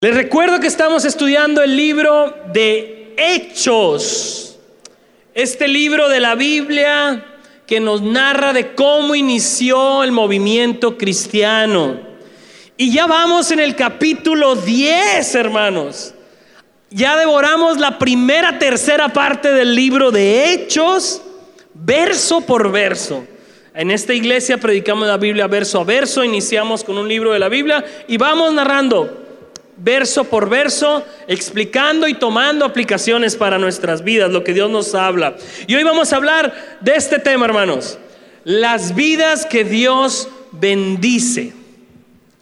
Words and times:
Les 0.00 0.14
recuerdo 0.14 0.60
que 0.60 0.68
estamos 0.68 1.04
estudiando 1.04 1.60
el 1.60 1.76
libro 1.76 2.32
de 2.52 3.16
Hechos, 3.16 4.56
este 5.34 5.66
libro 5.66 6.08
de 6.08 6.20
la 6.20 6.36
Biblia 6.36 7.24
que 7.66 7.80
nos 7.80 8.00
narra 8.00 8.52
de 8.52 8.76
cómo 8.76 9.16
inició 9.16 10.04
el 10.04 10.12
movimiento 10.12 10.96
cristiano. 10.96 11.98
Y 12.76 12.92
ya 12.92 13.08
vamos 13.08 13.50
en 13.50 13.58
el 13.58 13.74
capítulo 13.74 14.54
10, 14.54 15.34
hermanos. 15.34 16.14
Ya 16.90 17.16
devoramos 17.16 17.78
la 17.78 17.98
primera 17.98 18.56
tercera 18.56 19.08
parte 19.08 19.52
del 19.52 19.74
libro 19.74 20.12
de 20.12 20.52
Hechos, 20.52 21.22
verso 21.74 22.42
por 22.42 22.70
verso. 22.70 23.24
En 23.74 23.90
esta 23.90 24.14
iglesia 24.14 24.58
predicamos 24.58 25.08
la 25.08 25.16
Biblia 25.16 25.48
verso 25.48 25.80
a 25.80 25.84
verso, 25.84 26.22
iniciamos 26.22 26.84
con 26.84 26.98
un 26.98 27.08
libro 27.08 27.32
de 27.32 27.40
la 27.40 27.48
Biblia 27.48 27.84
y 28.06 28.16
vamos 28.16 28.54
narrando 28.54 29.26
verso 29.78 30.24
por 30.24 30.48
verso, 30.48 31.04
explicando 31.26 32.08
y 32.08 32.14
tomando 32.14 32.64
aplicaciones 32.64 33.36
para 33.36 33.58
nuestras 33.58 34.02
vidas, 34.02 34.30
lo 34.30 34.44
que 34.44 34.54
Dios 34.54 34.70
nos 34.70 34.94
habla. 34.94 35.36
Y 35.66 35.74
hoy 35.74 35.84
vamos 35.84 36.12
a 36.12 36.16
hablar 36.16 36.78
de 36.80 36.94
este 36.94 37.18
tema, 37.18 37.46
hermanos, 37.46 37.98
las 38.44 38.94
vidas 38.94 39.46
que 39.46 39.64
Dios 39.64 40.28
bendice. 40.52 41.52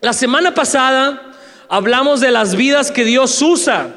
La 0.01 0.13
semana 0.13 0.55
pasada 0.55 1.33
hablamos 1.69 2.21
de 2.21 2.31
las 2.31 2.55
vidas 2.55 2.91
que 2.91 3.05
Dios 3.05 3.41
usa 3.43 3.95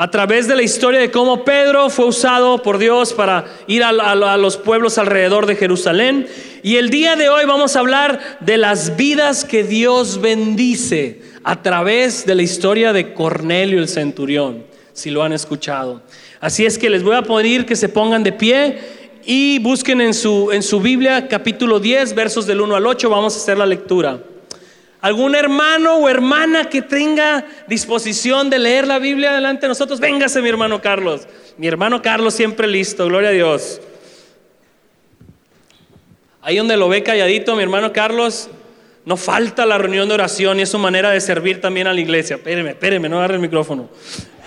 a 0.00 0.10
través 0.10 0.48
de 0.48 0.56
la 0.56 0.62
historia 0.62 0.98
de 0.98 1.10
cómo 1.10 1.44
Pedro 1.44 1.90
fue 1.90 2.06
usado 2.06 2.62
por 2.62 2.78
Dios 2.78 3.12
para 3.12 3.44
ir 3.66 3.84
a, 3.84 3.92
los 4.38 4.56
pueblos 4.56 4.96
alrededor 4.96 5.44
de 5.44 5.56
Jerusalén. 5.56 6.26
Y 6.62 6.76
el 6.76 6.88
día 6.88 7.16
de 7.16 7.28
hoy 7.28 7.44
vamos 7.44 7.76
a 7.76 7.80
hablar 7.80 8.38
de 8.40 8.56
las 8.56 8.96
vidas 8.96 9.44
que 9.44 9.62
Dios 9.62 10.18
bendice 10.18 11.20
a 11.44 11.60
través 11.60 12.24
de 12.24 12.34
la 12.34 12.40
historia 12.40 12.94
de 12.94 13.12
Cornelio 13.12 13.78
el 13.78 13.88
centurión, 13.90 14.64
si 14.94 15.10
lo 15.10 15.22
han 15.22 15.34
escuchado. 15.34 16.00
Así 16.40 16.64
es 16.64 16.78
que 16.78 16.88
les 16.88 17.02
voy 17.02 17.16
a 17.16 17.20
pedir 17.20 17.66
que 17.66 17.76
se 17.76 17.90
pongan 17.90 18.22
de 18.22 18.32
pie 18.32 18.78
y 19.26 19.58
busquen 19.58 20.00
en 20.00 20.14
su, 20.14 20.50
en 20.50 20.62
su 20.62 20.80
Biblia 20.80 21.28
capítulo 21.28 21.78
10, 21.78 22.14
versos 22.14 22.46
del 22.46 22.62
1 22.62 22.74
al 22.74 22.86
8, 22.86 23.10
vamos 23.10 23.34
a 23.34 23.36
hacer 23.36 23.58
la 23.58 23.66
lectura. 23.66 24.18
¿Algún 25.00 25.34
hermano 25.34 25.96
o 25.96 26.08
hermana 26.08 26.68
que 26.68 26.82
tenga 26.82 27.46
disposición 27.66 28.50
de 28.50 28.58
leer 28.58 28.86
la 28.86 28.98
Biblia 28.98 29.32
delante 29.32 29.62
de 29.62 29.68
nosotros? 29.68 29.98
Véngase 29.98 30.42
mi 30.42 30.48
hermano 30.50 30.82
Carlos. 30.82 31.26
Mi 31.56 31.66
hermano 31.66 32.02
Carlos 32.02 32.34
siempre 32.34 32.66
listo, 32.66 33.06
gloria 33.06 33.30
a 33.30 33.32
Dios. 33.32 33.80
Ahí 36.42 36.56
donde 36.56 36.76
lo 36.76 36.88
ve 36.88 37.02
calladito, 37.02 37.56
mi 37.56 37.62
hermano 37.62 37.92
Carlos, 37.92 38.50
no 39.06 39.16
falta 39.16 39.64
la 39.64 39.78
reunión 39.78 40.08
de 40.08 40.14
oración 40.14 40.58
y 40.58 40.62
es 40.62 40.68
su 40.68 40.78
manera 40.78 41.10
de 41.10 41.20
servir 41.20 41.62
también 41.62 41.86
a 41.86 41.94
la 41.94 42.00
iglesia. 42.00 42.36
Espéreme, 42.36 42.70
espéreme, 42.70 43.08
no 43.08 43.18
agarre 43.18 43.34
el 43.34 43.40
micrófono. 43.40 43.88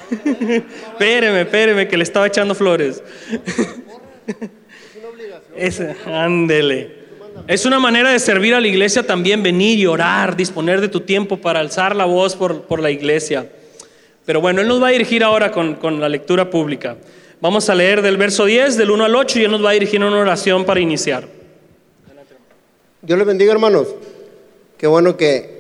espéreme, 0.12 1.42
espéreme, 1.42 1.88
que 1.88 1.98
le 1.98 2.04
estaba 2.04 2.28
echando 2.28 2.54
flores. 2.54 3.02
es, 5.56 5.82
ándele. 6.06 7.03
Es 7.48 7.66
una 7.66 7.80
manera 7.80 8.12
de 8.12 8.20
servir 8.20 8.56
a 8.56 8.62
la 8.62 8.68
iglesia 8.68 9.06
también, 9.06 9.44
venir 9.44 9.78
y 9.78 9.86
orar, 9.86 10.38
disponer 10.38 10.80
de 10.80 10.88
tu 10.88 11.02
tiempo 11.02 11.38
para 11.38 11.60
alzar 11.60 11.96
la 11.96 12.06
voz 12.06 12.36
por, 12.36 12.64
por 12.64 12.82
la 12.82 12.90
iglesia. 12.90 13.50
Pero 14.26 14.40
bueno, 14.40 14.62
Él 14.62 14.68
nos 14.68 14.82
va 14.82 14.88
a 14.88 14.92
dirigir 14.92 15.24
ahora 15.24 15.52
con, 15.52 15.76
con, 15.76 16.00
la 16.00 16.08
lectura 16.08 16.50
pública. 16.50 16.96
Vamos 17.42 17.70
a 17.70 17.76
leer 17.76 18.02
del 18.02 18.16
verso 18.16 18.46
10, 18.46 18.78
del 18.78 18.92
1 18.92 19.04
al 19.04 19.16
8, 19.16 19.40
y 19.40 19.44
Él 19.44 19.52
nos 19.52 19.64
va 19.64 19.72
a 19.72 19.74
dirigir 19.74 20.02
una 20.02 20.18
oración 20.18 20.64
para 20.64 20.80
iniciar. 20.80 21.28
Dios 23.02 23.18
les 23.18 23.28
bendiga, 23.28 23.52
hermanos. 23.52 23.90
Qué 24.78 24.88
bueno 24.88 25.18
que, 25.18 25.52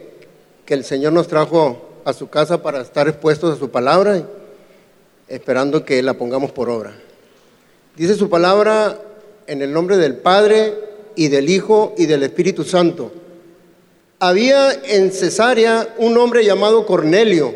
el 0.67 0.83
Señor 0.83 1.13
nos 1.13 1.27
trajo 1.27 2.01
a 2.03 2.13
su 2.13 2.29
casa 2.29 2.63
para 2.63 2.81
estar 2.81 3.07
expuestos 3.07 3.55
a 3.55 3.59
su 3.59 3.69
palabra, 3.69 4.23
esperando 5.27 5.85
que 5.85 6.01
la 6.01 6.15
pongamos 6.15 6.51
por 6.51 6.67
obra. 6.69 6.95
Dice 7.95 8.15
su 8.15 8.27
palabra 8.27 8.97
en 9.45 9.61
el 9.61 9.71
nombre 9.71 9.97
del 9.97 10.15
Padre 10.15 10.73
y 11.15 11.27
del 11.27 11.49
Hijo 11.49 11.93
y 11.97 12.05
del 12.05 12.23
Espíritu 12.23 12.63
Santo. 12.63 13.11
Había 14.19 14.71
en 14.71 15.11
Cesarea 15.11 15.95
un 15.97 16.17
hombre 16.17 16.45
llamado 16.45 16.85
Cornelio, 16.85 17.53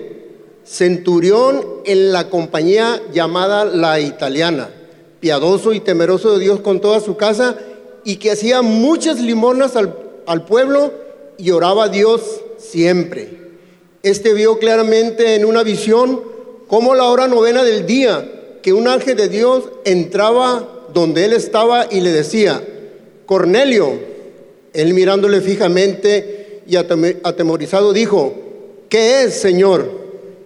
centurión 0.66 1.66
en 1.86 2.12
la 2.12 2.30
compañía 2.30 3.02
llamada 3.14 3.66
la 3.66 4.00
italiana, 4.00 4.70
piadoso 5.20 5.74
y 5.74 5.80
temeroso 5.80 6.38
de 6.38 6.44
Dios 6.44 6.60
con 6.60 6.82
toda 6.82 7.00
su 7.00 7.16
casa 7.16 7.58
y 8.04 8.18
que 8.18 8.32
hacía 8.32 8.62
muchas 8.62 9.20
limonas 9.20 9.76
al, 9.76 9.96
al 10.26 10.46
pueblo 10.46 10.92
y 11.38 11.52
oraba 11.52 11.86
a 11.86 11.90
Dios 11.90 12.22
siempre. 12.58 13.30
Este 14.04 14.34
vio 14.34 14.60
claramente 14.60 15.36
en 15.36 15.46
una 15.46 15.64
visión 15.64 16.22
como 16.68 16.96
la 16.96 17.06
hora 17.06 17.28
novena 17.28 17.64
del 17.64 17.86
día 17.86 18.60
que 18.62 18.74
un 18.74 18.88
ángel 18.88 19.16
de 19.16 19.30
Dios 19.30 19.64
entraba 19.86 20.68
donde 20.94 21.26
él 21.26 21.34
estaba 21.34 21.88
y 21.90 22.02
le 22.02 22.12
decía, 22.12 22.62
Cornelio, 23.28 24.00
él 24.74 24.94
mirándole 24.96 25.42
fijamente 25.42 26.62
y 26.66 26.78
atemorizado 26.78 27.94
dijo, 27.94 28.34
¿qué 28.90 29.24
es, 29.24 29.36
Señor? 29.36 29.92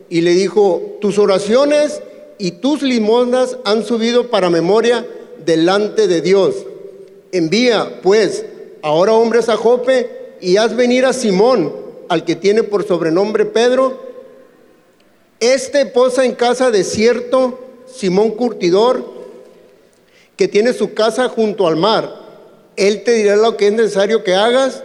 Y 0.10 0.22
le 0.22 0.32
dijo, 0.32 0.98
tus 1.00 1.18
oraciones 1.18 2.02
y 2.38 2.52
tus 2.52 2.82
limonas 2.82 3.58
han 3.64 3.86
subido 3.86 4.30
para 4.30 4.50
memoria 4.50 5.06
delante 5.46 6.08
de 6.08 6.22
Dios. 6.22 6.56
Envía, 7.32 8.02
pues, 8.02 8.46
ahora 8.82 9.14
hombres 9.14 9.48
a 9.48 9.58
Jope 9.58 10.36
y 10.42 10.58
haz 10.58 10.76
venir 10.76 11.06
a 11.06 11.14
Simón, 11.14 11.74
al 12.10 12.26
que 12.26 12.36
tiene 12.36 12.64
por 12.64 12.86
sobrenombre 12.86 13.46
Pedro. 13.46 14.12
Este 15.40 15.86
posa 15.86 16.26
en 16.26 16.34
casa 16.34 16.72
de 16.72 16.84
cierto 16.84 17.60
Simón 17.86 18.32
Curtidor, 18.32 19.06
que 20.36 20.48
tiene 20.48 20.74
su 20.74 20.94
casa 20.94 21.30
junto 21.30 21.68
al 21.68 21.76
mar. 21.76 22.21
Él 22.76 23.04
te 23.04 23.14
dirá 23.14 23.36
lo 23.36 23.58
que 23.58 23.68
es 23.68 23.74
necesario 23.74 24.24
que 24.24 24.36
hagas. 24.36 24.84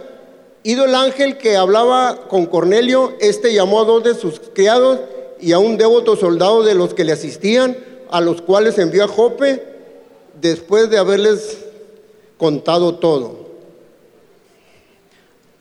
Ido 0.63 0.85
el 0.85 0.95
ángel 0.95 1.37
que 1.37 1.55
hablaba 1.55 2.27
con 2.27 2.45
Cornelio, 2.45 3.13
este 3.19 3.53
llamó 3.53 3.81
a 3.81 3.85
dos 3.85 4.03
de 4.03 4.15
sus 4.15 4.39
criados 4.53 4.99
y 5.39 5.53
a 5.53 5.59
un 5.59 5.77
devoto 5.77 6.15
soldado 6.15 6.63
de 6.63 6.75
los 6.75 6.93
que 6.93 7.05
le 7.05 7.13
asistían, 7.13 7.77
a 8.09 8.21
los 8.21 8.41
cuales 8.41 8.77
envió 8.77 9.05
a 9.05 9.07
Jope 9.07 9.63
después 10.41 10.89
de 10.89 10.97
haberles 10.97 11.57
contado 12.37 12.95
todo. 12.95 13.47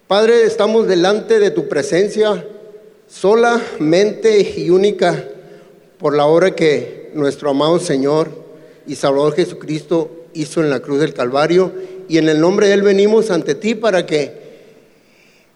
Padre, 0.09 0.45
estamos 0.45 0.87
delante 0.87 1.39
de 1.39 1.51
tu 1.51 1.69
presencia 1.69 2.47
solamente 3.09 4.55
y 4.57 4.71
única 4.71 5.25
por 5.99 6.15
la 6.15 6.27
obra 6.27 6.55
que 6.55 7.11
nuestro 7.15 7.51
amado 7.51 7.79
Señor 7.79 8.31
y 8.87 8.95
Salvador 8.95 9.35
Jesucristo 9.35 10.11
hizo 10.33 10.61
en 10.61 10.71
la 10.71 10.81
cruz 10.81 11.01
del 11.01 11.15
Calvario. 11.15 11.73
Y 12.09 12.19
en 12.19 12.29
el 12.29 12.41
nombre 12.41 12.69
de 12.69 12.75
Él 12.75 12.83
venimos 12.83 13.31
ante 13.31 13.55
ti 13.55 13.75
para 13.75 14.07
que 14.07 14.47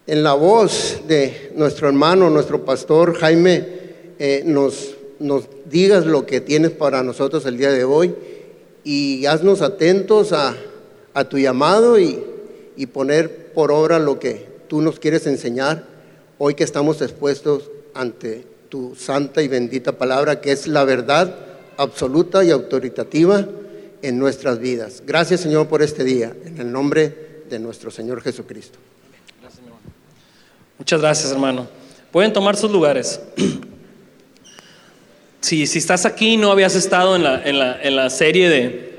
en 0.06 0.22
la 0.22 0.34
voz 0.34 1.02
de 1.06 1.52
nuestro 1.54 1.86
hermano, 1.86 2.30
nuestro 2.30 2.64
pastor 2.64 3.14
Jaime, 3.14 3.64
eh, 4.18 4.42
nos, 4.44 4.96
nos 5.20 5.44
digas 5.66 6.06
lo 6.06 6.26
que 6.26 6.40
tienes 6.40 6.72
para 6.72 7.02
nosotros 7.02 7.46
el 7.46 7.56
día 7.56 7.70
de 7.70 7.84
hoy 7.84 8.14
y 8.82 9.26
haznos 9.26 9.62
atentos 9.62 10.32
a, 10.32 10.56
a 11.14 11.24
tu 11.24 11.38
llamado 11.38 11.98
y, 11.98 12.18
y 12.76 12.86
poner 12.86 13.52
por 13.52 13.70
obra 13.70 13.98
lo 13.98 14.18
que 14.18 14.46
tú 14.66 14.80
nos 14.80 14.98
quieres 14.98 15.26
enseñar 15.26 15.84
hoy 16.38 16.54
que 16.54 16.64
estamos 16.64 17.02
expuestos 17.02 17.70
ante 17.94 18.44
tu 18.68 18.94
santa 18.96 19.42
y 19.42 19.48
bendita 19.48 19.92
palabra, 19.92 20.40
que 20.40 20.52
es 20.52 20.66
la 20.66 20.84
verdad 20.84 21.34
absoluta 21.76 22.42
y 22.42 22.50
autoritativa 22.50 23.46
en 24.02 24.18
nuestras 24.18 24.58
vidas. 24.58 25.02
Gracias 25.06 25.40
Señor 25.40 25.68
por 25.68 25.82
este 25.82 26.04
día, 26.04 26.32
en 26.44 26.58
el 26.58 26.70
nombre 26.70 27.42
de 27.48 27.58
nuestro 27.58 27.90
Señor 27.90 28.22
Jesucristo. 28.22 28.78
Muchas 30.78 31.00
gracias 31.00 31.32
hermano. 31.32 31.68
Pueden 32.10 32.32
tomar 32.32 32.56
sus 32.56 32.70
lugares. 32.70 33.20
Si, 35.42 35.66
si 35.66 35.78
estás 35.78 36.04
aquí 36.04 36.34
y 36.34 36.36
no 36.36 36.52
habías 36.52 36.74
estado 36.74 37.16
en 37.16 37.22
la, 37.22 37.42
en 37.42 37.58
la, 37.58 37.82
en 37.82 37.96
la 37.96 38.10
serie 38.10 38.50
de, 38.50 38.90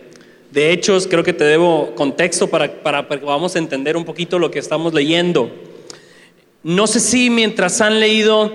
de 0.51 0.71
Hechos, 0.71 1.07
creo 1.07 1.23
que 1.23 1.33
te 1.33 1.43
debo 1.43 1.95
contexto 1.95 2.47
para, 2.47 2.81
para, 2.83 3.07
que 3.07 3.17
vamos 3.25 3.55
a 3.55 3.59
entender 3.59 3.95
un 3.95 4.05
poquito 4.05 4.37
lo 4.37 4.51
que 4.51 4.59
estamos 4.59 4.93
leyendo. 4.93 5.51
No 6.63 6.87
sé 6.87 6.99
si 6.99 7.29
mientras 7.29 7.79
han 7.79 7.99
leído, 7.99 8.51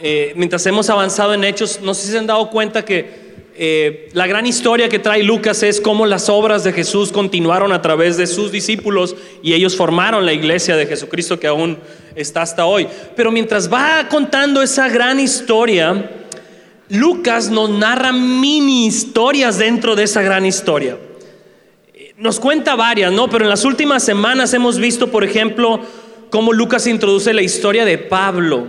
eh, 0.00 0.32
mientras 0.36 0.64
hemos 0.66 0.88
avanzado 0.88 1.34
en 1.34 1.44
Hechos, 1.44 1.80
no 1.82 1.94
sé 1.94 2.06
si 2.06 2.12
se 2.12 2.18
han 2.18 2.26
dado 2.26 2.48
cuenta 2.48 2.84
que 2.84 3.21
eh, 3.54 4.08
la 4.12 4.26
gran 4.26 4.46
historia 4.46 4.88
que 4.88 4.98
trae 4.98 5.22
Lucas 5.22 5.62
es 5.62 5.80
cómo 5.80 6.06
las 6.06 6.28
obras 6.28 6.64
de 6.64 6.72
Jesús 6.72 7.12
continuaron 7.12 7.72
a 7.72 7.82
través 7.82 8.16
de 8.16 8.26
sus 8.26 8.50
discípulos 8.50 9.16
y 9.42 9.52
ellos 9.52 9.76
formaron 9.76 10.24
la 10.24 10.32
iglesia 10.32 10.76
de 10.76 10.86
Jesucristo 10.86 11.38
que 11.38 11.46
aún 11.46 11.78
está 12.14 12.42
hasta 12.42 12.64
hoy. 12.64 12.88
Pero 13.14 13.30
mientras 13.30 13.72
va 13.72 14.08
contando 14.08 14.62
esa 14.62 14.88
gran 14.88 15.20
historia, 15.20 16.10
Lucas 16.88 17.50
nos 17.50 17.70
narra 17.70 18.12
mini 18.12 18.86
historias 18.86 19.58
dentro 19.58 19.94
de 19.94 20.04
esa 20.04 20.22
gran 20.22 20.46
historia 20.46 20.96
nos 22.22 22.38
cuenta 22.38 22.76
varias, 22.76 23.12
¿no? 23.12 23.28
Pero 23.28 23.44
en 23.44 23.50
las 23.50 23.64
últimas 23.64 24.04
semanas 24.04 24.54
hemos 24.54 24.78
visto, 24.78 25.10
por 25.10 25.24
ejemplo, 25.24 25.80
cómo 26.30 26.52
Lucas 26.52 26.86
introduce 26.86 27.32
la 27.34 27.42
historia 27.42 27.84
de 27.84 27.98
Pablo. 27.98 28.68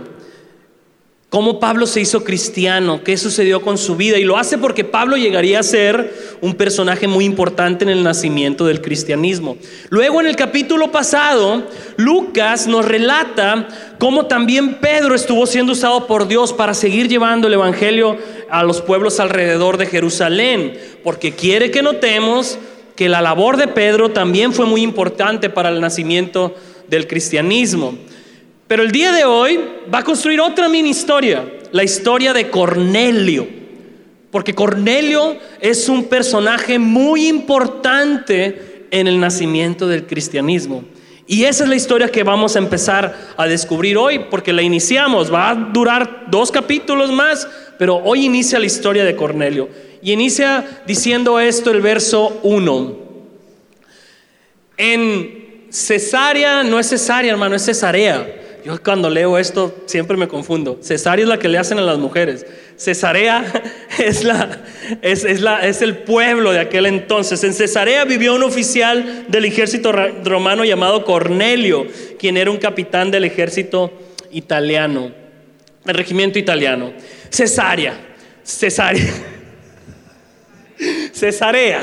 Cómo 1.34 1.58
Pablo 1.58 1.88
se 1.88 2.00
hizo 2.00 2.22
cristiano, 2.22 3.02
qué 3.02 3.16
sucedió 3.16 3.60
con 3.60 3.76
su 3.76 3.96
vida. 3.96 4.18
Y 4.18 4.22
lo 4.22 4.36
hace 4.36 4.56
porque 4.56 4.84
Pablo 4.84 5.16
llegaría 5.16 5.58
a 5.58 5.64
ser 5.64 6.14
un 6.40 6.54
personaje 6.54 7.08
muy 7.08 7.24
importante 7.24 7.82
en 7.82 7.90
el 7.90 8.04
nacimiento 8.04 8.66
del 8.66 8.80
cristianismo. 8.80 9.56
Luego 9.88 10.20
en 10.20 10.28
el 10.28 10.36
capítulo 10.36 10.92
pasado, 10.92 11.64
Lucas 11.96 12.68
nos 12.68 12.84
relata 12.84 13.66
cómo 13.98 14.26
también 14.26 14.76
Pedro 14.76 15.16
estuvo 15.16 15.44
siendo 15.48 15.72
usado 15.72 16.06
por 16.06 16.28
Dios 16.28 16.52
para 16.52 16.72
seguir 16.72 17.08
llevando 17.08 17.48
el 17.48 17.54
Evangelio 17.54 18.16
a 18.48 18.62
los 18.62 18.80
pueblos 18.80 19.18
alrededor 19.18 19.76
de 19.76 19.86
Jerusalén, 19.86 20.78
porque 21.02 21.32
quiere 21.32 21.72
que 21.72 21.82
notemos 21.82 22.58
que 22.94 23.08
la 23.08 23.20
labor 23.20 23.56
de 23.56 23.66
Pedro 23.66 24.12
también 24.12 24.52
fue 24.52 24.66
muy 24.66 24.82
importante 24.82 25.50
para 25.50 25.70
el 25.70 25.80
nacimiento 25.80 26.54
del 26.86 27.08
cristianismo. 27.08 27.98
Pero 28.74 28.82
el 28.82 28.90
día 28.90 29.12
de 29.12 29.22
hoy 29.22 29.60
va 29.94 30.00
a 30.00 30.02
construir 30.02 30.40
otra 30.40 30.68
mini 30.68 30.90
historia, 30.90 31.48
la 31.70 31.84
historia 31.84 32.32
de 32.32 32.50
Cornelio. 32.50 33.46
Porque 34.32 34.52
Cornelio 34.52 35.36
es 35.60 35.88
un 35.88 36.06
personaje 36.06 36.76
muy 36.80 37.28
importante 37.28 38.88
en 38.90 39.06
el 39.06 39.20
nacimiento 39.20 39.86
del 39.86 40.06
cristianismo. 40.06 40.82
Y 41.28 41.44
esa 41.44 41.62
es 41.62 41.70
la 41.70 41.76
historia 41.76 42.08
que 42.08 42.24
vamos 42.24 42.56
a 42.56 42.58
empezar 42.58 43.16
a 43.36 43.46
descubrir 43.46 43.96
hoy, 43.96 44.26
porque 44.28 44.52
la 44.52 44.62
iniciamos, 44.62 45.32
va 45.32 45.50
a 45.50 45.54
durar 45.54 46.24
dos 46.28 46.50
capítulos 46.50 47.12
más, 47.12 47.46
pero 47.78 47.98
hoy 47.98 48.24
inicia 48.24 48.58
la 48.58 48.66
historia 48.66 49.04
de 49.04 49.14
Cornelio. 49.14 49.68
Y 50.02 50.10
inicia 50.10 50.82
diciendo 50.84 51.38
esto 51.38 51.70
el 51.70 51.80
verso 51.80 52.40
1. 52.42 52.96
En 54.78 55.66
Cesarea, 55.70 56.64
no 56.64 56.80
es 56.80 56.88
Cesarea, 56.88 57.30
hermano, 57.30 57.54
es 57.54 57.64
Cesarea. 57.64 58.40
Yo 58.64 58.82
cuando 58.82 59.10
leo 59.10 59.36
esto 59.36 59.84
siempre 59.84 60.16
me 60.16 60.26
confundo. 60.26 60.78
Cesarea 60.80 61.24
es 61.24 61.28
la 61.28 61.38
que 61.38 61.48
le 61.48 61.58
hacen 61.58 61.78
a 61.78 61.82
las 61.82 61.98
mujeres. 61.98 62.46
Cesarea 62.76 63.44
es, 63.98 64.24
la, 64.24 64.62
es, 65.02 65.40
la, 65.42 65.66
es 65.66 65.82
el 65.82 65.98
pueblo 65.98 66.50
de 66.50 66.60
aquel 66.60 66.86
entonces. 66.86 67.44
En 67.44 67.52
Cesarea 67.52 68.06
vivió 68.06 68.34
un 68.34 68.42
oficial 68.42 69.26
del 69.28 69.44
ejército 69.44 69.92
romano 69.92 70.64
llamado 70.64 71.04
Cornelio, 71.04 71.86
quien 72.18 72.38
era 72.38 72.50
un 72.50 72.56
capitán 72.56 73.10
del 73.10 73.24
ejército 73.24 73.92
italiano, 74.30 75.12
el 75.84 75.94
regimiento 75.94 76.38
italiano. 76.38 76.94
Cesarea, 77.28 78.00
Cesarea, 78.42 79.12
Cesarea. 81.12 81.82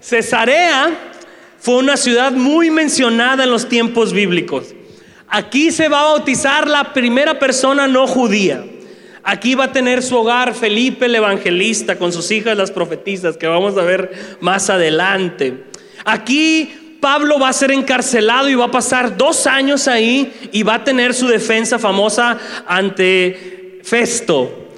Cesarea 0.00 1.12
fue 1.58 1.76
una 1.76 1.98
ciudad 1.98 2.32
muy 2.32 2.70
mencionada 2.70 3.44
en 3.44 3.50
los 3.50 3.68
tiempos 3.68 4.14
bíblicos. 4.14 4.75
Aquí 5.36 5.70
se 5.70 5.90
va 5.90 6.00
a 6.00 6.12
bautizar 6.14 6.66
la 6.66 6.94
primera 6.94 7.38
persona 7.38 7.86
no 7.86 8.06
judía. 8.06 8.64
Aquí 9.22 9.54
va 9.54 9.64
a 9.64 9.72
tener 9.72 10.02
su 10.02 10.16
hogar 10.16 10.54
Felipe 10.54 11.04
el 11.04 11.14
evangelista 11.14 11.98
con 11.98 12.10
sus 12.10 12.30
hijas 12.30 12.56
las 12.56 12.70
profetisas 12.70 13.36
que 13.36 13.46
vamos 13.46 13.76
a 13.76 13.82
ver 13.82 14.38
más 14.40 14.70
adelante. 14.70 15.64
Aquí 16.06 16.96
Pablo 17.02 17.38
va 17.38 17.50
a 17.50 17.52
ser 17.52 17.70
encarcelado 17.70 18.48
y 18.48 18.54
va 18.54 18.64
a 18.64 18.70
pasar 18.70 19.18
dos 19.18 19.46
años 19.46 19.88
ahí 19.88 20.32
y 20.52 20.62
va 20.62 20.76
a 20.76 20.84
tener 20.84 21.12
su 21.12 21.28
defensa 21.28 21.78
famosa 21.78 22.38
ante 22.66 23.80
Festo, 23.84 24.70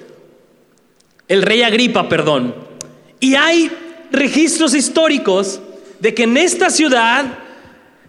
el 1.28 1.42
rey 1.42 1.62
Agripa, 1.62 2.08
perdón. 2.08 2.52
Y 3.20 3.36
hay 3.36 3.70
registros 4.10 4.74
históricos 4.74 5.60
de 6.00 6.14
que 6.14 6.24
en 6.24 6.36
esta 6.36 6.68
ciudad 6.68 7.26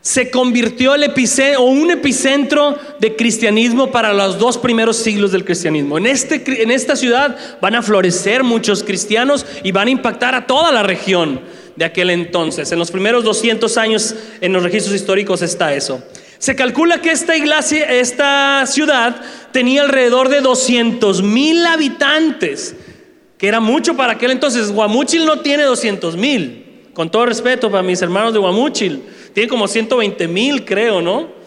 se 0.02 0.32
convirtió 0.32 0.96
el 0.96 1.04
epicentro, 1.04 1.64
o 1.64 1.66
un 1.66 1.92
epicentro 1.92 2.78
de 3.00 3.16
cristianismo 3.16 3.92
para 3.92 4.14
los 4.14 4.40
dos 4.40 4.58
primeros 4.58 4.98
siglos 4.98 5.32
del 5.32 5.44
cristianismo. 5.44 5.98
En, 5.98 6.06
este, 6.06 6.64
en 6.64 6.72
esta 6.72 6.96
ciudad 6.96 7.38
van 7.62 7.76
a 7.76 7.82
florecer 7.82 8.44
muchos 8.44 8.84
cristianos 8.84 9.46
y 9.64 9.72
van 9.72 9.90
a 9.90 9.92
impactar 9.92 10.36
a 10.36 10.48
toda 10.48 10.72
la 10.72 10.84
región 10.84 11.42
de 11.76 11.86
aquel 11.86 12.10
entonces. 12.10 12.72
En 12.72 12.80
los 12.80 12.92
primeros 12.92 13.24
200 13.24 13.78
años 13.78 14.16
en 14.40 14.54
los 14.54 14.64
registros 14.64 14.96
históricos 14.96 15.42
está 15.42 15.74
eso. 15.74 16.02
Se 16.38 16.56
calcula 16.56 17.02
que 17.02 17.12
esta 17.12 17.36
iglesia, 17.36 17.86
esta 18.00 18.66
ciudad 18.66 19.22
tenía 19.52 19.82
alrededor 19.82 20.30
de 20.30 20.40
200 20.40 21.22
mil 21.22 21.66
habitantes, 21.66 22.76
que 23.38 23.48
era 23.50 23.60
mucho 23.60 23.98
para 23.98 24.14
aquel 24.14 24.32
entonces. 24.32 24.72
Guamuchil 24.72 25.26
no 25.26 25.42
tiene 25.42 25.64
200 25.64 26.16
mil. 26.16 26.69
Con 26.94 27.10
todo 27.10 27.26
respeto 27.26 27.70
para 27.70 27.84
mis 27.84 28.02
hermanos 28.02 28.34
de 28.34 28.40
Guamuchil 28.40 29.04
tiene 29.34 29.48
como 29.48 29.68
120 29.68 30.28
mil, 30.28 30.66
creo, 30.66 31.02
¿no? 31.02 31.40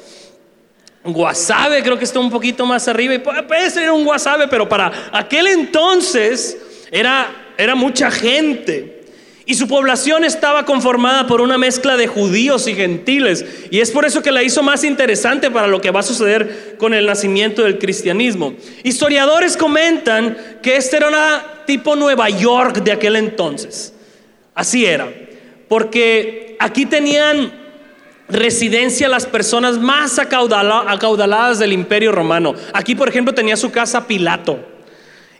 Guasave 1.04 1.82
creo 1.82 1.98
que 1.98 2.04
está 2.04 2.20
un 2.20 2.30
poquito 2.30 2.64
más 2.64 2.86
arriba. 2.88 3.14
Y 3.14 3.18
puede 3.18 3.70
ser 3.70 3.90
un 3.90 4.04
Guasave, 4.04 4.48
pero 4.48 4.68
para 4.68 5.10
aquel 5.12 5.48
entonces 5.48 6.56
era, 6.90 7.54
era 7.58 7.74
mucha 7.74 8.10
gente. 8.10 9.00
Y 9.44 9.54
su 9.54 9.66
población 9.66 10.22
estaba 10.22 10.64
conformada 10.64 11.26
por 11.26 11.40
una 11.40 11.58
mezcla 11.58 11.96
de 11.96 12.06
judíos 12.06 12.68
y 12.68 12.74
gentiles. 12.74 13.44
Y 13.72 13.80
es 13.80 13.90
por 13.90 14.04
eso 14.04 14.22
que 14.22 14.30
la 14.30 14.44
hizo 14.44 14.62
más 14.62 14.84
interesante 14.84 15.50
para 15.50 15.66
lo 15.66 15.80
que 15.80 15.90
va 15.90 16.00
a 16.00 16.04
suceder 16.04 16.76
con 16.78 16.94
el 16.94 17.06
nacimiento 17.06 17.62
del 17.62 17.78
cristianismo. 17.78 18.54
Historiadores 18.84 19.56
comentan 19.56 20.38
que 20.62 20.76
este 20.76 20.98
era 20.98 21.08
una 21.08 21.64
tipo 21.66 21.96
Nueva 21.96 22.28
York 22.30 22.84
de 22.84 22.92
aquel 22.92 23.16
entonces. 23.16 23.92
Así 24.54 24.86
era. 24.86 25.12
Porque 25.72 26.54
aquí 26.58 26.84
tenían 26.84 27.50
residencia 28.28 29.08
las 29.08 29.24
personas 29.24 29.78
más 29.78 30.18
acaudaladas 30.18 31.58
del 31.60 31.72
imperio 31.72 32.12
romano. 32.12 32.54
Aquí, 32.74 32.94
por 32.94 33.08
ejemplo, 33.08 33.32
tenía 33.32 33.56
su 33.56 33.72
casa 33.72 34.06
Pilato. 34.06 34.62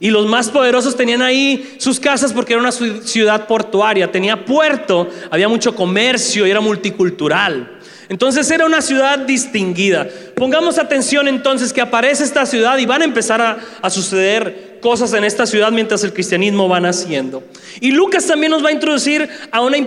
Y 0.00 0.08
los 0.08 0.26
más 0.26 0.48
poderosos 0.48 0.96
tenían 0.96 1.20
ahí 1.20 1.76
sus 1.76 2.00
casas 2.00 2.32
porque 2.32 2.54
era 2.54 2.62
una 2.62 2.72
ciudad 2.72 3.46
portuaria, 3.46 4.10
tenía 4.10 4.46
puerto, 4.46 5.10
había 5.30 5.48
mucho 5.48 5.76
comercio 5.76 6.46
y 6.46 6.50
era 6.50 6.62
multicultural. 6.62 7.80
Entonces 8.08 8.50
era 8.50 8.64
una 8.64 8.80
ciudad 8.80 9.18
distinguida. 9.18 10.08
Pongamos 10.34 10.78
atención 10.78 11.28
entonces 11.28 11.74
que 11.74 11.82
aparece 11.82 12.24
esta 12.24 12.46
ciudad 12.46 12.78
y 12.78 12.86
van 12.86 13.02
a 13.02 13.04
empezar 13.04 13.60
a, 13.82 13.90
suceder 13.90 14.71
cosas 14.82 15.14
en 15.14 15.24
esta 15.24 15.46
ciudad 15.46 15.72
mientras 15.72 16.04
el 16.04 16.12
cristianismo 16.12 16.68
va 16.68 16.80
naciendo. 16.80 17.42
Y 17.80 17.92
Lucas 17.92 18.26
también 18.26 18.52
nos 18.52 18.62
va 18.62 18.68
a 18.68 18.72
introducir 18.72 19.26
a 19.50 19.62
una, 19.62 19.78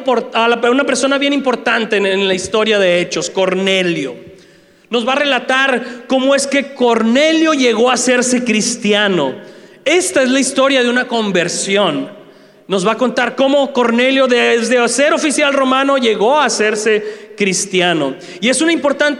una 0.71 0.83
persona 0.83 1.19
bien 1.19 1.33
importante 1.33 1.97
en, 1.97 2.07
en 2.07 2.27
la 2.27 2.33
historia 2.33 2.79
de 2.79 2.99
Hechos, 2.99 3.29
Cornelio. 3.29 4.15
Nos 4.89 5.07
va 5.07 5.13
a 5.13 5.17
relatar 5.17 6.05
cómo 6.07 6.33
es 6.33 6.47
que 6.47 6.73
Cornelio 6.73 7.53
llegó 7.53 7.91
a 7.91 7.93
hacerse 7.93 8.43
cristiano. 8.43 9.35
Esta 9.83 10.23
es 10.23 10.31
la 10.31 10.39
historia 10.39 10.81
de 10.81 10.89
una 10.89 11.07
conversión 11.07 12.15
nos 12.67 12.85
va 12.85 12.93
a 12.93 12.97
contar 12.97 13.35
cómo 13.35 13.71
Cornelio 13.71 14.27
desde 14.27 14.87
ser 14.87 15.13
oficial 15.13 15.53
romano 15.53 15.97
llegó 15.97 16.39
a 16.39 16.45
hacerse 16.45 17.24
cristiano. 17.35 18.15
Y 18.41 18.49
es 18.49 18.61
una, 18.61 18.73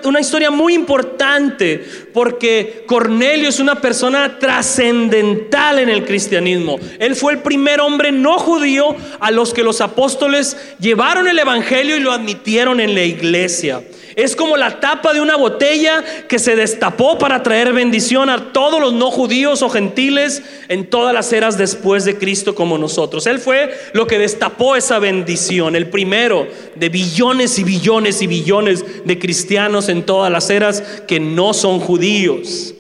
una 0.03 0.19
historia 0.19 0.51
muy 0.51 0.73
importante 0.73 1.83
porque 2.13 2.83
Cornelio 2.87 3.49
es 3.49 3.59
una 3.59 3.75
persona 3.81 4.39
trascendental 4.39 5.79
en 5.79 5.89
el 5.89 6.05
cristianismo. 6.05 6.79
Él 6.99 7.15
fue 7.15 7.33
el 7.33 7.39
primer 7.39 7.81
hombre 7.81 8.11
no 8.11 8.37
judío 8.37 8.95
a 9.19 9.31
los 9.31 9.53
que 9.53 9.63
los 9.63 9.81
apóstoles 9.81 10.57
llevaron 10.79 11.27
el 11.27 11.39
Evangelio 11.39 11.97
y 11.97 11.99
lo 11.99 12.11
admitieron 12.11 12.79
en 12.79 12.95
la 12.95 13.03
iglesia. 13.03 13.81
Es 14.15 14.35
como 14.35 14.55
la 14.55 14.79
tapa 14.79 15.13
de 15.13 15.19
una 15.19 15.35
botella 15.35 16.03
que 16.29 16.39
se 16.39 16.55
destapó 16.55 17.17
para 17.17 17.43
traer 17.43 17.73
bendición 17.73 18.29
a 18.29 18.53
todos 18.53 18.79
los 18.79 18.93
no 18.93 19.11
judíos 19.11 19.61
o 19.61 19.69
gentiles 19.69 20.41
en 20.69 20.89
todas 20.89 21.13
las 21.13 21.33
eras 21.33 21.57
después 21.57 22.05
de 22.05 22.17
Cristo 22.17 22.55
como 22.55 22.77
nosotros. 22.77 23.27
Él 23.27 23.39
fue 23.39 23.77
lo 23.91 24.07
que 24.07 24.17
destapó 24.17 24.77
esa 24.77 24.99
bendición, 24.99 25.75
el 25.75 25.89
primero 25.89 26.47
de 26.75 26.87
billones 26.87 27.59
y 27.59 27.65
billones 27.65 28.04
y 28.21 28.27
billones 28.27 28.85
de 29.05 29.19
cristianos 29.19 29.89
en 29.89 30.03
todas 30.03 30.31
las 30.31 30.49
eras 30.49 30.81
que 31.07 31.19
no 31.19 31.53
son 31.53 31.79
judíos. 31.79 32.73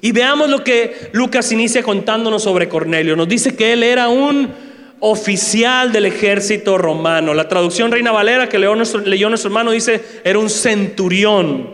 Y 0.00 0.12
veamos 0.12 0.50
lo 0.50 0.62
que 0.62 1.10
Lucas 1.12 1.50
inicia 1.52 1.82
contándonos 1.82 2.42
sobre 2.42 2.68
Cornelio. 2.68 3.16
Nos 3.16 3.28
dice 3.28 3.56
que 3.56 3.72
él 3.72 3.82
era 3.82 4.08
un 4.08 4.50
oficial 5.00 5.92
del 5.92 6.06
ejército 6.06 6.78
romano. 6.78 7.34
La 7.34 7.48
traducción 7.48 7.90
Reina 7.90 8.12
Valera 8.12 8.48
que 8.48 8.58
leyó 8.58 8.74
nuestro, 8.74 9.00
leyó 9.00 9.28
nuestro 9.28 9.48
hermano 9.48 9.70
dice, 9.70 10.02
era 10.24 10.38
un 10.38 10.50
centurión. 10.50 11.70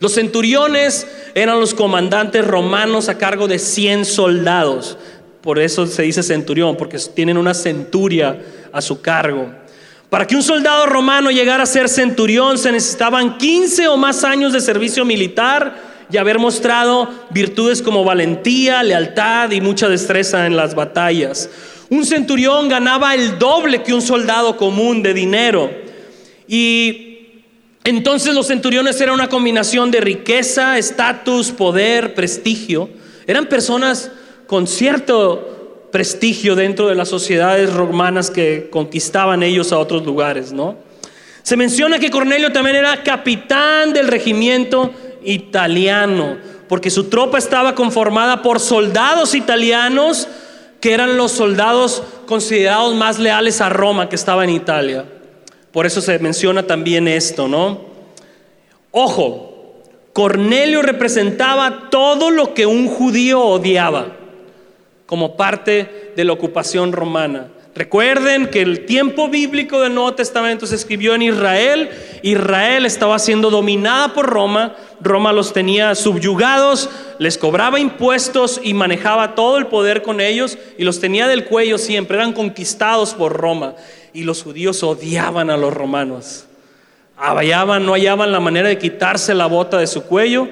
Los 0.00 0.14
centuriones 0.14 1.06
eran 1.34 1.60
los 1.60 1.74
comandantes 1.74 2.44
romanos 2.46 3.08
a 3.08 3.18
cargo 3.18 3.46
de 3.46 3.58
100 3.58 4.04
soldados. 4.04 4.98
Por 5.40 5.58
eso 5.58 5.86
se 5.86 6.02
dice 6.02 6.22
centurión, 6.22 6.76
porque 6.76 6.98
tienen 7.14 7.36
una 7.36 7.54
centuria 7.54 8.40
a 8.72 8.80
su 8.80 9.00
cargo. 9.00 9.52
Para 10.12 10.26
que 10.26 10.36
un 10.36 10.42
soldado 10.42 10.84
romano 10.84 11.30
llegara 11.30 11.62
a 11.62 11.66
ser 11.66 11.88
centurión 11.88 12.58
se 12.58 12.70
necesitaban 12.70 13.38
15 13.38 13.88
o 13.88 13.96
más 13.96 14.24
años 14.24 14.52
de 14.52 14.60
servicio 14.60 15.06
militar 15.06 15.74
y 16.10 16.18
haber 16.18 16.38
mostrado 16.38 17.08
virtudes 17.30 17.80
como 17.80 18.04
valentía, 18.04 18.82
lealtad 18.82 19.50
y 19.52 19.62
mucha 19.62 19.88
destreza 19.88 20.44
en 20.44 20.54
las 20.54 20.74
batallas. 20.74 21.48
Un 21.88 22.04
centurión 22.04 22.68
ganaba 22.68 23.14
el 23.14 23.38
doble 23.38 23.82
que 23.82 23.94
un 23.94 24.02
soldado 24.02 24.58
común 24.58 25.02
de 25.02 25.14
dinero. 25.14 25.70
Y 26.46 27.30
entonces 27.82 28.34
los 28.34 28.48
centuriones 28.48 29.00
eran 29.00 29.14
una 29.14 29.30
combinación 29.30 29.90
de 29.90 30.02
riqueza, 30.02 30.76
estatus, 30.76 31.52
poder, 31.52 32.12
prestigio. 32.12 32.90
Eran 33.26 33.46
personas 33.46 34.10
con 34.46 34.66
cierto 34.66 35.61
prestigio 35.92 36.56
dentro 36.56 36.88
de 36.88 36.96
las 36.96 37.08
sociedades 37.08 37.72
romanas 37.72 38.30
que 38.30 38.68
conquistaban 38.70 39.42
ellos 39.42 39.72
a 39.72 39.78
otros 39.78 40.04
lugares, 40.04 40.52
¿no? 40.52 40.76
Se 41.42 41.56
menciona 41.56 41.98
que 41.98 42.10
Cornelio 42.10 42.50
también 42.50 42.76
era 42.76 43.02
capitán 43.02 43.92
del 43.92 44.08
regimiento 44.08 44.90
italiano, 45.22 46.38
porque 46.68 46.90
su 46.90 47.04
tropa 47.04 47.36
estaba 47.36 47.74
conformada 47.74 48.42
por 48.42 48.58
soldados 48.58 49.34
italianos 49.34 50.26
que 50.80 50.94
eran 50.94 51.16
los 51.16 51.30
soldados 51.30 52.02
considerados 52.26 52.94
más 52.94 53.18
leales 53.18 53.60
a 53.60 53.68
Roma 53.68 54.08
que 54.08 54.16
estaba 54.16 54.44
en 54.44 54.50
Italia. 54.50 55.04
Por 55.72 55.84
eso 55.84 56.00
se 56.00 56.18
menciona 56.18 56.62
también 56.64 57.06
esto, 57.06 57.48
¿no? 57.48 57.92
Ojo, 58.90 59.74
Cornelio 60.12 60.80
representaba 60.80 61.90
todo 61.90 62.30
lo 62.30 62.54
que 62.54 62.66
un 62.66 62.88
judío 62.88 63.40
odiaba 63.40 64.21
como 65.12 65.36
parte 65.36 66.14
de 66.16 66.24
la 66.24 66.32
ocupación 66.32 66.90
romana. 66.90 67.48
Recuerden 67.74 68.46
que 68.46 68.62
el 68.62 68.86
tiempo 68.86 69.28
bíblico 69.28 69.82
del 69.82 69.94
Nuevo 69.94 70.14
Testamento 70.14 70.66
se 70.66 70.74
escribió 70.74 71.14
en 71.14 71.20
Israel. 71.20 71.90
Israel 72.22 72.86
estaba 72.86 73.18
siendo 73.18 73.50
dominada 73.50 74.14
por 74.14 74.24
Roma. 74.24 74.74
Roma 75.02 75.34
los 75.34 75.52
tenía 75.52 75.94
subyugados, 75.94 76.88
les 77.18 77.36
cobraba 77.36 77.78
impuestos 77.78 78.58
y 78.64 78.72
manejaba 78.72 79.34
todo 79.34 79.58
el 79.58 79.66
poder 79.66 80.00
con 80.00 80.18
ellos 80.18 80.56
y 80.78 80.84
los 80.84 80.98
tenía 80.98 81.28
del 81.28 81.44
cuello 81.44 81.76
siempre. 81.76 82.16
Eran 82.16 82.32
conquistados 82.32 83.12
por 83.12 83.34
Roma 83.34 83.74
y 84.14 84.22
los 84.22 84.42
judíos 84.42 84.82
odiaban 84.82 85.50
a 85.50 85.58
los 85.58 85.74
romanos. 85.74 86.46
Hallaban, 87.18 87.84
no 87.84 87.92
hallaban 87.92 88.32
la 88.32 88.40
manera 88.40 88.68
de 88.68 88.78
quitarse 88.78 89.34
la 89.34 89.44
bota 89.44 89.76
de 89.76 89.86
su 89.86 90.04
cuello. 90.04 90.48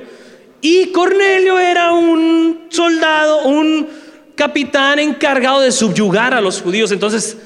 Y 0.61 0.93
Cornelio 0.93 1.59
era 1.59 1.95
un 1.95 2.67
soldado, 2.69 3.45
un 3.45 4.10
capitán 4.41 4.99
encargado 4.99 5.61
de 5.61 5.71
subyugar 5.71 6.33
a 6.33 6.41
los 6.41 6.63
judíos. 6.63 6.91
Entonces 6.93 7.37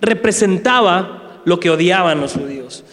representaba 0.00 1.40
lo 1.44 1.58
que 1.58 1.68
odiaban 1.68 2.20
los 2.20 2.34
judíos. 2.34 2.84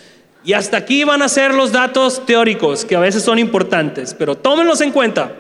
Y 0.44 0.54
hasta 0.54 0.78
aquí 0.78 1.04
van 1.04 1.22
a 1.22 1.30
ser 1.30 1.54
los 1.54 1.72
datos 1.72 2.26
teóricos, 2.26 2.84
que 2.84 2.96
a 2.96 3.00
veces 3.00 3.22
son 3.22 3.38
importantes, 3.38 4.16
pero 4.18 4.36
tómenlos 4.36 4.82
en 4.82 4.90
cuenta. 4.90 5.34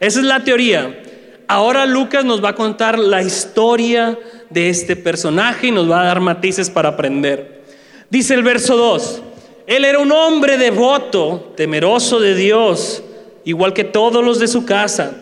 Esa 0.00 0.18
es 0.18 0.26
la 0.26 0.42
teoría. 0.42 1.02
Ahora 1.46 1.86
Lucas 1.86 2.24
nos 2.24 2.42
va 2.42 2.48
a 2.48 2.54
contar 2.56 2.98
la 2.98 3.22
historia 3.22 4.18
de 4.50 4.68
este 4.68 4.96
personaje 4.96 5.68
y 5.68 5.70
nos 5.70 5.88
va 5.88 6.00
a 6.00 6.06
dar 6.06 6.18
matices 6.18 6.68
para 6.68 6.88
aprender. 6.88 7.62
Dice 8.10 8.34
el 8.34 8.42
verso 8.42 8.76
2, 8.76 9.22
él 9.68 9.84
era 9.84 10.00
un 10.00 10.10
hombre 10.10 10.58
devoto, 10.58 11.52
temeroso 11.56 12.18
de 12.18 12.34
Dios, 12.34 13.04
igual 13.44 13.72
que 13.72 13.84
todos 13.84 14.24
los 14.24 14.40
de 14.40 14.48
su 14.48 14.64
casa 14.64 15.12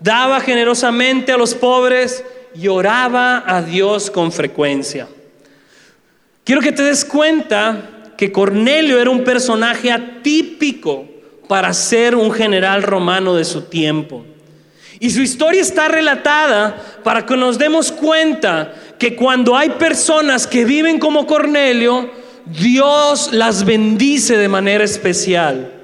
daba 0.00 0.40
generosamente 0.40 1.32
a 1.32 1.36
los 1.36 1.54
pobres 1.54 2.24
y 2.54 2.68
oraba 2.68 3.44
a 3.46 3.62
Dios 3.62 4.10
con 4.10 4.32
frecuencia. 4.32 5.08
Quiero 6.44 6.60
que 6.60 6.72
te 6.72 6.82
des 6.82 7.04
cuenta 7.04 8.12
que 8.16 8.32
Cornelio 8.32 9.00
era 9.00 9.10
un 9.10 9.22
personaje 9.22 9.92
atípico 9.92 11.06
para 11.46 11.72
ser 11.72 12.14
un 12.14 12.32
general 12.32 12.82
romano 12.82 13.34
de 13.34 13.44
su 13.44 13.62
tiempo. 13.62 14.24
Y 15.00 15.10
su 15.10 15.20
historia 15.22 15.60
está 15.60 15.88
relatada 15.88 17.00
para 17.04 17.24
que 17.24 17.36
nos 17.36 17.58
demos 17.58 17.92
cuenta 17.92 18.74
que 18.98 19.14
cuando 19.14 19.56
hay 19.56 19.70
personas 19.70 20.46
que 20.46 20.64
viven 20.64 20.98
como 20.98 21.26
Cornelio, 21.26 22.10
Dios 22.46 23.32
las 23.32 23.64
bendice 23.64 24.36
de 24.36 24.48
manera 24.48 24.82
especial. 24.82 25.77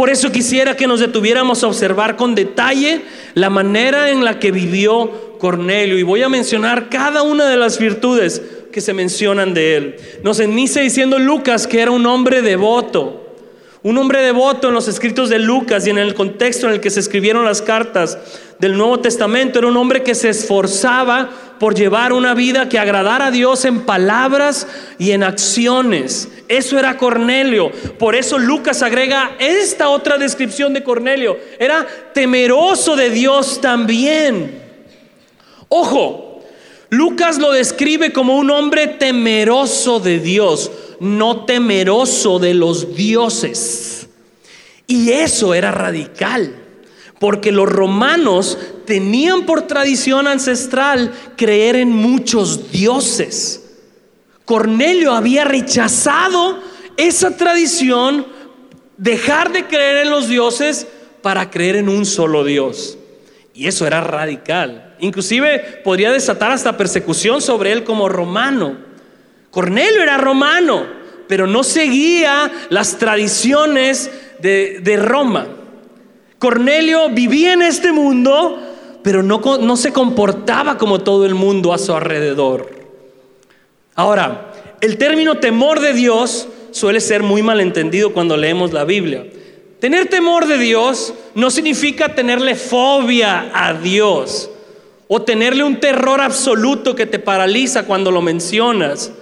Por 0.00 0.08
eso 0.08 0.32
quisiera 0.32 0.78
que 0.78 0.86
nos 0.86 1.00
detuviéramos 1.00 1.62
a 1.62 1.66
observar 1.66 2.16
con 2.16 2.34
detalle 2.34 3.02
la 3.34 3.50
manera 3.50 4.08
en 4.08 4.24
la 4.24 4.38
que 4.38 4.50
vivió 4.50 5.36
Cornelio. 5.38 5.98
Y 5.98 6.02
voy 6.02 6.22
a 6.22 6.30
mencionar 6.30 6.88
cada 6.88 7.20
una 7.20 7.50
de 7.50 7.58
las 7.58 7.78
virtudes 7.78 8.40
que 8.72 8.80
se 8.80 8.94
mencionan 8.94 9.52
de 9.52 9.76
él. 9.76 9.96
Nos 10.22 10.40
inicia 10.40 10.80
diciendo 10.80 11.18
Lucas 11.18 11.66
que 11.66 11.82
era 11.82 11.90
un 11.90 12.06
hombre 12.06 12.40
devoto. 12.40 13.34
Un 13.82 13.98
hombre 13.98 14.22
devoto 14.22 14.68
en 14.68 14.74
los 14.74 14.88
escritos 14.88 15.28
de 15.28 15.38
Lucas 15.38 15.86
y 15.86 15.90
en 15.90 15.98
el 15.98 16.14
contexto 16.14 16.66
en 16.66 16.72
el 16.72 16.80
que 16.80 16.88
se 16.88 17.00
escribieron 17.00 17.44
las 17.44 17.60
cartas 17.60 18.16
del 18.58 18.78
Nuevo 18.78 19.00
Testamento 19.00 19.58
era 19.58 19.68
un 19.68 19.76
hombre 19.76 20.02
que 20.02 20.14
se 20.14 20.30
esforzaba 20.30 21.28
por 21.60 21.76
llevar 21.76 22.12
una 22.12 22.34
vida 22.34 22.68
que 22.68 22.80
agradara 22.80 23.26
a 23.26 23.30
Dios 23.30 23.64
en 23.64 23.82
palabras 23.82 24.66
y 24.98 25.12
en 25.12 25.22
acciones. 25.22 26.28
Eso 26.48 26.76
era 26.76 26.96
Cornelio. 26.96 27.70
Por 27.98 28.16
eso 28.16 28.36
Lucas 28.36 28.82
agrega 28.82 29.36
esta 29.38 29.90
otra 29.90 30.18
descripción 30.18 30.74
de 30.74 30.82
Cornelio. 30.82 31.38
Era 31.60 31.86
temeroso 32.12 32.96
de 32.96 33.10
Dios 33.10 33.60
también. 33.60 34.60
Ojo, 35.68 36.42
Lucas 36.88 37.38
lo 37.38 37.52
describe 37.52 38.12
como 38.12 38.36
un 38.36 38.50
hombre 38.50 38.88
temeroso 38.88 40.00
de 40.00 40.18
Dios 40.18 40.72
no 41.00 41.46
temeroso 41.46 42.38
de 42.38 42.54
los 42.54 42.94
dioses. 42.94 44.06
Y 44.86 45.10
eso 45.10 45.54
era 45.54 45.72
radical, 45.72 46.54
porque 47.20 47.52
los 47.52 47.68
romanos 47.68 48.58
tenían 48.86 49.46
por 49.46 49.68
tradición 49.68 50.26
ancestral 50.26 51.12
creer 51.36 51.76
en 51.76 51.90
muchos 51.90 52.72
dioses. 52.72 53.60
Cornelio 54.46 55.12
había 55.12 55.44
rechazado 55.44 56.58
esa 56.96 57.36
tradición, 57.36 58.26
dejar 58.96 59.52
de 59.52 59.66
creer 59.66 59.98
en 60.06 60.10
los 60.10 60.28
dioses 60.28 60.88
para 61.22 61.50
creer 61.50 61.76
en 61.76 61.88
un 61.88 62.06
solo 62.06 62.42
Dios. 62.42 62.98
Y 63.54 63.66
eso 63.66 63.86
era 63.86 64.00
radical. 64.00 64.96
Inclusive 65.00 65.82
podría 65.84 66.12
desatar 66.12 66.50
hasta 66.50 66.78
persecución 66.78 67.42
sobre 67.42 67.72
él 67.72 67.84
como 67.84 68.08
romano. 68.08 68.78
Cornelio 69.50 70.02
era 70.02 70.16
romano, 70.16 70.86
pero 71.28 71.46
no 71.46 71.64
seguía 71.64 72.50
las 72.70 72.98
tradiciones 72.98 74.10
de, 74.40 74.96
Roma. 74.98 75.59
Cornelio 76.40 77.10
vivía 77.10 77.52
en 77.52 77.60
este 77.60 77.92
mundo, 77.92 78.58
pero 79.02 79.22
no, 79.22 79.40
no 79.60 79.76
se 79.76 79.92
comportaba 79.92 80.78
como 80.78 81.00
todo 81.00 81.26
el 81.26 81.34
mundo 81.34 81.74
a 81.74 81.78
su 81.78 81.92
alrededor. 81.92 82.70
Ahora, 83.94 84.50
el 84.80 84.96
término 84.96 85.36
temor 85.36 85.80
de 85.80 85.92
Dios 85.92 86.48
suele 86.70 87.00
ser 87.00 87.22
muy 87.22 87.42
malentendido 87.42 88.14
cuando 88.14 88.38
leemos 88.38 88.72
la 88.72 88.84
Biblia. 88.84 89.26
Tener 89.80 90.08
temor 90.08 90.46
de 90.46 90.56
Dios 90.56 91.12
no 91.34 91.50
significa 91.50 92.14
tenerle 92.14 92.54
fobia 92.54 93.50
a 93.52 93.74
Dios 93.74 94.50
o 95.08 95.20
tenerle 95.20 95.62
un 95.62 95.78
terror 95.78 96.22
absoluto 96.22 96.94
que 96.94 97.04
te 97.04 97.18
paraliza 97.18 97.84
cuando 97.84 98.10
lo 98.10 98.22
mencionas 98.22 99.12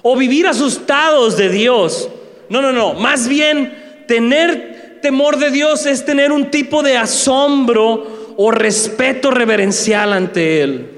o 0.00 0.16
vivir 0.16 0.46
asustados 0.46 1.36
de 1.36 1.50
Dios. 1.50 2.08
No, 2.48 2.62
no, 2.62 2.72
no. 2.72 2.94
Más 2.94 3.28
bien, 3.28 4.04
tener 4.08 4.72
temor 5.02 5.38
de 5.38 5.50
Dios 5.50 5.84
es 5.84 6.04
tener 6.04 6.32
un 6.32 6.50
tipo 6.50 6.82
de 6.82 6.96
asombro 6.96 8.34
o 8.36 8.50
respeto 8.50 9.30
reverencial 9.30 10.12
ante 10.12 10.62
Él. 10.62 10.88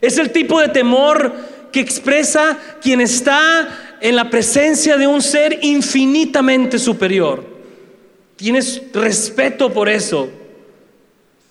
Es 0.00 0.18
el 0.18 0.30
tipo 0.30 0.60
de 0.60 0.68
temor 0.68 1.34
que 1.72 1.80
expresa 1.80 2.58
quien 2.80 3.00
está 3.00 3.96
en 4.00 4.14
la 4.14 4.30
presencia 4.30 4.96
de 4.96 5.06
un 5.06 5.22
ser 5.22 5.58
infinitamente 5.62 6.78
superior. 6.78 7.44
Tienes 8.36 8.82
respeto 8.92 9.72
por 9.72 9.88
eso. 9.88 10.28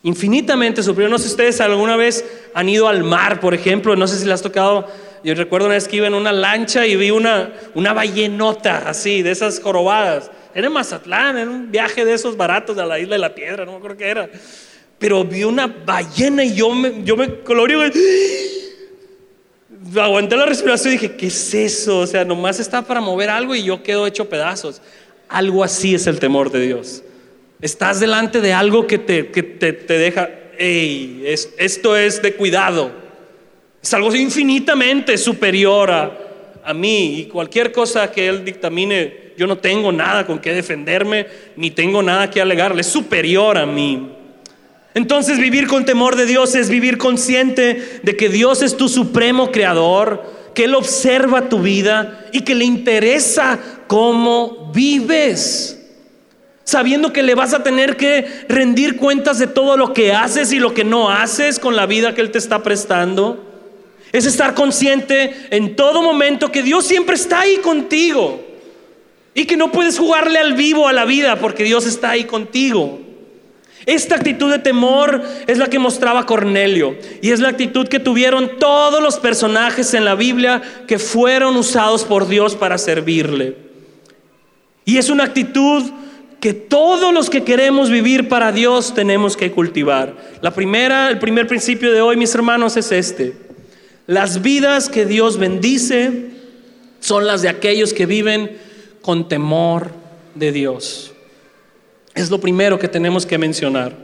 Infinitamente 0.03 0.83
superior. 0.83 1.09
No 1.09 1.17
sé 1.17 1.25
si 1.25 1.31
ustedes 1.31 1.61
alguna 1.61 1.95
vez 1.95 2.23
han 2.53 2.69
ido 2.69 2.87
al 2.87 3.03
mar, 3.03 3.39
por 3.39 3.53
ejemplo. 3.53 3.95
No 3.95 4.07
sé 4.07 4.17
si 4.17 4.25
les 4.25 4.35
has 4.35 4.41
tocado 4.41 4.87
yo 5.23 5.35
recuerdo 5.35 5.67
una 5.67 5.75
vez 5.75 5.87
que 5.87 5.97
iba 5.97 6.07
en 6.07 6.15
una 6.15 6.31
lancha 6.31 6.85
y 6.87 6.95
vi 6.95 7.11
una, 7.11 7.53
una 7.75 7.93
ballenota 7.93 8.89
así, 8.89 9.21
de 9.21 9.31
esas 9.31 9.59
jorobadas. 9.59 10.31
Era 10.53 10.67
en 10.67 10.73
Mazatlán, 10.73 11.37
era 11.37 11.49
un 11.49 11.71
viaje 11.71 12.03
de 12.03 12.13
esos 12.13 12.35
baratos 12.35 12.77
a 12.77 12.85
la 12.85 12.99
isla 12.99 13.15
de 13.15 13.19
la 13.19 13.33
piedra, 13.33 13.65
no 13.65 13.71
me 13.71 13.77
acuerdo 13.77 13.97
qué 13.97 14.07
era. 14.09 14.29
Pero 14.99 15.23
vi 15.23 15.43
una 15.43 15.67
ballena 15.67 16.43
y 16.43 16.53
yo 16.53 16.69
me, 16.73 17.03
yo 17.03 17.15
me 17.17 17.39
colorí. 17.39 17.75
Aguanté 19.99 20.37
la 20.37 20.45
respiración 20.45 20.93
y 20.93 20.97
dije, 20.97 21.15
¿qué 21.15 21.27
es 21.27 21.53
eso? 21.53 21.99
O 21.99 22.07
sea, 22.07 22.23
nomás 22.23 22.59
está 22.59 22.81
para 22.81 23.01
mover 23.01 23.29
algo 23.29 23.55
y 23.55 23.63
yo 23.63 23.81
quedo 23.81 24.05
hecho 24.05 24.29
pedazos. 24.29 24.81
Algo 25.27 25.63
así 25.63 25.95
es 25.95 26.05
el 26.07 26.19
temor 26.19 26.51
de 26.51 26.61
Dios. 26.61 27.03
Estás 27.61 27.99
delante 27.99 28.41
de 28.41 28.53
algo 28.53 28.85
que 28.85 28.97
te, 28.97 29.27
que 29.31 29.43
te, 29.43 29.73
te 29.73 29.97
deja, 29.97 30.29
hey, 30.57 31.23
esto 31.57 31.95
es 31.95 32.21
de 32.21 32.35
cuidado. 32.35 32.91
Es 33.81 33.93
algo 33.93 34.13
infinitamente 34.13 35.17
superior 35.17 35.89
a, 35.89 36.17
a 36.63 36.73
mí 36.73 37.19
y 37.19 37.25
cualquier 37.25 37.71
cosa 37.71 38.11
que 38.11 38.27
Él 38.27 38.45
dictamine, 38.45 39.30
yo 39.41 39.47
no 39.47 39.57
tengo 39.57 39.91
nada 39.91 40.27
con 40.27 40.37
qué 40.37 40.53
defenderme, 40.53 41.25
ni 41.55 41.71
tengo 41.71 42.03
nada 42.03 42.29
que 42.29 42.39
alegarle, 42.39 42.81
es 42.81 42.87
superior 42.87 43.57
a 43.57 43.65
mí. 43.65 44.11
Entonces 44.93 45.39
vivir 45.39 45.65
con 45.65 45.83
temor 45.83 46.15
de 46.15 46.27
Dios 46.27 46.53
es 46.53 46.69
vivir 46.69 46.99
consciente 46.99 48.01
de 48.03 48.15
que 48.15 48.29
Dios 48.29 48.61
es 48.61 48.77
tu 48.77 48.87
supremo 48.87 49.49
creador, 49.49 50.23
que 50.53 50.65
Él 50.65 50.75
observa 50.75 51.49
tu 51.49 51.59
vida 51.59 52.27
y 52.31 52.41
que 52.41 52.53
le 52.53 52.65
interesa 52.65 53.57
cómo 53.87 54.71
vives. 54.71 55.79
sabiendo 56.63 57.11
que 57.11 57.23
le 57.23 57.33
vas 57.33 57.55
a 57.55 57.63
tener 57.63 57.97
que 57.97 58.45
rendir 58.47 58.97
cuentas 58.97 59.39
de 59.39 59.47
todo 59.47 59.75
lo 59.75 59.91
que 59.91 60.13
haces 60.13 60.53
y 60.53 60.59
lo 60.59 60.75
que 60.75 60.83
no 60.83 61.09
haces 61.09 61.57
con 61.57 61.75
la 61.75 61.87
vida 61.87 62.13
que 62.13 62.21
Él 62.21 62.29
te 62.29 62.37
está 62.37 62.61
prestando. 62.61 63.43
Es 64.11 64.27
estar 64.27 64.53
consciente 64.53 65.47
en 65.49 65.75
todo 65.75 66.03
momento 66.03 66.51
que 66.51 66.61
Dios 66.61 66.85
siempre 66.85 67.15
está 67.15 67.39
ahí 67.39 67.57
contigo 67.57 68.50
y 69.33 69.45
que 69.45 69.57
no 69.57 69.71
puedes 69.71 69.97
jugarle 69.97 70.39
al 70.39 70.53
vivo 70.53 70.87
a 70.87 70.93
la 70.93 71.05
vida 71.05 71.37
porque 71.37 71.63
Dios 71.63 71.85
está 71.85 72.11
ahí 72.11 72.25
contigo. 72.25 72.99
Esta 73.85 74.15
actitud 74.15 74.51
de 74.51 74.59
temor 74.59 75.23
es 75.47 75.57
la 75.57 75.67
que 75.67 75.79
mostraba 75.79 76.25
Cornelio 76.25 76.97
y 77.21 77.31
es 77.31 77.39
la 77.39 77.49
actitud 77.49 77.87
que 77.87 77.99
tuvieron 77.99 78.59
todos 78.59 79.01
los 79.01 79.17
personajes 79.17 79.93
en 79.93 80.05
la 80.05 80.13
Biblia 80.15 80.61
que 80.87 80.99
fueron 80.99 81.57
usados 81.57 82.03
por 82.03 82.27
Dios 82.27 82.55
para 82.55 82.77
servirle. 82.77 83.55
Y 84.85 84.97
es 84.97 85.09
una 85.09 85.23
actitud 85.23 85.83
que 86.39 86.53
todos 86.53 87.13
los 87.13 87.29
que 87.29 87.43
queremos 87.43 87.89
vivir 87.89 88.27
para 88.27 88.51
Dios 88.51 88.93
tenemos 88.93 89.37
que 89.37 89.51
cultivar. 89.51 90.15
La 90.41 90.51
primera, 90.51 91.09
el 91.09 91.19
primer 91.19 91.47
principio 91.47 91.91
de 91.91 92.01
hoy, 92.01 92.17
mis 92.17 92.33
hermanos, 92.33 92.77
es 92.77 92.91
este. 92.91 93.33
Las 94.07 94.41
vidas 94.41 94.89
que 94.89 95.05
Dios 95.05 95.37
bendice 95.37 96.31
son 96.99 97.25
las 97.25 97.41
de 97.41 97.49
aquellos 97.49 97.93
que 97.93 98.05
viven 98.05 98.57
con 99.01 99.27
temor 99.27 99.91
de 100.35 100.51
Dios. 100.51 101.13
Es 102.13 102.29
lo 102.29 102.39
primero 102.39 102.77
que 102.79 102.87
tenemos 102.87 103.25
que 103.25 103.37
mencionar. 103.37 103.95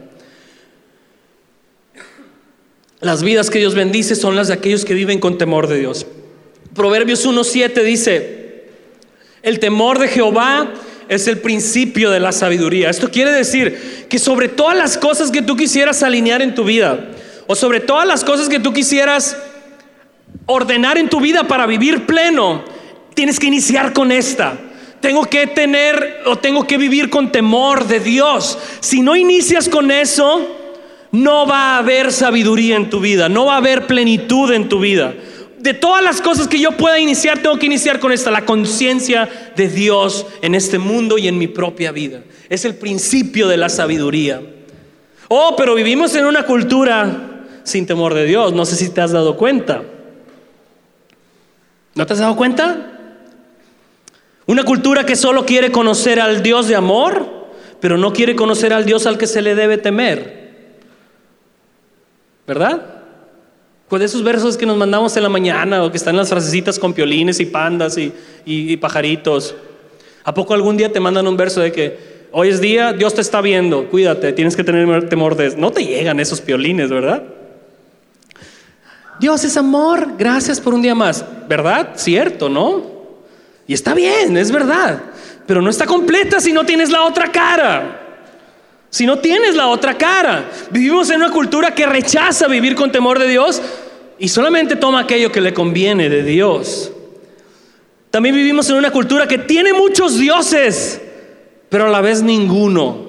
Las 2.99 3.21
vidas 3.21 3.49
que 3.49 3.59
Dios 3.59 3.75
bendice 3.75 4.15
son 4.15 4.35
las 4.35 4.47
de 4.47 4.55
aquellos 4.55 4.85
que 4.85 4.93
viven 4.93 5.19
con 5.19 5.37
temor 5.37 5.67
de 5.67 5.79
Dios. 5.79 6.07
Proverbios 6.73 7.27
1.7 7.27 7.83
dice, 7.83 8.65
el 9.43 9.59
temor 9.59 9.99
de 9.99 10.07
Jehová 10.07 10.73
es 11.07 11.27
el 11.27 11.39
principio 11.39 12.09
de 12.09 12.19
la 12.19 12.31
sabiduría. 12.31 12.89
Esto 12.89 13.11
quiere 13.11 13.31
decir 13.31 14.05
que 14.09 14.19
sobre 14.19 14.47
todas 14.47 14.77
las 14.77 14.97
cosas 14.97 15.31
que 15.31 15.41
tú 15.41 15.55
quisieras 15.55 16.01
alinear 16.03 16.41
en 16.41 16.55
tu 16.55 16.63
vida, 16.63 17.11
o 17.47 17.55
sobre 17.55 17.79
todas 17.79 18.05
las 18.05 18.23
cosas 18.23 18.49
que 18.49 18.59
tú 18.59 18.73
quisieras 18.73 19.37
ordenar 20.45 20.97
en 20.97 21.09
tu 21.09 21.21
vida 21.21 21.47
para 21.47 21.65
vivir 21.65 22.05
pleno, 22.05 22.63
tienes 23.13 23.39
que 23.39 23.47
iniciar 23.47 23.93
con 23.93 24.11
esta. 24.11 24.57
Tengo 24.99 25.25
que 25.25 25.47
tener 25.47 26.23
o 26.25 26.37
tengo 26.37 26.65
que 26.65 26.77
vivir 26.77 27.09
con 27.09 27.31
temor 27.31 27.85
de 27.87 27.99
Dios. 27.99 28.57
Si 28.79 29.01
no 29.01 29.15
inicias 29.15 29.69
con 29.69 29.91
eso, 29.91 30.47
no 31.11 31.45
va 31.45 31.75
a 31.75 31.77
haber 31.79 32.11
sabiduría 32.11 32.75
en 32.75 32.89
tu 32.89 32.99
vida, 32.99 33.29
no 33.29 33.45
va 33.45 33.55
a 33.55 33.57
haber 33.57 33.87
plenitud 33.87 34.51
en 34.51 34.69
tu 34.69 34.79
vida. 34.79 35.13
De 35.59 35.73
todas 35.73 36.03
las 36.03 36.21
cosas 36.21 36.47
que 36.47 36.59
yo 36.59 36.71
pueda 36.71 36.99
iniciar, 36.99 37.39
tengo 37.39 37.57
que 37.57 37.65
iniciar 37.65 37.99
con 37.99 38.11
esta, 38.11 38.31
la 38.31 38.45
conciencia 38.45 39.27
de 39.55 39.67
Dios 39.67 40.25
en 40.41 40.55
este 40.55 40.77
mundo 40.77 41.17
y 41.17 41.27
en 41.27 41.37
mi 41.37 41.47
propia 41.47 41.91
vida. 41.91 42.21
Es 42.49 42.65
el 42.65 42.75
principio 42.75 43.47
de 43.47 43.57
la 43.57 43.69
sabiduría. 43.69 44.41
Oh, 45.27 45.55
pero 45.57 45.75
vivimos 45.75 46.15
en 46.15 46.25
una 46.25 46.43
cultura 46.43 47.45
sin 47.63 47.85
temor 47.85 48.13
de 48.13 48.25
Dios. 48.25 48.53
No 48.53 48.65
sé 48.65 48.75
si 48.75 48.89
te 48.89 49.01
has 49.01 49.11
dado 49.11 49.35
cuenta. 49.35 49.83
¿No 51.95 52.05
te 52.05 52.13
has 52.13 52.19
dado 52.19 52.35
cuenta? 52.35 52.96
Una 54.47 54.63
cultura 54.63 55.05
que 55.05 55.17
solo 55.17 55.45
quiere 55.45 55.71
conocer 55.73 56.21
al 56.21 56.41
Dios 56.41 56.69
de 56.69 56.75
amor, 56.75 57.27
pero 57.81 57.97
no 57.97 58.13
quiere 58.13 58.35
conocer 58.35 58.73
al 58.73 58.85
Dios 58.85 59.05
al 59.05 59.17
que 59.17 59.27
se 59.27 59.41
le 59.41 59.55
debe 59.55 59.77
temer. 59.77 60.47
¿Verdad? 62.47 62.81
De 63.89 64.05
esos 64.05 64.23
versos 64.23 64.57
que 64.57 64.65
nos 64.65 64.77
mandamos 64.77 65.17
en 65.17 65.23
la 65.23 65.29
mañana 65.29 65.83
o 65.83 65.91
que 65.91 65.97
están 65.97 66.15
las 66.15 66.29
frasecitas 66.29 66.79
con 66.79 66.93
piolines 66.93 67.39
y 67.41 67.45
pandas 67.45 67.97
y, 67.97 68.77
pajaritos. 68.77 69.53
¿A 70.23 70.33
poco 70.33 70.53
algún 70.53 70.77
día 70.77 70.91
te 70.91 70.99
mandan 70.99 71.27
un 71.27 71.35
verso 71.35 71.59
de 71.59 71.71
que 71.73 72.27
hoy 72.31 72.49
es 72.49 72.61
día, 72.61 72.93
Dios 72.93 73.13
te 73.15 73.21
está 73.21 73.41
viendo, 73.41 73.89
cuídate, 73.89 74.31
tienes 74.33 74.55
que 74.55 74.63
tener 74.63 75.09
temor 75.09 75.35
de? 75.35 75.57
No 75.57 75.71
te 75.71 75.85
llegan 75.85 76.19
esos 76.19 76.39
piolines, 76.39 76.89
¿verdad? 76.89 77.23
Dios 79.19 79.43
es 79.43 79.57
amor, 79.57 80.15
gracias 80.17 80.61
por 80.61 80.73
un 80.73 80.81
día 80.81 80.95
más. 80.95 81.25
¿Verdad? 81.49 81.91
Cierto, 81.95 82.49
¿no? 82.49 82.96
Y 83.67 83.73
está 83.73 83.93
bien, 83.93 84.37
es 84.37 84.51
verdad, 84.51 85.01
pero 85.45 85.61
no 85.61 85.69
está 85.69 85.85
completa 85.85 86.39
si 86.39 86.53
no 86.53 86.65
tienes 86.65 86.89
la 86.89 87.03
otra 87.03 87.31
cara. 87.31 88.03
Si 88.89 89.05
no 89.05 89.19
tienes 89.19 89.55
la 89.55 89.67
otra 89.67 89.97
cara. 89.97 90.49
Vivimos 90.71 91.09
en 91.09 91.17
una 91.17 91.31
cultura 91.31 91.75
que 91.75 91.85
rechaza 91.85 92.47
vivir 92.47 92.73
con 92.73 92.91
temor 92.91 93.19
de 93.19 93.27
Dios 93.27 93.61
y 94.17 94.29
solamente 94.29 94.77
toma 94.77 95.01
aquello 95.01 95.31
que 95.31 95.41
le 95.41 95.53
conviene 95.53 96.09
de 96.09 96.23
Dios. 96.23 96.91
También 98.09 98.35
vivimos 98.35 98.69
en 98.69 98.77
una 98.77 98.91
cultura 98.91 99.27
que 99.27 99.37
tiene 99.37 99.73
muchos 99.73 100.17
dioses, 100.17 101.01
pero 101.69 101.87
a 101.87 101.89
la 101.89 102.01
vez 102.01 102.23
ninguno. 102.23 103.07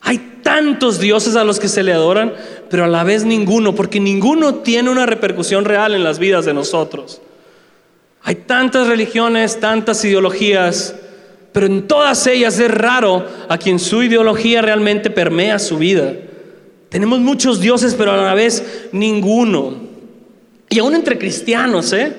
Hay 0.00 0.40
tantos 0.42 0.98
dioses 0.98 1.36
a 1.36 1.44
los 1.44 1.60
que 1.60 1.68
se 1.68 1.84
le 1.84 1.92
adoran, 1.92 2.34
pero 2.68 2.84
a 2.84 2.88
la 2.88 3.04
vez 3.04 3.24
ninguno, 3.24 3.74
porque 3.74 4.00
ninguno 4.00 4.56
tiene 4.56 4.90
una 4.90 5.06
repercusión 5.06 5.64
real 5.64 5.94
en 5.94 6.02
las 6.02 6.18
vidas 6.18 6.44
de 6.44 6.52
nosotros. 6.52 7.22
Hay 8.24 8.36
tantas 8.36 8.86
religiones, 8.86 9.60
tantas 9.60 10.02
ideologías, 10.04 10.94
pero 11.52 11.66
en 11.66 11.86
todas 11.86 12.26
ellas 12.26 12.58
es 12.58 12.70
raro 12.70 13.26
a 13.48 13.58
quien 13.58 13.78
su 13.78 14.02
ideología 14.02 14.62
realmente 14.62 15.10
permea 15.10 15.58
su 15.58 15.76
vida. 15.78 16.14
Tenemos 16.88 17.20
muchos 17.20 17.60
dioses, 17.60 17.94
pero 17.94 18.12
a 18.12 18.16
la 18.16 18.34
vez 18.34 18.88
ninguno. 18.92 19.74
Y 20.70 20.78
aún 20.78 20.94
entre 20.94 21.18
cristianos, 21.18 21.92
¿eh? 21.92 22.16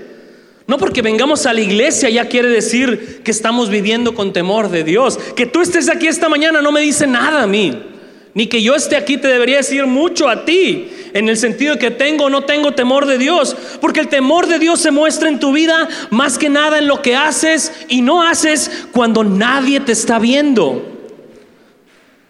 No 0.68 0.78
porque 0.78 1.02
vengamos 1.02 1.46
a 1.46 1.54
la 1.54 1.62
iglesia 1.62 2.10
ya 2.10 2.28
quiere 2.28 2.50
decir 2.50 3.22
que 3.24 3.32
estamos 3.32 3.70
viviendo 3.70 4.16
con 4.16 4.32
temor 4.32 4.70
de 4.70 4.84
Dios. 4.84 5.20
Que 5.36 5.46
tú 5.46 5.62
estés 5.62 5.90
aquí 5.90 6.08
esta 6.08 6.30
mañana 6.30 6.62
no 6.62 6.72
me 6.72 6.82
dice 6.82 7.08
nada 7.08 7.44
a 7.44 7.48
mí. 7.48 7.95
Ni 8.36 8.48
que 8.48 8.62
yo 8.62 8.76
esté 8.76 8.98
aquí 8.98 9.18
te 9.18 9.30
debería 9.30 9.58
decir 9.58 9.86
mucho 9.88 10.28
a 10.28 10.44
ti 10.44 10.90
en 11.14 11.30
el 11.30 11.38
sentido 11.38 11.76
de 11.76 11.80
que 11.80 11.90
tengo 11.90 12.26
o 12.26 12.30
no 12.30 12.44
tengo 12.44 12.74
temor 12.74 13.06
de 13.06 13.18
Dios, 13.18 13.56
porque 13.80 14.02
el 14.02 14.10
temor 14.10 14.46
de 14.48 14.60
Dios 14.60 14.82
se 14.82 14.92
muestra 14.92 15.30
en 15.30 15.40
tu 15.40 15.54
vida 15.54 15.88
más 16.10 16.38
que 16.38 16.50
nada 16.50 16.78
en 16.78 16.88
lo 16.88 17.02
que 17.02 17.16
haces 17.16 17.72
y 17.88 18.02
no 18.02 18.22
haces 18.22 18.88
cuando 18.92 19.24
nadie 19.24 19.80
te 19.80 19.94
está 19.94 20.20
viendo, 20.20 20.86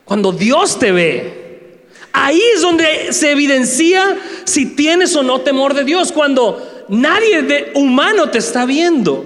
cuando 0.05 0.31
Dios 0.31 0.77
te 0.77 0.91
ve. 0.91 1.79
Ahí 2.13 2.39
es 2.53 2.61
donde 2.61 3.11
se 3.11 3.31
evidencia 3.31 4.15
si 4.43 4.67
tienes 4.75 5.15
o 5.15 5.23
no 5.23 5.41
temor 5.41 5.73
de 5.73 5.85
Dios, 5.85 6.11
cuando 6.11 6.85
nadie 6.87 7.41
de 7.41 7.71
humano 7.73 8.29
te 8.29 8.37
está 8.37 8.67
viendo. 8.67 9.25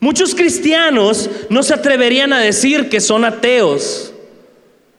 Muchos 0.00 0.34
cristianos 0.34 1.28
no 1.50 1.62
se 1.62 1.74
atreverían 1.74 2.32
a 2.32 2.40
decir 2.40 2.88
que 2.88 3.02
son 3.02 3.26
ateos. 3.26 4.14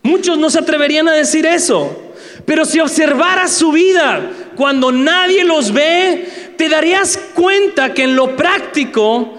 Muchos 0.04 0.38
no 0.38 0.50
se 0.50 0.60
atreverían 0.60 1.08
a 1.08 1.14
decir 1.14 1.46
eso. 1.46 2.08
Pero 2.46 2.66
si 2.66 2.80
observaras 2.80 3.52
su 3.52 3.72
vida 3.72 4.32
cuando 4.56 4.92
nadie 4.92 5.44
los 5.44 5.74
ve, 5.74 6.54
te 6.58 6.70
darías 6.70 7.18
cuenta 7.34 7.94
que 7.94 8.04
en 8.04 8.16
lo 8.16 8.36
práctico 8.36 9.38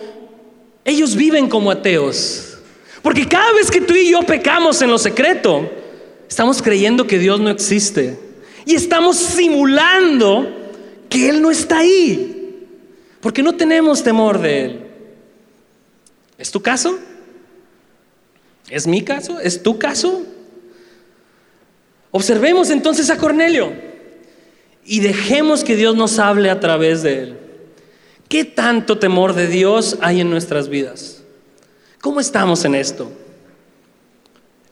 ellos 0.84 1.16
viven 1.16 1.48
como 1.48 1.70
ateos. 1.70 2.58
Porque 3.02 3.26
cada 3.26 3.52
vez 3.52 3.70
que 3.70 3.80
tú 3.80 3.94
y 3.94 4.10
yo 4.10 4.22
pecamos 4.22 4.82
en 4.82 4.90
lo 4.90 4.98
secreto, 4.98 5.70
estamos 6.28 6.60
creyendo 6.60 7.06
que 7.06 7.18
Dios 7.18 7.40
no 7.40 7.48
existe. 7.48 8.18
Y 8.66 8.74
estamos 8.74 9.16
simulando 9.16 10.54
que 11.08 11.30
Él 11.30 11.40
no 11.40 11.50
está 11.50 11.78
ahí. 11.78 12.66
Porque 13.20 13.42
no 13.42 13.54
tenemos 13.54 14.02
temor 14.02 14.38
de 14.40 14.64
Él. 14.64 14.80
¿Es 16.36 16.50
tu 16.50 16.60
caso? 16.60 16.98
¿Es 18.68 18.86
mi 18.86 19.02
caso? 19.02 19.40
¿Es 19.40 19.62
tu 19.62 19.78
caso? 19.78 20.22
Observemos 22.10 22.70
entonces 22.70 23.10
a 23.10 23.18
Cornelio 23.18 23.72
y 24.84 25.00
dejemos 25.00 25.64
que 25.64 25.76
Dios 25.76 25.94
nos 25.94 26.18
hable 26.18 26.50
a 26.50 26.60
través 26.60 27.02
de 27.02 27.22
él. 27.22 27.38
¿Qué 28.28 28.44
tanto 28.44 28.98
temor 28.98 29.34
de 29.34 29.46
Dios 29.46 29.98
hay 30.00 30.20
en 30.20 30.30
nuestras 30.30 30.68
vidas? 30.68 31.22
¿Cómo 32.00 32.20
estamos 32.20 32.64
en 32.64 32.74
esto? 32.74 33.10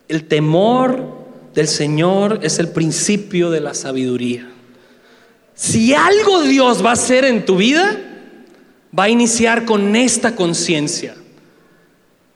El 0.09 0.25
temor 0.25 1.27
del 1.55 1.68
Señor 1.68 2.40
es 2.42 2.59
el 2.59 2.68
principio 2.68 3.51
de 3.51 3.61
la 3.61 3.75
sabiduría. 3.75 4.51
Si 5.55 5.94
algo 5.94 6.42
Dios 6.42 6.85
va 6.85 6.90
a 6.90 6.94
hacer 6.94 7.25
en 7.25 7.44
tu 7.44 7.57
vida, 7.57 7.99
va 8.99 9.05
a 9.05 9.09
iniciar 9.09 9.64
con 9.64 9.96
esta 9.96 10.37
conciencia, 10.37 11.14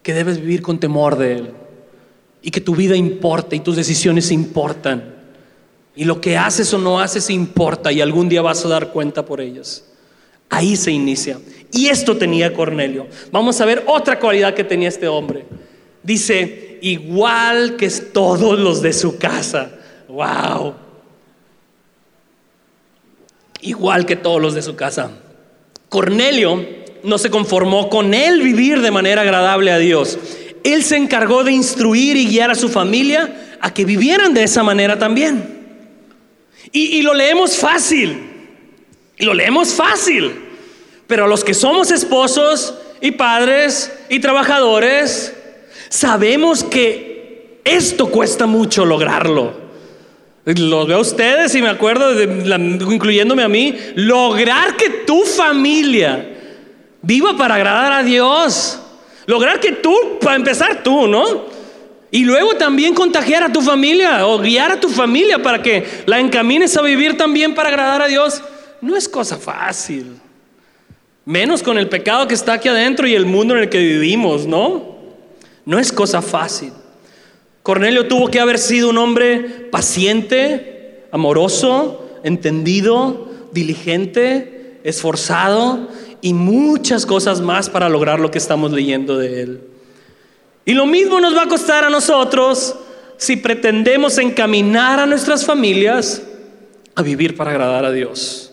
que 0.02 0.14
debes 0.14 0.40
vivir 0.40 0.62
con 0.62 0.80
temor 0.80 1.16
de 1.16 1.32
Él 1.36 1.54
y 2.42 2.50
que 2.50 2.60
tu 2.60 2.74
vida 2.74 2.96
importa 2.96 3.56
y 3.56 3.60
tus 3.60 3.76
decisiones 3.76 4.30
importan. 4.30 5.14
Y 5.94 6.04
lo 6.04 6.20
que 6.20 6.36
haces 6.36 6.72
o 6.72 6.78
no 6.78 7.00
haces 7.00 7.30
importa 7.30 7.92
y 7.92 8.00
algún 8.00 8.28
día 8.28 8.42
vas 8.42 8.64
a 8.64 8.68
dar 8.68 8.92
cuenta 8.92 9.24
por 9.24 9.40
ellas. 9.40 9.84
Ahí 10.48 10.76
se 10.76 10.90
inicia. 10.90 11.38
Y 11.72 11.88
esto 11.88 12.16
tenía 12.16 12.52
Cornelio. 12.52 13.06
Vamos 13.30 13.60
a 13.60 13.64
ver 13.64 13.84
otra 13.86 14.18
cualidad 14.18 14.54
que 14.54 14.64
tenía 14.64 14.88
este 14.88 15.06
hombre. 15.06 15.44
Dice, 16.02 16.78
igual 16.82 17.76
que 17.76 17.88
todos 17.88 18.58
los 18.58 18.82
de 18.82 18.92
su 18.92 19.18
casa. 19.18 19.70
Wow. 20.08 20.74
Igual 23.60 24.06
que 24.06 24.16
todos 24.16 24.40
los 24.40 24.54
de 24.54 24.62
su 24.62 24.74
casa. 24.74 25.10
Cornelio 25.88 26.64
no 27.02 27.18
se 27.18 27.30
conformó 27.30 27.88
con 27.88 28.14
él 28.14 28.42
vivir 28.42 28.80
de 28.80 28.90
manera 28.90 29.22
agradable 29.22 29.70
a 29.70 29.78
Dios. 29.78 30.18
Él 30.64 30.82
se 30.84 30.96
encargó 30.96 31.44
de 31.44 31.52
instruir 31.52 32.16
y 32.16 32.26
guiar 32.26 32.50
a 32.50 32.54
su 32.54 32.68
familia 32.68 33.56
a 33.60 33.72
que 33.72 33.84
vivieran 33.84 34.34
de 34.34 34.42
esa 34.42 34.62
manera 34.62 34.98
también. 34.98 35.60
Y, 36.72 37.02
lo 37.02 37.14
leemos 37.14 37.56
fácil, 37.56 38.16
lo 39.18 39.34
leemos 39.34 39.74
fácil, 39.74 40.32
pero 41.06 41.26
los 41.26 41.42
que 41.42 41.52
somos 41.52 41.90
esposos 41.90 42.74
y 43.00 43.10
padres 43.12 43.92
y 44.08 44.20
trabajadores, 44.20 45.34
sabemos 45.88 46.62
que 46.62 47.60
esto 47.64 48.10
cuesta 48.10 48.46
mucho 48.46 48.84
lograrlo. 48.84 49.58
Los 50.44 50.86
veo 50.86 50.98
a 50.98 51.00
ustedes 51.00 51.54
y 51.54 51.62
me 51.62 51.68
acuerdo, 51.68 52.22
incluyéndome 52.22 53.42
a 53.42 53.48
mí, 53.48 53.76
lograr 53.96 54.76
que 54.76 54.90
tu 55.06 55.24
familia 55.24 56.28
viva 57.02 57.36
para 57.36 57.56
agradar 57.56 57.92
a 57.92 58.02
Dios. 58.02 58.80
Lograr 59.30 59.60
que 59.60 59.70
tú, 59.70 59.96
para 60.20 60.34
empezar 60.34 60.82
tú, 60.82 61.06
¿no? 61.06 61.44
Y 62.10 62.24
luego 62.24 62.54
también 62.54 62.94
contagiar 62.94 63.44
a 63.44 63.52
tu 63.52 63.62
familia 63.62 64.26
o 64.26 64.40
guiar 64.40 64.72
a 64.72 64.80
tu 64.80 64.88
familia 64.88 65.40
para 65.40 65.62
que 65.62 65.86
la 66.06 66.18
encamines 66.18 66.76
a 66.76 66.82
vivir 66.82 67.16
también 67.16 67.54
para 67.54 67.68
agradar 67.68 68.02
a 68.02 68.08
Dios. 68.08 68.42
No 68.80 68.96
es 68.96 69.08
cosa 69.08 69.38
fácil. 69.38 70.16
Menos 71.24 71.62
con 71.62 71.78
el 71.78 71.88
pecado 71.88 72.26
que 72.26 72.34
está 72.34 72.54
aquí 72.54 72.68
adentro 72.68 73.06
y 73.06 73.14
el 73.14 73.24
mundo 73.24 73.54
en 73.54 73.62
el 73.62 73.68
que 73.68 73.78
vivimos, 73.78 74.48
¿no? 74.48 74.96
No 75.64 75.78
es 75.78 75.92
cosa 75.92 76.22
fácil. 76.22 76.72
Cornelio 77.62 78.08
tuvo 78.08 78.32
que 78.32 78.40
haber 78.40 78.58
sido 78.58 78.90
un 78.90 78.98
hombre 78.98 79.38
paciente, 79.70 81.04
amoroso, 81.12 82.18
entendido, 82.24 83.30
diligente, 83.52 84.80
esforzado 84.82 85.88
y 86.20 86.34
muchas 86.34 87.06
cosas 87.06 87.40
más 87.40 87.70
para 87.70 87.88
lograr 87.88 88.20
lo 88.20 88.30
que 88.30 88.38
estamos 88.38 88.72
leyendo 88.72 89.18
de 89.18 89.42
él. 89.42 89.60
Y 90.64 90.74
lo 90.74 90.86
mismo 90.86 91.20
nos 91.20 91.36
va 91.36 91.42
a 91.42 91.48
costar 91.48 91.84
a 91.84 91.90
nosotros 91.90 92.74
si 93.16 93.36
pretendemos 93.36 94.18
encaminar 94.18 95.00
a 95.00 95.06
nuestras 95.06 95.44
familias 95.44 96.22
a 96.94 97.02
vivir 97.02 97.36
para 97.36 97.50
agradar 97.50 97.84
a 97.84 97.92
Dios. 97.92 98.52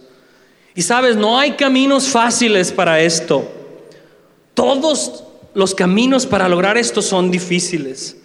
Y 0.76 0.82
sabes, 0.82 1.16
no 1.16 1.40
hay 1.40 1.54
caminos 1.54 2.08
fáciles 2.08 2.72
para 2.72 3.02
esto. 3.02 3.50
Todos 4.54 5.24
los 5.54 5.74
caminos 5.74 6.26
para 6.26 6.48
lograr 6.48 6.78
esto 6.78 7.02
son 7.02 7.32
difíciles 7.32 8.18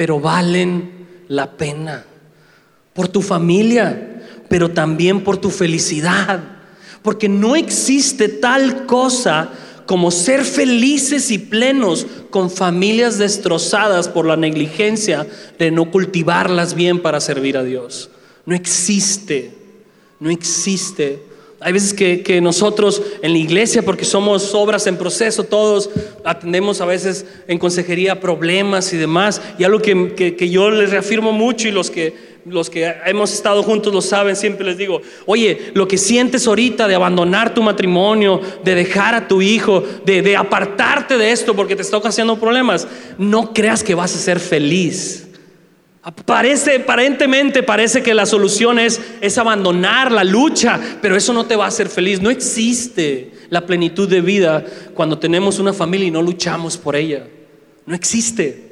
pero 0.00 0.18
valen 0.18 1.24
la 1.28 1.58
pena. 1.58 2.06
Por 2.94 3.08
tu 3.08 3.20
familia, 3.20 4.22
pero 4.48 4.70
también 4.70 5.22
por 5.22 5.36
tu 5.36 5.50
felicidad. 5.50 6.40
Porque 7.02 7.28
no 7.28 7.56
existe 7.56 8.28
tal 8.28 8.86
cosa 8.86 9.50
como 9.86 10.10
ser 10.10 10.44
felices 10.44 11.30
y 11.30 11.38
plenos 11.38 12.06
con 12.30 12.50
familias 12.50 13.18
destrozadas 13.18 14.08
por 14.08 14.26
la 14.26 14.36
negligencia 14.36 15.26
de 15.58 15.70
no 15.70 15.90
cultivarlas 15.90 16.74
bien 16.74 17.00
para 17.00 17.20
servir 17.20 17.56
a 17.56 17.64
Dios. 17.64 18.10
No 18.46 18.54
existe, 18.54 19.52
no 20.20 20.30
existe 20.30 21.30
hay 21.62 21.74
veces 21.74 21.92
que, 21.92 22.40
nosotros 22.40 23.02
en 23.20 23.32
la 23.32 23.38
iglesia, 23.38 23.82
porque 23.82 24.06
somos 24.06 24.54
obras 24.54 24.86
en 24.86 24.96
proceso, 24.96 25.44
todos 25.44 25.90
atendemos 26.24 26.80
a 26.80 26.86
veces 26.86 27.26
en 27.48 27.58
consejería 27.58 28.18
problemas 28.18 28.94
y 28.94 28.96
demás. 28.96 29.42
Y 29.58 29.64
algo 29.64 29.80
que, 29.80 30.14
que, 30.14 30.48
yo 30.48 30.70
les 30.70 30.90
reafirmo 30.90 31.32
mucho 31.32 31.68
y 31.68 31.70
los 31.70 31.90
que, 31.90 32.29
los 32.44 32.70
que 32.70 32.94
hemos 33.06 33.32
estado 33.32 33.62
juntos 33.62 33.92
lo 33.92 34.00
saben, 34.00 34.36
siempre 34.36 34.66
les 34.66 34.78
digo, 34.78 35.00
oye, 35.26 35.72
lo 35.74 35.86
que 35.86 35.98
sientes 35.98 36.46
ahorita 36.46 36.88
de 36.88 36.94
abandonar 36.94 37.54
tu 37.54 37.62
matrimonio, 37.62 38.40
de 38.64 38.74
dejar 38.74 39.14
a 39.14 39.28
tu 39.28 39.42
hijo, 39.42 39.84
de, 40.04 40.36
apartarte 40.36 41.18
de 41.18 41.32
esto 41.32 41.54
porque 41.54 41.76
te 41.76 41.82
está 41.82 41.96
ocasionando 41.96 42.40
problemas, 42.40 42.86
no 43.18 43.52
creas 43.52 43.84
que 43.84 43.94
vas 43.94 44.14
a 44.14 44.18
ser 44.18 44.40
feliz. 44.40 45.26
Parece, 46.24 46.76
aparentemente 46.76 47.62
parece 47.62 48.02
que 48.02 48.14
la 48.14 48.24
solución 48.24 48.78
es, 48.78 49.00
es 49.20 49.36
abandonar 49.36 50.10
la 50.10 50.24
lucha, 50.24 50.80
pero 51.02 51.14
eso 51.14 51.34
no 51.34 51.44
te 51.44 51.56
va 51.56 51.66
a 51.66 51.68
hacer 51.68 51.90
feliz. 51.90 52.22
No 52.22 52.30
existe 52.30 53.32
la 53.50 53.66
plenitud 53.66 54.08
de 54.08 54.22
vida 54.22 54.64
cuando 54.94 55.18
tenemos 55.18 55.58
una 55.58 55.74
familia 55.74 56.08
y 56.08 56.10
no 56.10 56.22
luchamos 56.22 56.78
por 56.78 56.96
ella. 56.96 57.26
No 57.84 57.94
existe. 57.94 58.69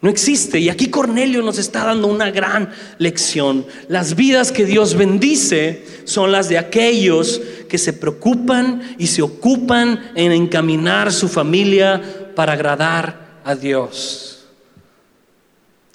No 0.00 0.08
existe. 0.08 0.60
Y 0.60 0.68
aquí 0.68 0.90
Cornelio 0.90 1.42
nos 1.42 1.58
está 1.58 1.84
dando 1.84 2.06
una 2.06 2.30
gran 2.30 2.70
lección. 2.98 3.66
Las 3.88 4.14
vidas 4.14 4.52
que 4.52 4.64
Dios 4.64 4.94
bendice 4.94 5.84
son 6.04 6.30
las 6.30 6.48
de 6.48 6.58
aquellos 6.58 7.40
que 7.68 7.78
se 7.78 7.92
preocupan 7.92 8.82
y 8.96 9.08
se 9.08 9.22
ocupan 9.22 10.12
en 10.14 10.32
encaminar 10.32 11.12
su 11.12 11.28
familia 11.28 12.30
para 12.36 12.52
agradar 12.52 13.40
a 13.44 13.56
Dios. 13.56 14.44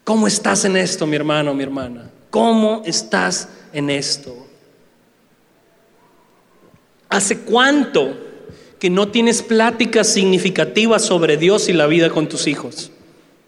¿Cómo 0.04 0.28
estás 0.28 0.66
en 0.66 0.76
esto, 0.76 1.08
mi 1.08 1.16
hermano, 1.16 1.54
mi 1.54 1.64
hermana? 1.64 2.12
¿Cómo 2.30 2.82
estás 2.86 3.48
en 3.72 3.90
esto? 3.90 4.36
¿Hace 7.08 7.40
cuánto 7.40 8.18
que 8.80 8.90
no 8.90 9.08
tienes 9.08 9.42
pláticas 9.42 10.08
significativas 10.08 11.04
sobre 11.04 11.38
Dios 11.38 11.70
y 11.70 11.74
la 11.74 11.88
vida 11.88 12.10
con 12.10 12.28
tus 12.28 12.48
hijos? 12.48 12.92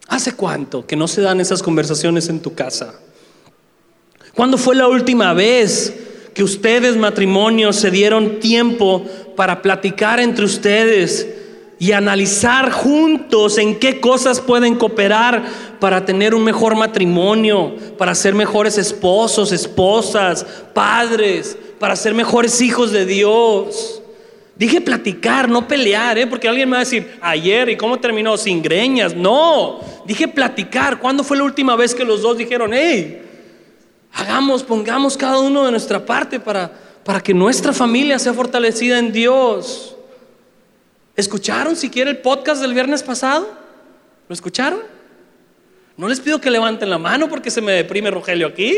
¿Hace 0.07 0.33
cuánto 0.33 0.85
que 0.85 0.95
no 0.95 1.07
se 1.07 1.21
dan 1.21 1.41
esas 1.41 1.63
conversaciones 1.63 2.29
en 2.29 2.39
tu 2.39 2.53
casa? 2.53 2.99
¿Cuándo 4.33 4.57
fue 4.57 4.75
la 4.75 4.87
última 4.87 5.33
vez 5.33 5.93
que 6.33 6.43
ustedes, 6.43 6.97
matrimonios, 6.97 7.77
se 7.77 7.89
dieron 7.89 8.39
tiempo 8.39 9.05
para 9.35 9.61
platicar 9.61 10.19
entre 10.19 10.45
ustedes 10.45 11.27
y 11.79 11.91
analizar 11.91 12.71
juntos 12.71 13.57
en 13.57 13.79
qué 13.79 13.99
cosas 13.99 14.41
pueden 14.41 14.75
cooperar 14.75 15.43
para 15.79 16.05
tener 16.05 16.33
un 16.33 16.43
mejor 16.43 16.75
matrimonio, 16.75 17.75
para 17.97 18.15
ser 18.15 18.33
mejores 18.33 18.77
esposos, 18.77 19.51
esposas, 19.51 20.45
padres, 20.73 21.57
para 21.79 21.95
ser 21.95 22.13
mejores 22.13 22.61
hijos 22.61 22.91
de 22.91 23.05
Dios. 23.05 24.01
Dije 24.55 24.79
platicar, 24.79 25.49
no 25.49 25.67
pelear, 25.67 26.17
¿eh? 26.17 26.27
porque 26.27 26.47
alguien 26.47 26.69
me 26.69 26.77
va 26.77 26.81
a 26.81 26.85
decir, 26.85 27.17
ayer, 27.21 27.67
¿y 27.69 27.75
cómo 27.75 27.99
terminó? 27.99 28.37
Sin 28.37 28.61
greñas. 28.61 29.13
No, 29.13 29.81
dije 30.05 30.29
platicar. 30.29 30.99
¿Cuándo 30.99 31.23
fue 31.25 31.35
la 31.35 31.43
última 31.43 31.75
vez 31.75 31.93
que 31.93 32.05
los 32.05 32.21
dos 32.21 32.37
dijeron, 32.37 32.71
hey, 32.73 33.21
hagamos, 34.13 34.63
pongamos 34.63 35.17
cada 35.17 35.39
uno 35.39 35.65
de 35.65 35.71
nuestra 35.71 36.05
parte 36.05 36.39
para, 36.39 36.71
para 37.03 37.19
que 37.19 37.33
nuestra 37.33 37.73
familia 37.73 38.17
sea 38.17 38.33
fortalecida 38.33 38.97
en 38.97 39.11
Dios? 39.11 39.97
¿Escucharon 41.17 41.75
siquiera 41.75 42.09
el 42.09 42.19
podcast 42.19 42.61
del 42.61 42.73
viernes 42.73 43.03
pasado? 43.03 43.49
¿Lo 44.29 44.33
escucharon? 44.33 44.79
No 45.97 46.07
les 46.07 46.21
pido 46.21 46.39
que 46.39 46.49
levanten 46.49 46.89
la 46.89 46.97
mano 46.97 47.29
porque 47.29 47.51
se 47.51 47.61
me 47.61 47.73
deprime 47.73 48.09
Rogelio 48.09 48.47
aquí. 48.47 48.73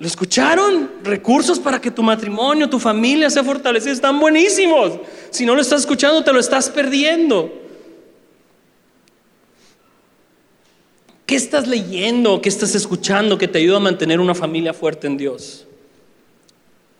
¿Lo 0.00 0.06
escucharon? 0.06 0.90
Recursos 1.04 1.60
para 1.60 1.78
que 1.78 1.90
tu 1.90 2.02
matrimonio, 2.02 2.70
tu 2.70 2.78
familia 2.78 3.28
sea 3.28 3.44
fortalecida 3.44 3.92
están 3.92 4.18
buenísimos. 4.18 4.92
Si 5.28 5.44
no 5.44 5.54
lo 5.54 5.60
estás 5.60 5.80
escuchando, 5.80 6.24
te 6.24 6.32
lo 6.32 6.40
estás 6.40 6.70
perdiendo. 6.70 7.52
¿Qué 11.26 11.36
estás 11.36 11.68
leyendo? 11.68 12.40
¿Qué 12.40 12.48
estás 12.48 12.74
escuchando 12.74 13.36
que 13.36 13.46
te 13.46 13.58
ayuda 13.58 13.76
a 13.76 13.80
mantener 13.80 14.20
una 14.20 14.34
familia 14.34 14.72
fuerte 14.72 15.06
en 15.06 15.18
Dios? 15.18 15.66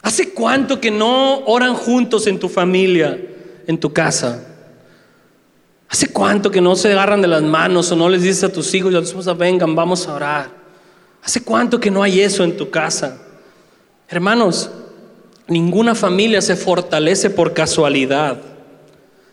¿Hace 0.02 0.34
cuánto 0.34 0.78
que 0.78 0.90
no 0.90 1.38
oran 1.46 1.72
juntos 1.72 2.26
en 2.26 2.38
tu 2.38 2.50
familia, 2.50 3.18
en 3.66 3.80
tu 3.80 3.94
casa? 3.94 4.46
¿Hace 5.88 6.12
cuánto 6.12 6.50
que 6.50 6.60
no 6.60 6.76
se 6.76 6.92
agarran 6.92 7.22
de 7.22 7.28
las 7.28 7.42
manos 7.42 7.90
o 7.92 7.96
no 7.96 8.10
les 8.10 8.20
dices 8.20 8.44
a 8.44 8.52
tus 8.52 8.74
hijos 8.74 8.92
y 8.92 8.96
a 8.96 8.98
tu 8.98 9.06
esposa, 9.06 9.32
vengan, 9.32 9.74
vamos 9.74 10.06
a 10.06 10.14
orar? 10.14 10.59
¿Hace 11.22 11.42
cuánto 11.42 11.78
que 11.80 11.90
no 11.90 12.02
hay 12.02 12.20
eso 12.20 12.44
en 12.44 12.56
tu 12.56 12.70
casa? 12.70 13.18
Hermanos, 14.08 14.70
ninguna 15.46 15.94
familia 15.94 16.40
se 16.40 16.56
fortalece 16.56 17.30
por 17.30 17.52
casualidad. 17.52 18.38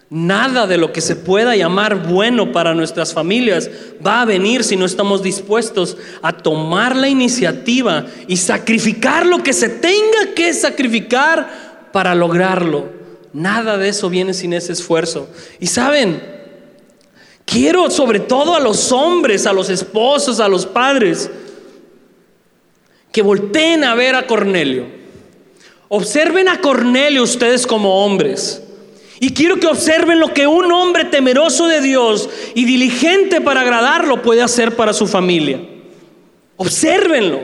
Nada 0.10 0.67
de 0.67 0.78
lo 0.78 0.93
que 0.93 1.02
se 1.02 1.17
pueda 1.17 1.56
llamar 1.56 2.08
bueno 2.08 2.54
para 2.54 2.73
nuestras 2.73 3.13
familias 3.13 3.69
va 4.06 4.21
a 4.21 4.26
venir 4.26 4.63
si 4.63 4.78
no 4.78 4.86
estamos 4.86 5.21
dispuestos 5.21 5.97
a 6.21 6.32
tomar 6.32 6.95
la 6.95 7.10
iniciativa 7.10 8.06
y 8.26 8.38
sacrificar 8.38 9.26
lo 9.26 9.43
que 9.43 9.52
se 9.52 9.67
tenga 9.67 10.34
que 10.34 10.54
sacrificar 10.54 11.89
para 11.91 12.15
lograrlo. 12.15 12.86
Nada 13.34 13.78
de 13.78 13.89
eso 13.89 14.10
viene 14.10 14.34
sin 14.34 14.54
ese 14.54 14.71
esfuerzo. 14.71 15.28
Y 15.60 15.67
saben, 15.67 16.23
quiero 17.43 17.89
sobre 17.91 18.21
todo 18.21 18.56
a 18.56 18.62
los 18.62 18.93
hombres, 18.93 19.45
a 19.45 19.52
los 19.52 19.69
esposos, 19.69 20.39
a 20.39 20.47
los 20.47 20.65
padres, 20.65 21.30
que 23.17 23.23
volteen 23.23 23.84
a 23.84 23.95
ver 23.95 24.13
a 24.13 24.27
Cornelio. 24.27 24.86
Observen 25.88 26.47
a 26.49 26.62
Cornelio 26.62 27.23
ustedes 27.23 27.65
como 27.65 28.06
hombres. 28.06 28.62
Y 29.19 29.34
quiero 29.34 29.60
que 29.60 29.65
observen 29.65 30.19
lo 30.19 30.36
que 30.36 30.45
un 30.45 30.71
hombre 30.71 31.06
temeroso 31.06 31.65
de 31.65 31.82
Dios 31.82 32.30
y 32.53 32.65
diligente 32.65 33.41
para 33.41 33.62
agradarlo 33.62 34.21
puede 34.21 34.43
hacer 34.43 34.75
para 34.75 34.93
su 34.93 35.08
familia. 35.08 35.60
Obsérvenlo. 36.58 37.39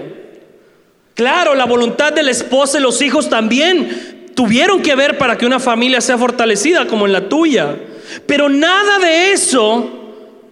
Claro, 1.15 1.55
la 1.55 1.65
voluntad 1.65 2.13
de 2.13 2.21
la 2.21 2.29
esposa 2.29 2.77
y 2.77 2.81
los 2.83 3.01
hijos 3.01 3.27
también 3.27 4.29
tuvieron 4.35 4.79
que 4.83 4.93
ver 4.93 5.17
para 5.17 5.39
que 5.39 5.47
una 5.47 5.59
familia 5.59 6.01
sea 6.01 6.19
fortalecida 6.19 6.85
como 6.85 7.07
en 7.07 7.13
la 7.13 7.27
tuya. 7.27 7.75
Pero 8.27 8.47
nada 8.47 8.99
de 8.99 9.31
eso 9.31 9.89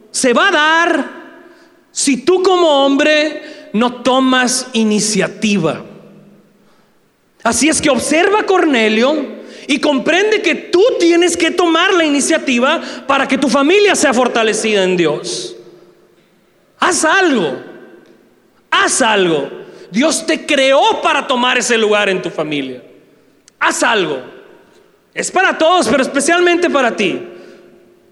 se 0.10 0.34
va 0.34 0.48
a 0.48 0.52
dar 0.52 1.10
si 1.92 2.26
tú 2.26 2.42
como 2.42 2.68
hombre 2.84 3.61
no 3.74 4.02
tomas 4.02 4.68
iniciativa. 4.74 5.84
Así 7.44 7.70
es 7.70 7.82
que 7.82 7.90
observa 7.90 8.44
Cornelio 8.44 9.42
y 9.68 9.80
comprende 9.80 10.42
que 10.42 10.56
tú 10.56 10.84
tienes 11.00 11.38
que 11.38 11.52
tomar 11.52 11.94
la 11.94 12.06
iniciativa 12.06 12.82
para 13.08 13.28
que 13.28 13.38
tu 13.38 13.50
familia 13.50 13.96
sea 13.96 14.14
fortalecida 14.14 14.84
en 14.84 14.98
Dios. 14.98 15.56
Haz 16.80 17.06
algo, 17.06 17.58
haz 18.70 19.02
algo. 19.02 19.50
Dios 19.92 20.26
te 20.26 20.46
creó 20.46 21.02
para 21.02 21.28
tomar 21.28 21.58
ese 21.58 21.78
lugar 21.78 22.10
en 22.10 22.22
tu 22.22 22.30
familia. 22.30 22.84
Haz 23.60 23.84
algo. 23.84 24.22
Es 25.14 25.30
para 25.30 25.58
todos, 25.58 25.88
pero 25.88 26.02
especialmente 26.02 26.70
para 26.70 26.96
ti. 26.96 27.20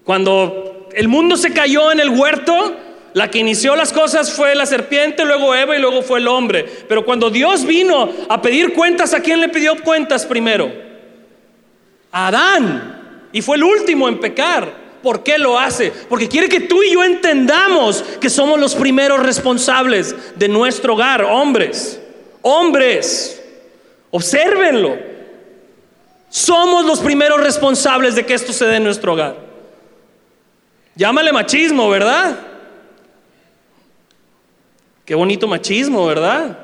Cuando 0.04 0.88
el 0.92 1.08
mundo 1.08 1.36
se 1.36 1.52
cayó 1.52 1.90
en 1.90 2.00
el 2.00 2.10
huerto, 2.10 2.76
la 3.12 3.30
que 3.30 3.38
inició 3.38 3.74
las 3.74 3.92
cosas 3.92 4.32
fue 4.32 4.54
la 4.54 4.66
serpiente, 4.66 5.24
luego 5.24 5.54
Eva 5.54 5.76
y 5.76 5.80
luego 5.80 6.02
fue 6.02 6.20
el 6.20 6.28
hombre. 6.28 6.64
Pero 6.88 7.04
cuando 7.04 7.28
Dios 7.28 7.64
vino 7.64 8.08
a 8.28 8.40
pedir 8.40 8.72
cuentas, 8.72 9.14
¿a 9.14 9.20
quién 9.20 9.40
le 9.40 9.48
pidió 9.48 9.82
cuentas 9.82 10.24
primero? 10.24 10.72
A 12.12 12.28
Adán. 12.28 13.28
Y 13.32 13.42
fue 13.42 13.56
el 13.56 13.64
último 13.64 14.08
en 14.08 14.20
pecar. 14.20 14.80
¿Por 15.02 15.22
qué 15.22 15.38
lo 15.38 15.58
hace? 15.58 15.92
Porque 16.08 16.28
quiere 16.28 16.48
que 16.48 16.60
tú 16.60 16.82
y 16.82 16.92
yo 16.92 17.02
entendamos 17.02 18.02
que 18.20 18.30
somos 18.30 18.60
los 18.60 18.74
primeros 18.74 19.20
responsables 19.20 20.14
de 20.36 20.48
nuestro 20.48 20.94
hogar, 20.94 21.24
hombres. 21.24 22.00
Hombres, 22.42 23.42
obsérvenlo. 24.10 24.96
Somos 26.28 26.84
los 26.84 27.00
primeros 27.00 27.40
responsables 27.40 28.14
de 28.14 28.24
que 28.24 28.34
esto 28.34 28.52
se 28.52 28.66
dé 28.66 28.76
en 28.76 28.84
nuestro 28.84 29.14
hogar. 29.14 29.36
Llámale 30.94 31.32
machismo, 31.32 31.88
¿verdad? 31.88 32.49
Qué 35.10 35.16
bonito 35.16 35.48
machismo, 35.48 36.06
¿verdad? 36.06 36.56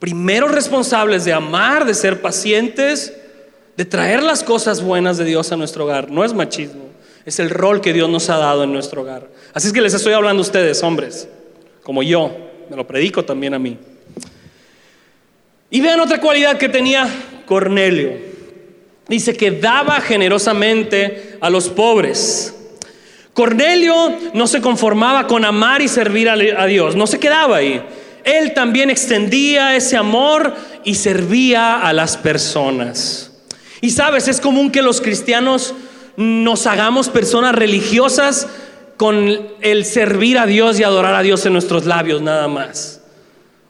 Primeros 0.00 0.50
responsables 0.50 1.24
de 1.24 1.32
amar, 1.32 1.84
de 1.84 1.94
ser 1.94 2.20
pacientes, 2.20 3.16
de 3.76 3.84
traer 3.84 4.24
las 4.24 4.42
cosas 4.42 4.82
buenas 4.82 5.16
de 5.16 5.24
Dios 5.24 5.52
a 5.52 5.56
nuestro 5.56 5.84
hogar. 5.84 6.10
No 6.10 6.24
es 6.24 6.34
machismo, 6.34 6.88
es 7.24 7.38
el 7.38 7.50
rol 7.50 7.80
que 7.80 7.92
Dios 7.92 8.10
nos 8.10 8.28
ha 8.28 8.38
dado 8.38 8.64
en 8.64 8.72
nuestro 8.72 9.02
hogar. 9.02 9.28
Así 9.54 9.68
es 9.68 9.72
que 9.72 9.80
les 9.80 9.94
estoy 9.94 10.14
hablando 10.14 10.40
a 10.40 10.46
ustedes, 10.46 10.82
hombres, 10.82 11.28
como 11.84 12.02
yo, 12.02 12.36
me 12.68 12.74
lo 12.74 12.84
predico 12.84 13.24
también 13.24 13.54
a 13.54 13.60
mí. 13.60 13.78
Y 15.70 15.80
vean 15.80 16.00
otra 16.00 16.20
cualidad 16.20 16.58
que 16.58 16.68
tenía 16.68 17.08
Cornelio. 17.46 18.14
Dice 19.06 19.36
que 19.36 19.52
daba 19.52 20.00
generosamente 20.00 21.38
a 21.40 21.50
los 21.50 21.68
pobres. 21.68 22.55
Cornelio 23.36 24.14
no 24.32 24.46
se 24.46 24.62
conformaba 24.62 25.26
con 25.26 25.44
amar 25.44 25.82
y 25.82 25.88
servir 25.88 26.30
a 26.30 26.64
Dios, 26.64 26.96
no 26.96 27.06
se 27.06 27.20
quedaba 27.20 27.56
ahí. 27.56 27.82
Él 28.24 28.54
también 28.54 28.88
extendía 28.88 29.76
ese 29.76 29.98
amor 29.98 30.54
y 30.84 30.94
servía 30.94 31.78
a 31.80 31.92
las 31.92 32.16
personas. 32.16 33.30
Y 33.82 33.90
sabes, 33.90 34.26
es 34.28 34.40
común 34.40 34.70
que 34.70 34.80
los 34.80 35.02
cristianos 35.02 35.74
nos 36.16 36.66
hagamos 36.66 37.10
personas 37.10 37.54
religiosas 37.54 38.48
con 38.96 39.28
el 39.60 39.84
servir 39.84 40.38
a 40.38 40.46
Dios 40.46 40.80
y 40.80 40.84
adorar 40.84 41.14
a 41.14 41.20
Dios 41.20 41.44
en 41.44 41.52
nuestros 41.52 41.84
labios 41.84 42.22
nada 42.22 42.48
más. 42.48 43.02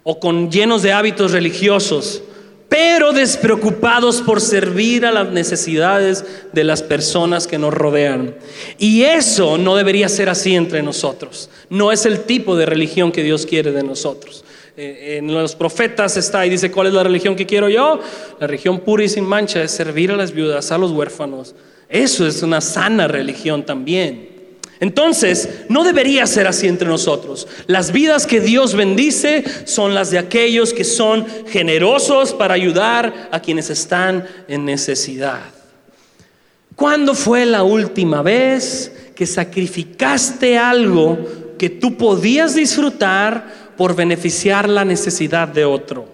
O 0.05 0.21
con 0.21 0.49
llenos 0.49 0.83
de 0.83 0.93
hábitos 0.93 1.33
religiosos, 1.33 2.23
pero 2.69 3.13
despreocupados 3.13 4.23
por 4.23 4.41
servir 4.41 5.07
a 5.07 5.13
las 5.13 5.31
necesidades 5.31 6.25
de 6.53 6.65
las 6.65 6.83
personas 6.83 7.47
que 7.47 7.59
nos 7.59 7.73
rodean. 7.73 8.35
Y 8.79 9.03
eso 9.03 9.57
no 9.57 9.77
debería 9.77 10.09
ser 10.09 10.29
así 10.29 10.55
entre 10.55 10.83
nosotros. 10.83 11.49
No 11.71 11.93
es 11.93 12.07
el 12.07 12.21
tipo 12.21 12.57
de 12.57 12.67
religión 12.67 13.13
que 13.13 13.23
Dios 13.23 13.47
quiere 13.47 13.73
de 13.73 13.83
nosotros. 13.83 14.45
Eh, 14.77 15.17
en 15.19 15.33
los 15.33 15.55
profetas 15.55 16.17
está 16.17 16.45
y 16.45 16.51
dice, 16.51 16.71
¿cuál 16.71 16.89
es 16.89 16.93
la 16.93 17.03
religión 17.03 17.35
que 17.35 17.47
quiero 17.47 17.69
yo? 17.69 18.01
La 18.39 18.47
religión 18.47 18.81
pura 18.81 19.05
y 19.05 19.09
sin 19.09 19.25
mancha 19.25 19.63
es 19.63 19.71
servir 19.71 20.11
a 20.11 20.17
las 20.17 20.33
viudas, 20.33 20.71
a 20.71 20.79
los 20.79 20.91
huérfanos. 20.91 21.55
Eso 21.89 22.27
es 22.27 22.43
una 22.43 22.61
sana 22.61 23.09
religión 23.09 23.65
también. 23.65 24.36
Entonces, 24.81 25.49
no 25.69 25.85
debería 25.85 26.27
ser 26.27 26.47
así 26.47 26.67
entre 26.67 26.89
nosotros. 26.89 27.49
Las 27.67 27.93
vidas 27.93 28.27
que 28.27 28.41
Dios 28.41 28.75
bendice 28.75 29.45
son 29.65 29.95
las 29.95 30.11
de 30.11 30.19
aquellos 30.19 30.73
que 30.73 30.85
son 30.85 31.27
generosos 31.49 32.35
para 32.35 32.55
ayudar 32.55 33.29
a 33.31 33.41
quienes 33.41 33.71
están 33.71 34.27
en 34.49 34.65
necesidad. 34.65 35.41
¿Cuándo 36.75 37.15
fue 37.15 37.47
la 37.47 37.63
última 37.63 38.21
vez 38.23 38.93
que 39.15 39.27
sacrificaste 39.27 40.59
algo 40.59 41.19
que 41.59 41.71
tú 41.71 41.97
podías 41.97 42.55
disfrutar 42.55 43.73
por 43.77 43.95
beneficiar 43.95 44.69
la 44.69 44.85
necesidad 44.85 45.49
de 45.49 45.65
otro. 45.65 46.09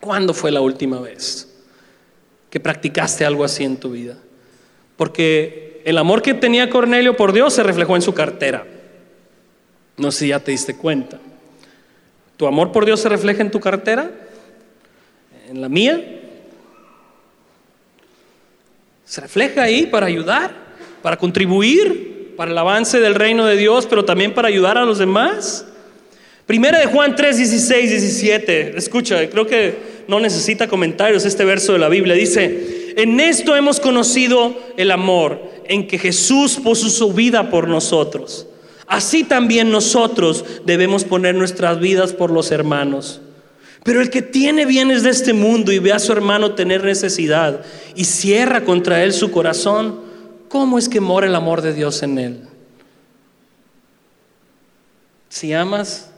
¿Cuándo 0.00 0.34
fue 0.34 0.50
la 0.50 0.60
última 0.60 1.00
vez 1.00 1.48
que 2.50 2.60
practicaste 2.60 3.24
algo 3.24 3.44
así 3.44 3.64
en 3.64 3.76
tu 3.76 3.90
vida? 3.90 4.16
Porque 4.96 5.71
el 5.84 5.98
amor 5.98 6.22
que 6.22 6.34
tenía 6.34 6.70
Cornelio 6.70 7.16
por 7.16 7.32
Dios 7.32 7.54
se 7.54 7.62
reflejó 7.62 7.96
en 7.96 8.02
su 8.02 8.14
cartera. 8.14 8.66
No 9.96 10.10
sé 10.10 10.20
si 10.20 10.28
ya 10.28 10.40
te 10.40 10.50
diste 10.50 10.76
cuenta. 10.76 11.18
¿Tu 12.36 12.46
amor 12.46 12.72
por 12.72 12.84
Dios 12.84 13.00
se 13.00 13.08
refleja 13.08 13.42
en 13.42 13.50
tu 13.50 13.60
cartera? 13.60 14.10
¿En 15.48 15.60
la 15.60 15.68
mía? 15.68 16.00
¿Se 19.04 19.20
refleja 19.20 19.62
ahí 19.62 19.86
para 19.86 20.06
ayudar? 20.06 20.54
¿Para 21.02 21.16
contribuir? 21.16 22.34
¿Para 22.36 22.50
el 22.50 22.58
avance 22.58 22.98
del 22.98 23.14
reino 23.14 23.44
de 23.46 23.56
Dios, 23.56 23.86
pero 23.86 24.04
también 24.04 24.32
para 24.32 24.48
ayudar 24.48 24.78
a 24.78 24.84
los 24.84 24.98
demás? 24.98 25.66
Primera 26.46 26.78
de 26.78 26.86
Juan 26.86 27.14
3, 27.14 27.36
16, 27.36 27.90
17. 27.90 28.78
Escucha, 28.78 29.28
creo 29.28 29.46
que 29.46 29.76
no 30.08 30.18
necesita 30.18 30.66
comentarios 30.66 31.24
este 31.24 31.44
verso 31.44 31.74
de 31.74 31.78
la 31.78 31.88
Biblia. 31.88 32.14
Dice, 32.14 32.94
en 32.96 33.20
esto 33.20 33.54
hemos 33.54 33.80
conocido 33.80 34.58
el 34.76 34.90
amor, 34.90 35.40
en 35.72 35.86
que 35.86 35.98
Jesús 35.98 36.58
puso 36.62 36.90
su 36.90 37.12
vida 37.14 37.48
por 37.48 37.66
nosotros. 37.66 38.46
Así 38.86 39.24
también 39.24 39.70
nosotros 39.70 40.44
debemos 40.66 41.04
poner 41.04 41.34
nuestras 41.34 41.80
vidas 41.80 42.12
por 42.12 42.30
los 42.30 42.50
hermanos. 42.50 43.22
Pero 43.82 44.02
el 44.02 44.10
que 44.10 44.20
tiene 44.20 44.66
bienes 44.66 45.02
de 45.02 45.08
este 45.08 45.32
mundo 45.32 45.72
y 45.72 45.78
ve 45.78 45.92
a 45.92 45.98
su 45.98 46.12
hermano 46.12 46.54
tener 46.54 46.84
necesidad 46.84 47.64
y 47.96 48.04
cierra 48.04 48.64
contra 48.64 49.02
él 49.02 49.14
su 49.14 49.30
corazón, 49.30 50.00
¿cómo 50.48 50.78
es 50.78 50.90
que 50.90 51.00
mora 51.00 51.26
el 51.26 51.34
amor 51.34 51.62
de 51.62 51.72
Dios 51.72 52.02
en 52.02 52.18
él? 52.18 52.40
Si 55.30 55.54
amas 55.54 56.10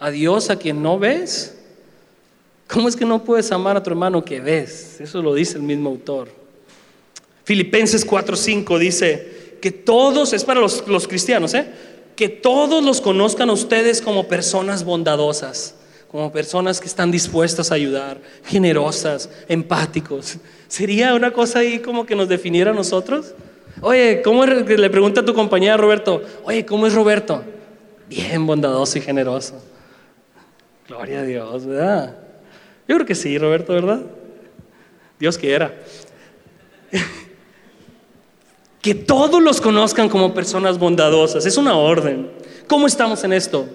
a 0.00 0.10
Dios 0.10 0.50
a 0.50 0.56
quien 0.56 0.82
no 0.82 0.98
ves? 0.98 1.56
¿Cómo 2.68 2.88
es 2.88 2.96
que 2.96 3.04
no 3.04 3.22
puedes 3.22 3.52
amar 3.52 3.76
a 3.76 3.82
tu 3.82 3.90
hermano 3.90 4.24
que 4.24 4.40
ves? 4.40 5.00
Eso 5.00 5.22
lo 5.22 5.34
dice 5.34 5.56
el 5.56 5.62
mismo 5.62 5.90
autor. 5.90 6.43
Filipenses 7.44 8.06
4:5 8.06 8.78
dice 8.78 9.56
que 9.60 9.70
todos, 9.70 10.32
es 10.32 10.44
para 10.44 10.60
los, 10.60 10.86
los 10.88 11.08
cristianos, 11.08 11.54
¿eh? 11.54 11.66
que 12.16 12.28
todos 12.28 12.84
los 12.84 13.00
conozcan 13.00 13.50
a 13.50 13.52
ustedes 13.52 14.00
como 14.00 14.28
personas 14.28 14.84
bondadosas, 14.84 15.74
como 16.10 16.30
personas 16.30 16.80
que 16.80 16.86
están 16.86 17.10
dispuestas 17.10 17.72
a 17.72 17.74
ayudar, 17.74 18.20
generosas, 18.44 19.28
empáticos. 19.48 20.38
¿Sería 20.68 21.14
una 21.14 21.32
cosa 21.32 21.60
ahí 21.60 21.80
como 21.80 22.06
que 22.06 22.14
nos 22.14 22.28
definiera 22.28 22.70
a 22.70 22.74
nosotros? 22.74 23.34
Oye, 23.80 24.22
¿cómo 24.22 24.46
le 24.46 24.90
pregunta 24.90 25.22
a 25.22 25.24
tu 25.24 25.34
compañera 25.34 25.76
Roberto? 25.76 26.22
Oye, 26.44 26.64
¿cómo 26.64 26.86
es 26.86 26.94
Roberto? 26.94 27.42
Bien 28.08 28.46
bondadoso 28.46 28.98
y 28.98 29.00
generoso. 29.00 29.60
Gloria 30.86 31.20
a 31.20 31.22
Dios, 31.24 31.66
¿verdad? 31.66 32.16
Yo 32.86 32.94
creo 32.96 33.06
que 33.06 33.14
sí, 33.14 33.36
Roberto, 33.38 33.72
¿verdad? 33.72 34.02
Dios 35.18 35.38
quiera. 35.38 35.74
que 38.84 38.94
todos 38.94 39.42
los 39.42 39.62
conozcan 39.62 40.10
como 40.10 40.34
personas 40.34 40.78
bondadosas. 40.78 41.46
Es 41.46 41.56
una 41.56 41.74
orden. 41.74 42.28
¿Cómo 42.66 42.86
estamos 42.86 43.24
en 43.24 43.32
esto? 43.32 43.66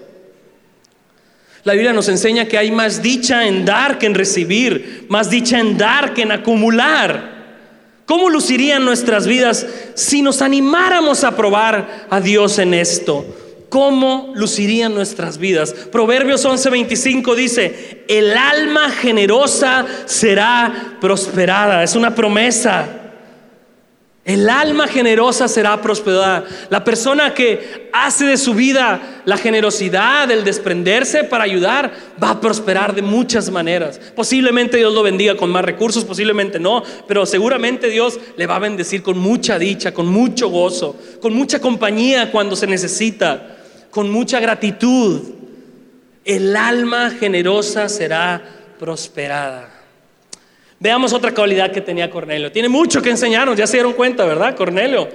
La 1.64 1.72
Biblia 1.72 1.92
nos 1.92 2.08
enseña 2.08 2.46
que 2.46 2.56
hay 2.56 2.70
más 2.70 3.02
dicha 3.02 3.44
en 3.44 3.64
dar 3.64 3.98
que 3.98 4.06
en 4.06 4.14
recibir, 4.14 5.06
más 5.08 5.28
dicha 5.28 5.58
en 5.58 5.76
dar 5.76 6.14
que 6.14 6.22
en 6.22 6.30
acumular. 6.30 7.40
¿Cómo 8.06 8.30
lucirían 8.30 8.84
nuestras 8.84 9.26
vidas 9.26 9.66
si 9.94 10.22
nos 10.22 10.42
animáramos 10.42 11.24
a 11.24 11.36
probar 11.36 12.06
a 12.08 12.20
Dios 12.20 12.60
en 12.60 12.72
esto? 12.72 13.26
¿Cómo 13.68 14.30
lucirían 14.36 14.94
nuestras 14.94 15.38
vidas? 15.38 15.72
Proverbios 15.72 16.44
11:25 16.44 17.34
dice, 17.34 18.04
el 18.06 18.36
alma 18.36 18.90
generosa 18.90 19.84
será 20.06 20.98
prosperada. 21.00 21.82
Es 21.82 21.96
una 21.96 22.14
promesa. 22.14 22.99
El 24.30 24.48
alma 24.48 24.86
generosa 24.86 25.48
será 25.48 25.82
prosperada. 25.82 26.44
La 26.68 26.84
persona 26.84 27.34
que 27.34 27.90
hace 27.92 28.24
de 28.26 28.36
su 28.36 28.54
vida 28.54 29.22
la 29.24 29.36
generosidad, 29.36 30.30
el 30.30 30.44
desprenderse 30.44 31.24
para 31.24 31.42
ayudar, 31.42 31.92
va 32.22 32.30
a 32.30 32.40
prosperar 32.40 32.94
de 32.94 33.02
muchas 33.02 33.50
maneras. 33.50 34.00
Posiblemente 34.14 34.76
Dios 34.76 34.94
lo 34.94 35.02
bendiga 35.02 35.34
con 35.34 35.50
más 35.50 35.64
recursos, 35.64 36.04
posiblemente 36.04 36.60
no, 36.60 36.84
pero 37.08 37.26
seguramente 37.26 37.90
Dios 37.90 38.20
le 38.36 38.46
va 38.46 38.54
a 38.54 38.60
bendecir 38.60 39.02
con 39.02 39.18
mucha 39.18 39.58
dicha, 39.58 39.92
con 39.92 40.06
mucho 40.06 40.48
gozo, 40.48 40.94
con 41.20 41.34
mucha 41.34 41.60
compañía 41.60 42.30
cuando 42.30 42.54
se 42.54 42.68
necesita, 42.68 43.56
con 43.90 44.12
mucha 44.12 44.38
gratitud. 44.38 45.22
El 46.24 46.54
alma 46.54 47.10
generosa 47.10 47.88
será 47.88 48.40
prosperada. 48.78 49.79
Veamos 50.80 51.12
otra 51.12 51.34
cualidad 51.34 51.70
que 51.70 51.82
tenía 51.82 52.10
Cornelio. 52.10 52.50
Tiene 52.50 52.70
mucho 52.70 53.02
que 53.02 53.10
enseñarnos, 53.10 53.56
ya 53.56 53.66
se 53.66 53.76
dieron 53.76 53.92
cuenta, 53.92 54.24
¿verdad? 54.24 54.56
Cornelio, 54.56 55.10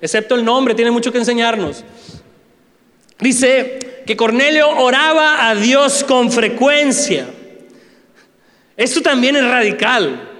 excepto 0.00 0.34
el 0.34 0.42
nombre, 0.42 0.74
tiene 0.74 0.90
mucho 0.90 1.12
que 1.12 1.18
enseñarnos. 1.18 1.84
Dice 3.20 4.02
que 4.06 4.16
Cornelio 4.16 4.70
oraba 4.70 5.50
a 5.50 5.54
Dios 5.54 6.02
con 6.02 6.32
frecuencia. 6.32 7.26
Esto 8.74 9.02
también 9.02 9.36
es 9.36 9.44
radical 9.44 10.30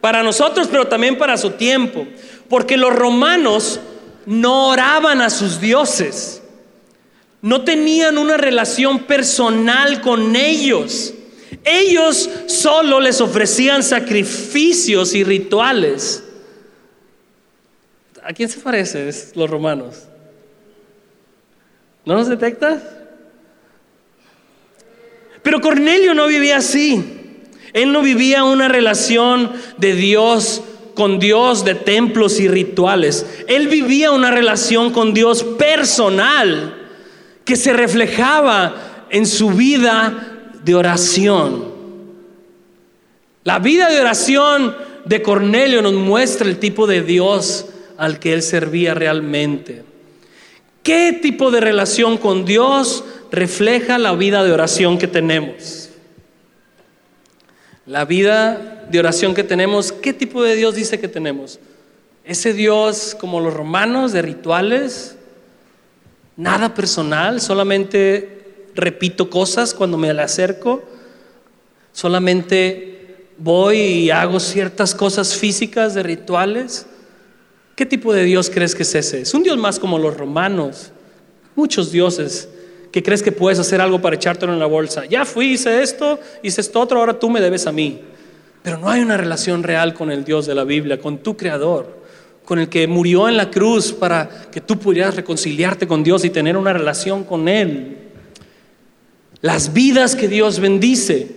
para 0.00 0.24
nosotros, 0.24 0.66
pero 0.68 0.88
también 0.88 1.16
para 1.16 1.36
su 1.36 1.50
tiempo. 1.52 2.04
Porque 2.48 2.76
los 2.76 2.92
romanos 2.92 3.78
no 4.26 4.70
oraban 4.70 5.22
a 5.22 5.30
sus 5.30 5.60
dioses. 5.60 6.42
No 7.42 7.62
tenían 7.62 8.18
una 8.18 8.36
relación 8.36 9.04
personal 9.04 10.00
con 10.00 10.34
ellos. 10.34 11.14
Ellos 11.64 12.28
solo 12.46 13.00
les 13.00 13.20
ofrecían 13.20 13.82
sacrificios 13.82 15.14
y 15.14 15.24
rituales. 15.24 16.22
¿A 18.22 18.32
quién 18.32 18.48
se 18.48 18.58
parecen 18.58 19.10
los 19.34 19.48
romanos? 19.48 20.04
¿No 22.04 22.14
los 22.14 22.28
detectas? 22.28 22.82
Pero 25.42 25.60
Cornelio 25.60 26.14
no 26.14 26.26
vivía 26.26 26.56
así. 26.56 27.22
Él 27.72 27.92
no 27.92 28.02
vivía 28.02 28.42
una 28.42 28.68
relación 28.68 29.52
de 29.76 29.92
Dios 29.94 30.62
con 30.94 31.18
Dios 31.18 31.64
de 31.64 31.74
templos 31.74 32.40
y 32.40 32.48
rituales. 32.48 33.26
Él 33.46 33.68
vivía 33.68 34.10
una 34.10 34.30
relación 34.30 34.92
con 34.92 35.12
Dios 35.12 35.44
personal 35.44 36.88
que 37.44 37.54
se 37.54 37.72
reflejaba 37.72 39.06
en 39.10 39.26
su 39.26 39.50
vida 39.50 40.35
de 40.66 40.74
oración. 40.74 41.64
La 43.44 43.60
vida 43.60 43.88
de 43.88 44.00
oración 44.00 44.76
de 45.04 45.22
Cornelio 45.22 45.80
nos 45.80 45.92
muestra 45.92 46.48
el 46.48 46.58
tipo 46.58 46.88
de 46.88 47.02
Dios 47.02 47.66
al 47.96 48.18
que 48.18 48.32
él 48.32 48.42
servía 48.42 48.92
realmente. 48.92 49.84
¿Qué 50.82 51.16
tipo 51.22 51.52
de 51.52 51.60
relación 51.60 52.18
con 52.18 52.44
Dios 52.44 53.04
refleja 53.30 53.96
la 53.98 54.12
vida 54.14 54.42
de 54.42 54.50
oración 54.50 54.98
que 54.98 55.06
tenemos? 55.06 55.90
La 57.86 58.04
vida 58.04 58.86
de 58.90 58.98
oración 58.98 59.36
que 59.36 59.44
tenemos, 59.44 59.92
¿qué 59.92 60.12
tipo 60.12 60.42
de 60.42 60.56
Dios 60.56 60.74
dice 60.74 60.98
que 60.98 61.06
tenemos? 61.06 61.60
Ese 62.24 62.52
Dios 62.52 63.16
como 63.20 63.38
los 63.38 63.54
romanos 63.54 64.12
de 64.12 64.22
rituales, 64.22 65.16
nada 66.36 66.74
personal, 66.74 67.40
solamente 67.40 68.35
repito 68.76 69.30
cosas 69.30 69.74
cuando 69.74 69.96
me 69.96 70.12
le 70.12 70.22
acerco, 70.22 70.84
solamente 71.92 73.26
voy 73.38 73.76
y 73.78 74.10
hago 74.10 74.38
ciertas 74.40 74.94
cosas 74.94 75.34
físicas 75.34 75.94
de 75.94 76.02
rituales. 76.02 76.86
¿Qué 77.74 77.86
tipo 77.86 78.12
de 78.12 78.24
Dios 78.24 78.50
crees 78.50 78.74
que 78.74 78.82
es 78.82 78.94
ese? 78.94 79.22
Es 79.22 79.34
un 79.34 79.42
Dios 79.42 79.58
más 79.58 79.78
como 79.78 79.98
los 79.98 80.16
romanos, 80.16 80.92
muchos 81.54 81.92
dioses 81.92 82.48
que 82.92 83.02
crees 83.02 83.22
que 83.22 83.32
puedes 83.32 83.58
hacer 83.58 83.80
algo 83.80 84.00
para 84.00 84.16
echártelo 84.16 84.54
en 84.54 84.58
la 84.58 84.64
bolsa. 84.64 85.04
Ya 85.04 85.26
fui, 85.26 85.52
hice 85.52 85.82
esto, 85.82 86.18
hice 86.42 86.62
esto 86.62 86.80
otro, 86.80 86.98
ahora 86.98 87.18
tú 87.18 87.28
me 87.28 87.42
debes 87.42 87.66
a 87.66 87.72
mí. 87.72 88.00
Pero 88.62 88.78
no 88.78 88.88
hay 88.88 89.02
una 89.02 89.16
relación 89.16 89.62
real 89.62 89.92
con 89.92 90.10
el 90.10 90.24
Dios 90.24 90.46
de 90.46 90.54
la 90.54 90.64
Biblia, 90.64 90.98
con 90.98 91.18
tu 91.18 91.36
Creador, 91.36 92.02
con 92.44 92.58
el 92.58 92.70
que 92.70 92.86
murió 92.86 93.28
en 93.28 93.36
la 93.36 93.50
cruz 93.50 93.92
para 93.92 94.48
que 94.50 94.62
tú 94.62 94.78
pudieras 94.78 95.14
reconciliarte 95.14 95.86
con 95.86 96.02
Dios 96.02 96.24
y 96.24 96.30
tener 96.30 96.56
una 96.56 96.72
relación 96.72 97.24
con 97.24 97.48
Él. 97.48 97.98
Las 99.46 99.72
vidas 99.72 100.16
que 100.16 100.26
Dios 100.26 100.58
bendice 100.58 101.28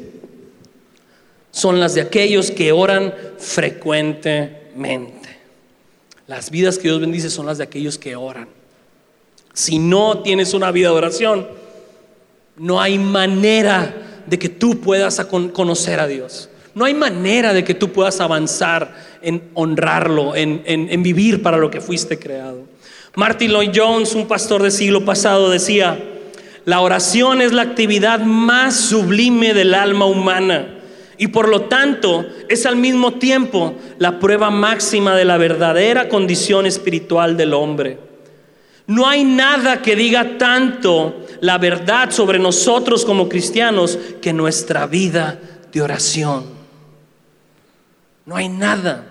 son 1.52 1.80
las 1.80 1.94
de 1.94 2.02
aquellos 2.02 2.50
que 2.50 2.72
oran 2.72 3.14
frecuentemente. 3.38 5.30
Las 6.26 6.50
vidas 6.50 6.80
que 6.80 6.88
Dios 6.88 7.02
bendice 7.02 7.30
son 7.30 7.46
las 7.46 7.60
de 7.60 7.66
aquellos 7.66 8.00
que 8.00 8.16
oran. 8.16 8.48
Si 9.54 9.78
no 9.78 10.24
tienes 10.24 10.56
una 10.56 10.72
vida 10.72 10.90
de 10.90 10.96
oración, 10.96 11.48
no 12.58 12.82
hay 12.82 12.98
manera 12.98 14.24
de 14.26 14.40
que 14.40 14.50
tú 14.50 14.82
puedas 14.82 15.24
conocer 15.54 16.00
a 16.00 16.08
Dios. 16.08 16.50
No 16.74 16.86
hay 16.86 16.96
manera 16.96 17.54
de 17.54 17.64
que 17.64 17.76
tú 17.76 17.92
puedas 17.92 18.20
avanzar 18.22 19.20
en 19.22 19.52
honrarlo, 19.54 20.36
en, 20.36 20.64
en 20.66 21.04
vivir 21.04 21.44
para 21.44 21.58
lo 21.58 21.70
que 21.70 21.80
fuiste 21.80 22.18
creado. 22.18 22.64
Martin 23.16 23.52
Lloyd 23.52 23.70
Jones, 23.76 24.16
un 24.16 24.28
pastor 24.28 24.64
del 24.64 24.72
siglo 24.72 25.06
pasado, 25.06 25.52
decía, 25.52 26.09
la 26.70 26.82
oración 26.82 27.42
es 27.42 27.52
la 27.52 27.64
actividad 27.64 28.20
más 28.20 28.76
sublime 28.76 29.56
del 29.56 29.74
alma 29.74 30.06
humana 30.06 30.68
y 31.18 31.30
por 31.30 31.50
lo 31.50 31.62
tanto 31.62 32.28
es 32.48 32.68
al 32.68 32.76
mismo 32.76 33.14
tiempo 33.14 33.74
la 33.98 34.20
prueba 34.20 34.52
máxima 34.52 35.16
de 35.16 35.26
la 35.26 35.38
verdadera 35.38 36.08
condición 36.10 36.68
espiritual 36.68 37.38
del 37.38 37.56
hombre. 37.56 37.98
No 38.86 39.08
hay 39.08 39.24
nada 39.24 39.82
que 39.82 39.96
diga 39.96 40.38
tanto 40.38 41.26
la 41.42 41.58
verdad 41.58 42.12
sobre 42.12 42.38
nosotros 42.38 43.04
como 43.04 43.28
cristianos 43.28 43.98
que 44.22 44.32
nuestra 44.32 44.86
vida 44.86 45.40
de 45.72 45.82
oración. 45.82 46.46
No 48.28 48.36
hay 48.36 48.48
nada. 48.48 49.06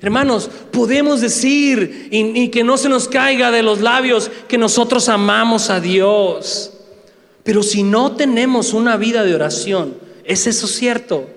Hermanos, 0.00 0.48
podemos 0.70 1.20
decir 1.20 2.08
y, 2.12 2.48
que 2.50 2.62
no 2.62 2.76
se 2.76 2.88
nos 2.88 3.08
caiga 3.08 3.50
de 3.50 3.64
los 3.64 3.80
labios 3.80 4.30
que 4.46 4.58
nosotros 4.58 5.08
amamos 5.08 5.70
a 5.70 5.80
Dios. 5.80 6.76
Pero 7.42 7.62
si 7.62 7.82
no 7.82 8.16
tenemos 8.16 8.74
una 8.74 8.96
vida 8.96 9.24
de 9.24 9.34
oración, 9.34 9.94
¿es 10.24 10.46
eso 10.46 10.66
cierto? 10.66 11.28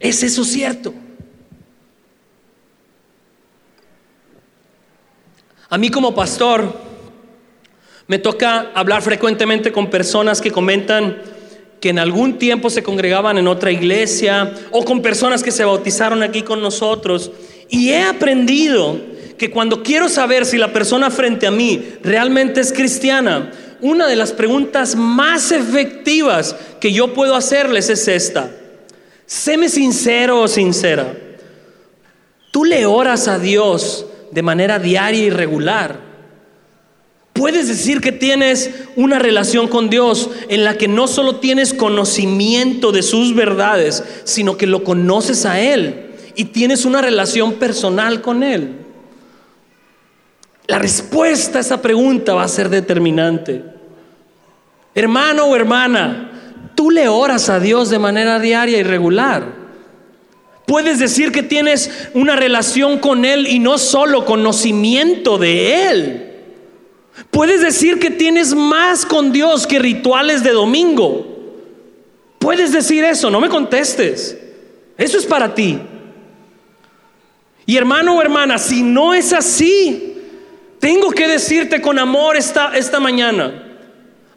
¿Es 0.00 0.22
eso 0.22 0.44
cierto? 0.44 0.94
A 5.70 5.76
mí 5.76 5.90
como 5.90 6.14
pastor 6.14 6.72
me 8.06 8.18
toca 8.18 8.70
hablar 8.74 9.02
frecuentemente 9.02 9.70
con 9.70 9.90
personas 9.90 10.40
que 10.40 10.50
comentan 10.50 11.20
que 11.80 11.90
en 11.90 11.98
algún 11.98 12.38
tiempo 12.38 12.70
se 12.70 12.82
congregaban 12.82 13.38
en 13.38 13.46
otra 13.46 13.70
iglesia 13.70 14.54
o 14.70 14.84
con 14.84 15.02
personas 15.02 15.42
que 15.42 15.52
se 15.52 15.64
bautizaron 15.64 16.22
aquí 16.22 16.42
con 16.42 16.60
nosotros. 16.60 17.30
Y 17.68 17.90
he 17.90 18.02
aprendido 18.02 18.98
que 19.36 19.50
cuando 19.50 19.82
quiero 19.82 20.08
saber 20.08 20.46
si 20.46 20.56
la 20.56 20.72
persona 20.72 21.10
frente 21.10 21.46
a 21.46 21.50
mí 21.50 21.82
realmente 22.02 22.60
es 22.60 22.72
cristiana, 22.72 23.52
una 23.80 24.06
de 24.06 24.16
las 24.16 24.32
preguntas 24.32 24.96
más 24.96 25.52
efectivas 25.52 26.56
que 26.80 26.92
yo 26.92 27.14
puedo 27.14 27.34
hacerles 27.34 27.88
es 27.90 28.08
esta. 28.08 28.50
Séme 29.26 29.68
sincero 29.68 30.40
o 30.42 30.48
sincera. 30.48 31.16
Tú 32.50 32.64
le 32.64 32.86
oras 32.86 33.28
a 33.28 33.38
Dios 33.38 34.06
de 34.30 34.42
manera 34.42 34.78
diaria 34.78 35.24
y 35.24 35.30
regular. 35.30 36.08
Puedes 37.32 37.68
decir 37.68 38.00
que 38.00 38.10
tienes 38.10 38.70
una 38.96 39.18
relación 39.20 39.68
con 39.68 39.90
Dios 39.90 40.28
en 40.48 40.64
la 40.64 40.76
que 40.76 40.88
no 40.88 41.06
solo 41.06 41.36
tienes 41.36 41.72
conocimiento 41.72 42.90
de 42.90 43.02
sus 43.02 43.34
verdades, 43.34 44.02
sino 44.24 44.56
que 44.56 44.66
lo 44.66 44.82
conoces 44.82 45.46
a 45.46 45.60
Él 45.60 46.06
y 46.34 46.46
tienes 46.46 46.84
una 46.84 47.00
relación 47.00 47.54
personal 47.54 48.22
con 48.22 48.42
Él. 48.42 48.87
La 50.68 50.78
respuesta 50.78 51.58
a 51.58 51.60
esa 51.62 51.80
pregunta 51.80 52.34
va 52.34 52.44
a 52.44 52.48
ser 52.48 52.68
determinante. 52.68 53.64
Hermano 54.94 55.46
o 55.46 55.56
hermana, 55.56 56.30
tú 56.74 56.90
le 56.90 57.08
oras 57.08 57.48
a 57.48 57.58
Dios 57.58 57.88
de 57.88 57.98
manera 57.98 58.38
diaria 58.38 58.78
y 58.78 58.82
regular. 58.82 59.56
Puedes 60.66 60.98
decir 60.98 61.32
que 61.32 61.42
tienes 61.42 62.10
una 62.12 62.36
relación 62.36 62.98
con 62.98 63.24
Él 63.24 63.46
y 63.46 63.58
no 63.58 63.78
solo 63.78 64.26
conocimiento 64.26 65.38
de 65.38 65.88
Él. 65.88 66.32
Puedes 67.30 67.62
decir 67.62 67.98
que 67.98 68.10
tienes 68.10 68.54
más 68.54 69.06
con 69.06 69.32
Dios 69.32 69.66
que 69.66 69.78
rituales 69.78 70.44
de 70.44 70.52
domingo. 70.52 71.26
Puedes 72.38 72.72
decir 72.72 73.04
eso, 73.04 73.30
no 73.30 73.40
me 73.40 73.48
contestes. 73.48 74.36
Eso 74.98 75.16
es 75.16 75.24
para 75.24 75.54
ti. 75.54 75.78
Y 77.64 77.76
hermano 77.76 78.16
o 78.16 78.20
hermana, 78.20 78.58
si 78.58 78.82
no 78.82 79.14
es 79.14 79.32
así, 79.32 80.07
tengo 80.80 81.10
que 81.10 81.28
decirte 81.28 81.80
con 81.80 81.98
amor 81.98 82.36
esta, 82.36 82.76
esta 82.76 83.00
mañana, 83.00 83.64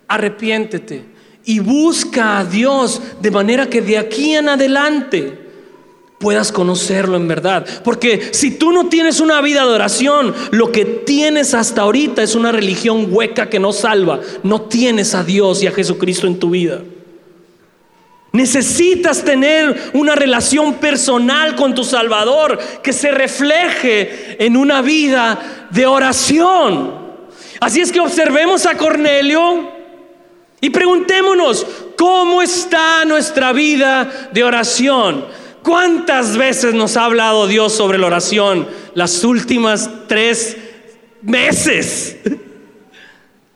arrepiéntete 0.07 1.05
y 1.45 1.59
busca 1.59 2.39
a 2.39 2.45
Dios 2.45 3.01
de 3.21 3.31
manera 3.31 3.67
que 3.67 3.81
de 3.81 3.97
aquí 3.97 4.35
en 4.35 4.49
adelante 4.49 5.39
puedas 6.19 6.51
conocerlo 6.51 7.17
en 7.17 7.27
verdad. 7.27 7.65
Porque 7.83 8.29
si 8.31 8.51
tú 8.51 8.71
no 8.71 8.87
tienes 8.87 9.19
una 9.19 9.41
vida 9.41 9.65
de 9.65 9.71
oración, 9.71 10.33
lo 10.51 10.71
que 10.71 10.85
tienes 10.85 11.53
hasta 11.53 11.81
ahorita 11.81 12.21
es 12.21 12.35
una 12.35 12.51
religión 12.51 13.07
hueca 13.09 13.49
que 13.49 13.59
no 13.59 13.73
salva. 13.73 14.21
No 14.43 14.61
tienes 14.61 15.15
a 15.15 15.23
Dios 15.23 15.63
y 15.63 15.67
a 15.67 15.71
Jesucristo 15.71 16.27
en 16.27 16.39
tu 16.39 16.51
vida. 16.51 16.81
Necesitas 18.33 19.23
tener 19.23 19.91
una 19.93 20.15
relación 20.15 20.75
personal 20.75 21.55
con 21.55 21.75
tu 21.75 21.83
Salvador 21.83 22.57
que 22.81 22.93
se 22.93 23.11
refleje 23.11 24.37
en 24.43 24.55
una 24.55 24.81
vida 24.81 25.67
de 25.69 25.85
oración. 25.85 27.01
Así 27.59 27.81
es 27.81 27.91
que 27.91 27.99
observemos 27.99 28.65
a 28.65 28.77
Cornelio 28.77 29.69
y 30.61 30.69
preguntémonos, 30.69 31.65
¿cómo 31.97 32.41
está 32.41 33.03
nuestra 33.03 33.51
vida 33.51 34.29
de 34.31 34.43
oración? 34.43 35.25
¿Cuántas 35.61 36.37
veces 36.37 36.73
nos 36.73 36.95
ha 36.97 37.05
hablado 37.05 37.47
Dios 37.47 37.73
sobre 37.73 37.97
la 37.97 38.07
oración 38.07 38.67
las 38.93 39.23
últimas 39.23 39.89
tres 40.07 40.55
meses? 41.21 42.17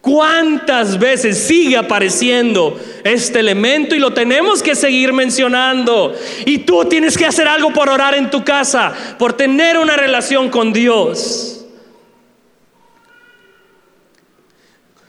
¿Cuántas 0.05 0.99
veces 0.99 1.35
sigue 1.35 1.75
apareciendo 1.75 2.79
este 3.03 3.39
elemento 3.39 3.95
y 3.95 3.97
lo 3.97 4.13
tenemos 4.13 4.61
que 4.61 4.75
seguir 4.75 5.11
mencionando? 5.13 6.13
Y 6.45 6.59
tú 6.59 6.85
tienes 6.85 7.17
que 7.17 7.25
hacer 7.25 7.47
algo 7.47 7.73
por 7.73 7.89
orar 7.89 8.13
en 8.13 8.29
tu 8.29 8.43
casa, 8.43 8.93
por 9.17 9.33
tener 9.33 9.79
una 9.79 9.95
relación 9.95 10.51
con 10.51 10.71
Dios. 10.71 11.65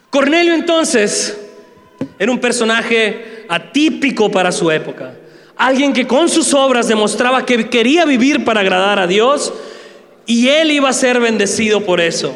Cornelio 0.08 0.54
entonces 0.54 1.42
era 2.18 2.32
un 2.32 2.38
personaje 2.38 3.44
atípico 3.50 4.30
para 4.30 4.50
su 4.50 4.70
época. 4.70 5.12
Alguien 5.58 5.92
que 5.92 6.06
con 6.06 6.30
sus 6.30 6.54
obras 6.54 6.88
demostraba 6.88 7.44
que 7.44 7.68
quería 7.68 8.06
vivir 8.06 8.46
para 8.46 8.60
agradar 8.60 8.98
a 8.98 9.06
Dios 9.06 9.52
y 10.24 10.48
él 10.48 10.70
iba 10.70 10.88
a 10.88 10.94
ser 10.94 11.20
bendecido 11.20 11.84
por 11.84 12.00
eso. 12.00 12.34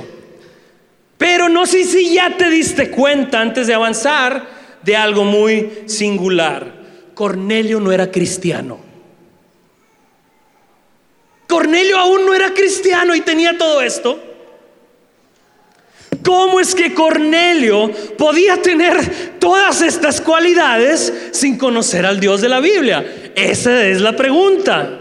Pero 1.21 1.51
no 1.51 1.67
sé 1.67 1.85
si 1.85 2.15
ya 2.15 2.35
te 2.39 2.49
diste 2.49 2.89
cuenta 2.89 3.43
antes 3.43 3.67
de 3.67 3.75
avanzar 3.75 4.43
de 4.83 4.97
algo 4.97 5.23
muy 5.23 5.83
singular. 5.85 6.73
Cornelio 7.13 7.79
no 7.79 7.93
era 7.93 8.11
cristiano. 8.11 8.81
Cornelio 11.47 11.99
aún 11.99 12.25
no 12.25 12.33
era 12.33 12.55
cristiano 12.55 13.15
y 13.15 13.21
tenía 13.21 13.59
todo 13.59 13.83
esto. 13.83 14.19
¿Cómo 16.25 16.59
es 16.59 16.75
que 16.75 16.95
Cornelio 16.95 17.91
podía 18.17 18.63
tener 18.63 19.35
todas 19.39 19.83
estas 19.83 20.23
cualidades 20.23 21.13
sin 21.33 21.59
conocer 21.59 22.07
al 22.07 22.19
Dios 22.19 22.41
de 22.41 22.49
la 22.49 22.61
Biblia? 22.61 23.33
Esa 23.35 23.87
es 23.87 24.01
la 24.01 24.17
pregunta. 24.17 24.99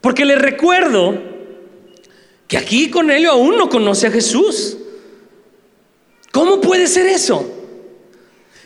Porque 0.00 0.24
le 0.24 0.34
recuerdo 0.34 1.16
que 2.48 2.58
aquí 2.58 2.90
Cornelio 2.90 3.30
aún 3.30 3.56
no 3.56 3.68
conoce 3.68 4.08
a 4.08 4.10
Jesús. 4.10 4.78
¿Cómo 6.36 6.60
puede 6.60 6.86
ser 6.86 7.06
eso? 7.06 7.50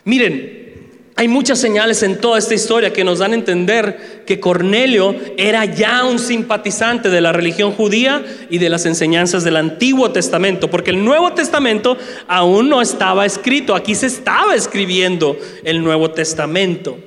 Miren, 0.02 1.04
hay 1.14 1.28
muchas 1.28 1.60
señales 1.60 2.02
en 2.02 2.20
toda 2.20 2.36
esta 2.36 2.52
historia 2.52 2.92
que 2.92 3.04
nos 3.04 3.20
dan 3.20 3.30
a 3.30 3.36
entender 3.36 4.24
que 4.26 4.40
Cornelio 4.40 5.14
era 5.36 5.64
ya 5.66 6.02
un 6.02 6.18
simpatizante 6.18 7.10
de 7.10 7.20
la 7.20 7.32
religión 7.32 7.70
judía 7.70 8.24
y 8.50 8.58
de 8.58 8.70
las 8.70 8.86
enseñanzas 8.86 9.44
del 9.44 9.54
Antiguo 9.54 10.10
Testamento, 10.10 10.68
porque 10.68 10.90
el 10.90 11.04
Nuevo 11.04 11.32
Testamento 11.32 11.96
aún 12.26 12.68
no 12.68 12.82
estaba 12.82 13.24
escrito, 13.24 13.76
aquí 13.76 13.94
se 13.94 14.06
estaba 14.06 14.56
escribiendo 14.56 15.38
el 15.62 15.84
Nuevo 15.84 16.10
Testamento. 16.10 16.98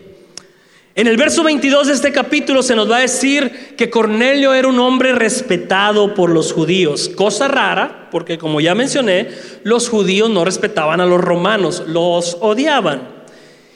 En 0.96 1.08
el 1.08 1.18
verso 1.18 1.41
22 1.44 1.88
de 1.88 1.94
este 1.94 2.12
capítulo 2.12 2.62
se 2.62 2.76
nos 2.76 2.89
va 2.89 2.98
a 2.98 3.02
decir 3.02 3.74
que 3.76 3.89
Cornelio 3.89 4.54
era 4.54 4.68
un 4.68 4.80
hombre 4.80 5.14
respetado 5.14 6.14
por 6.14 6.30
los 6.30 6.54
judíos, 6.54 7.10
cosa 7.10 7.48
rara, 7.48 8.10
porque 8.12 8.38
como 8.38 8.62
ya 8.62 8.76
mencioné, 8.76 9.30
los 9.64 9.89
judíos 9.89 10.30
no 10.30 10.46
respetaban 10.46 11.02
a 11.02 11.08
los 11.08 11.20
romanos, 11.20 11.82
los 11.88 12.38
odiaban. 12.41 13.08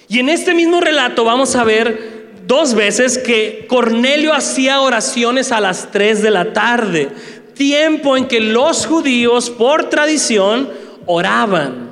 Y 0.07 0.19
en 0.19 0.29
este 0.29 0.53
mismo 0.53 0.79
relato 0.79 1.23
vamos 1.23 1.55
a 1.55 1.63
ver 1.63 2.27
dos 2.45 2.75
veces 2.75 3.17
que 3.17 3.65
Cornelio 3.67 4.31
hacía 4.31 4.81
oraciones 4.81 5.51
a 5.51 5.59
las 5.59 5.91
3 5.91 6.21
de 6.21 6.29
la 6.29 6.53
tarde, 6.53 7.09
tiempo 7.55 8.15
en 8.15 8.27
que 8.27 8.41
los 8.41 8.85
judíos 8.85 9.49
por 9.49 9.89
tradición 9.89 10.69
oraban. 11.07 11.86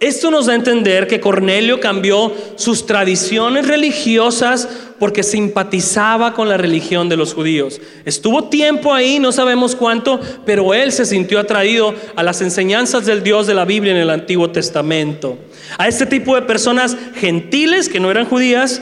Esto 0.00 0.30
nos 0.30 0.46
da 0.46 0.52
a 0.52 0.56
entender 0.56 1.08
que 1.08 1.18
Cornelio 1.18 1.80
cambió 1.80 2.32
sus 2.54 2.86
tradiciones 2.86 3.66
religiosas 3.66 4.68
porque 5.00 5.24
simpatizaba 5.24 6.34
con 6.34 6.48
la 6.48 6.56
religión 6.56 7.08
de 7.08 7.16
los 7.16 7.34
judíos. 7.34 7.80
Estuvo 8.04 8.44
tiempo 8.44 8.94
ahí, 8.94 9.18
no 9.18 9.32
sabemos 9.32 9.74
cuánto, 9.74 10.20
pero 10.44 10.72
él 10.72 10.92
se 10.92 11.04
sintió 11.04 11.40
atraído 11.40 11.94
a 12.14 12.22
las 12.22 12.40
enseñanzas 12.42 13.06
del 13.06 13.24
Dios 13.24 13.48
de 13.48 13.54
la 13.54 13.64
Biblia 13.64 13.92
en 13.92 13.98
el 13.98 14.10
Antiguo 14.10 14.50
Testamento. 14.50 15.36
A 15.78 15.88
este 15.88 16.06
tipo 16.06 16.36
de 16.36 16.42
personas 16.42 16.96
gentiles 17.16 17.88
que 17.88 17.98
no 17.98 18.10
eran 18.10 18.26
judías, 18.26 18.80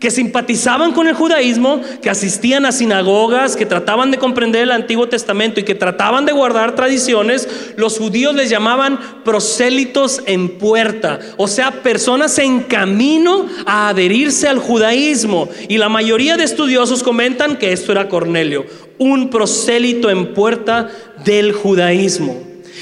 que 0.00 0.10
simpatizaban 0.10 0.92
con 0.92 1.06
el 1.06 1.14
judaísmo, 1.14 1.82
que 2.00 2.08
asistían 2.08 2.64
a 2.64 2.72
sinagogas, 2.72 3.54
que 3.54 3.66
trataban 3.66 4.10
de 4.10 4.16
comprender 4.16 4.62
el 4.62 4.72
Antiguo 4.72 5.08
Testamento 5.08 5.60
y 5.60 5.64
que 5.64 5.74
trataban 5.74 6.24
de 6.24 6.32
guardar 6.32 6.74
tradiciones, 6.74 7.46
los 7.76 7.98
judíos 7.98 8.34
les 8.34 8.48
llamaban 8.48 8.98
prosélitos 9.24 10.22
en 10.24 10.58
puerta, 10.58 11.20
o 11.36 11.46
sea, 11.46 11.82
personas 11.82 12.38
en 12.38 12.60
camino 12.60 13.46
a 13.66 13.90
adherirse 13.90 14.48
al 14.48 14.58
judaísmo. 14.58 15.50
Y 15.68 15.76
la 15.76 15.90
mayoría 15.90 16.38
de 16.38 16.44
estudiosos 16.44 17.02
comentan 17.02 17.58
que 17.58 17.72
esto 17.72 17.92
era 17.92 18.08
Cornelio, 18.08 18.64
un 18.96 19.28
prosélito 19.28 20.08
en 20.08 20.32
puerta 20.32 20.88
del 21.26 21.52
judaísmo. 21.52 22.40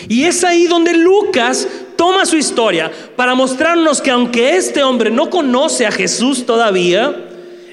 Y 0.09 0.25
es 0.25 0.45
ahí 0.45 0.69
donde 0.69 0.95
Lucas 0.95 1.67
toma 1.99 2.25
su 2.25 2.37
historia 2.37 2.93
para 3.17 3.35
mostrarnos 3.35 4.01
que 4.01 4.13
aunque 4.13 4.57
este 4.57 4.85
hombre 4.85 5.11
no 5.11 5.29
conoce 5.29 5.85
a 5.85 5.91
Jesús 5.91 6.47
todavía, 6.47 7.13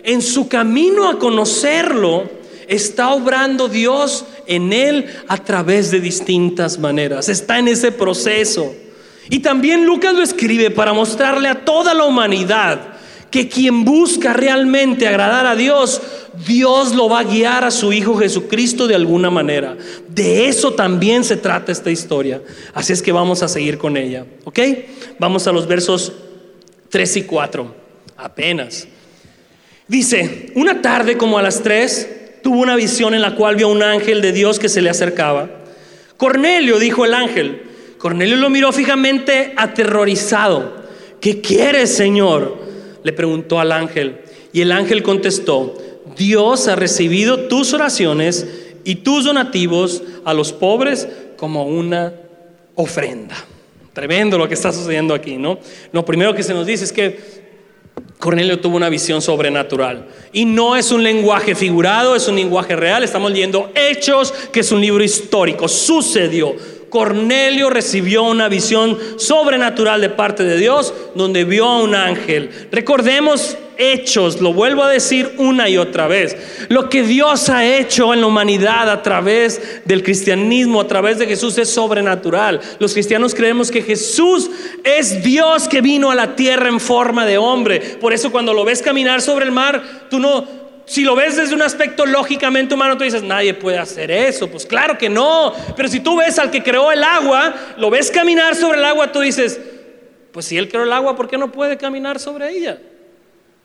en 0.04 0.24
su 0.24 0.48
camino 0.48 1.08
a 1.08 1.20
conocerlo, 1.20 2.28
está 2.68 3.12
obrando 3.14 3.68
Dios 3.68 4.26
en 4.48 4.74
él 4.74 5.06
a 5.28 5.38
través 5.38 5.92
de 5.92 6.00
distintas 6.00 6.80
maneras. 6.80 7.30
Está 7.30 7.60
en 7.60 7.68
ese 7.68 7.92
proceso. 7.92 8.74
Y 9.30 9.40
también 9.40 9.86
Lucas 9.86 10.16
lo 10.16 10.24
escribe 10.24 10.72
para 10.72 10.94
mostrarle 10.94 11.48
a 11.48 11.64
toda 11.64 11.94
la 11.94 12.06
humanidad 12.06 12.95
que 13.32 13.48
quien 13.48 13.84
busca 13.84 14.34
realmente 14.34 15.08
agradar 15.08 15.46
a 15.46 15.56
Dios, 15.56 16.02
Dios 16.46 16.96
lo 16.96 17.10
va 17.10 17.20
a 17.20 17.24
guiar 17.24 17.64
a 17.64 17.72
su 17.72 17.94
Hijo 17.94 18.18
Jesucristo 18.18 18.88
de 18.88 18.96
alguna 18.96 19.30
manera. 19.30 19.78
De 20.08 20.48
eso 20.48 20.74
también 20.74 21.24
se 21.24 21.38
trata 21.38 21.72
esta 21.72 21.92
historia. 21.92 22.42
Así 22.74 22.94
es 22.94 23.02
que 23.02 23.12
vamos 23.12 23.44
a 23.44 23.48
seguir 23.48 23.78
con 23.78 23.98
ella. 23.98 24.26
¿Ok? 24.44 24.60
Vamos 25.20 25.48
a 25.48 25.52
los 25.52 25.68
versos 25.68 26.14
3 26.90 27.18
y 27.18 27.24
4. 27.24 27.76
Apenas. 28.18 28.88
Dice, 29.88 30.52
una 30.56 30.82
tarde 30.82 31.18
como 31.18 31.38
a 31.38 31.42
las 31.42 31.62
3, 31.62 32.42
tuvo 32.42 32.62
una 32.62 32.76
visión 32.76 33.14
en 33.14 33.22
la 33.22 33.36
cual 33.36 33.56
vio 33.56 33.70
un 33.70 33.84
ángel 33.84 34.22
de 34.22 34.32
Dios 34.32 34.60
que 34.60 34.70
se 34.70 34.82
le 34.82 34.90
acercaba. 34.90 35.50
Cornelio, 36.18 36.80
dijo 36.80 37.06
el 37.06 37.14
ángel. 37.14 37.64
Cornelio 37.98 38.38
lo 38.38 38.50
miró 38.50 38.72
fijamente 38.72 39.54
aterrorizado. 39.58 40.86
¿Qué 41.20 41.42
quieres, 41.42 41.96
Señor? 41.96 42.65
Le 43.06 43.14
preguntó 43.14 43.60
al 43.60 43.72
ángel. 43.72 44.18
Y 44.52 44.62
el 44.62 44.72
ángel 44.72 45.04
contestó, 45.04 45.78
Dios 46.18 46.68
ha 46.68 46.76
recibido 46.76 47.42
tus 47.42 47.72
oraciones 47.72 48.48
y 48.84 48.96
tus 48.96 49.26
donativos 49.26 50.02
a 50.26 50.34
los 50.34 50.52
pobres 50.52 51.08
como 51.38 51.66
una 51.66 52.14
ofrenda. 52.74 53.36
Tremendo 53.94 54.40
lo 54.40 54.48
que 54.48 54.56
está 54.56 54.74
sucediendo 54.74 55.14
aquí, 55.14 55.38
¿no? 55.38 55.60
Lo 55.92 56.04
primero 56.04 56.34
que 56.34 56.42
se 56.42 56.56
nos 56.56 56.66
dice 56.66 56.84
es 56.84 56.92
que 56.92 57.46
Cornelio 58.18 58.60
tuvo 58.60 58.76
una 58.76 58.90
visión 58.90 59.22
sobrenatural. 59.22 60.08
Y 60.34 60.46
no 60.46 60.76
es 60.76 60.92
un 60.92 61.04
lenguaje 61.04 61.54
figurado, 61.54 62.16
es 62.16 62.28
un 62.28 62.36
lenguaje 62.36 62.76
real. 62.76 63.04
Estamos 63.04 63.32
leyendo 63.32 63.72
Hechos, 63.76 64.32
que 64.52 64.62
es 64.62 64.72
un 64.72 64.82
libro 64.82 65.04
histórico. 65.04 65.68
Sucedió. 65.68 66.56
Cornelio 66.96 67.70
recibió 67.70 68.24
una 68.24 68.48
visión 68.48 68.98
sobrenatural 69.18 70.00
de 70.00 70.10
parte 70.10 70.46
de 70.46 70.58
Dios 70.58 70.94
donde 71.14 71.44
vio 71.44 71.66
a 71.66 71.84
un 71.84 71.94
ángel. 71.94 72.50
Recordemos 72.72 73.58
hechos, 73.78 74.40
lo 74.40 74.54
vuelvo 74.54 74.82
a 74.82 74.90
decir 74.90 75.34
una 75.38 75.68
y 75.68 75.78
otra 75.78 76.08
vez. 76.08 76.38
Lo 76.70 76.88
que 76.88 77.04
Dios 77.04 77.50
ha 77.50 77.66
hecho 77.66 78.14
en 78.14 78.22
la 78.22 78.28
humanidad 78.28 78.90
a 78.90 79.04
través 79.04 79.82
del 79.84 80.04
cristianismo, 80.04 80.80
a 80.80 80.88
través 80.88 81.20
de 81.20 81.28
Jesús 81.28 81.58
es 81.58 81.70
sobrenatural. 81.70 82.62
Los 82.80 82.94
cristianos 82.94 83.36
creemos 83.36 83.72
que 83.72 83.82
Jesús 83.82 84.50
es 84.86 85.22
Dios 85.22 85.68
que 85.68 85.82
vino 85.82 86.12
a 86.12 86.16
la 86.16 86.38
tierra 86.38 86.70
en 86.70 86.80
forma 86.80 87.26
de 87.26 87.38
hombre. 87.38 87.82
Por 88.00 88.14
eso 88.14 88.32
cuando 88.32 88.54
lo 88.54 88.64
ves 88.64 88.82
caminar 88.82 89.22
sobre 89.22 89.44
el 89.44 89.52
mar, 89.52 90.08
tú 90.10 90.18
no 90.18 90.65
si 90.86 91.04
lo 91.04 91.16
ves 91.16 91.36
desde 91.36 91.56
un 91.56 91.64
aspecto 91.64 92.06
lógicamente 92.06 92.76
humano, 92.76 92.98
tú 92.98 93.04
dices, 93.04 93.24
nadie 93.24 93.54
puede 93.54 93.78
hacer 93.80 94.12
eso. 94.12 94.48
Pues 94.50 94.66
claro 94.66 94.98
que 94.98 95.10
no. 95.10 95.54
Pero 95.76 95.90
si 95.90 96.00
tú 96.00 96.18
ves 96.18 96.38
al 96.38 96.52
que 96.52 96.62
creó 96.62 96.92
el 96.92 97.04
agua, 97.04 97.56
lo 97.78 97.90
ves 97.90 98.12
caminar 98.12 98.56
sobre 98.56 98.78
el 98.78 98.86
agua, 98.86 99.12
tú 99.12 99.20
dices, 99.20 99.60
pues 100.32 100.46
si 100.46 100.58
él 100.58 100.70
creó 100.70 100.84
el 100.84 100.94
agua, 100.94 101.16
¿por 101.16 101.28
qué 101.28 101.38
no 101.38 101.52
puede 101.52 101.78
caminar 101.78 102.20
sobre 102.20 102.52
ella? 102.52 102.78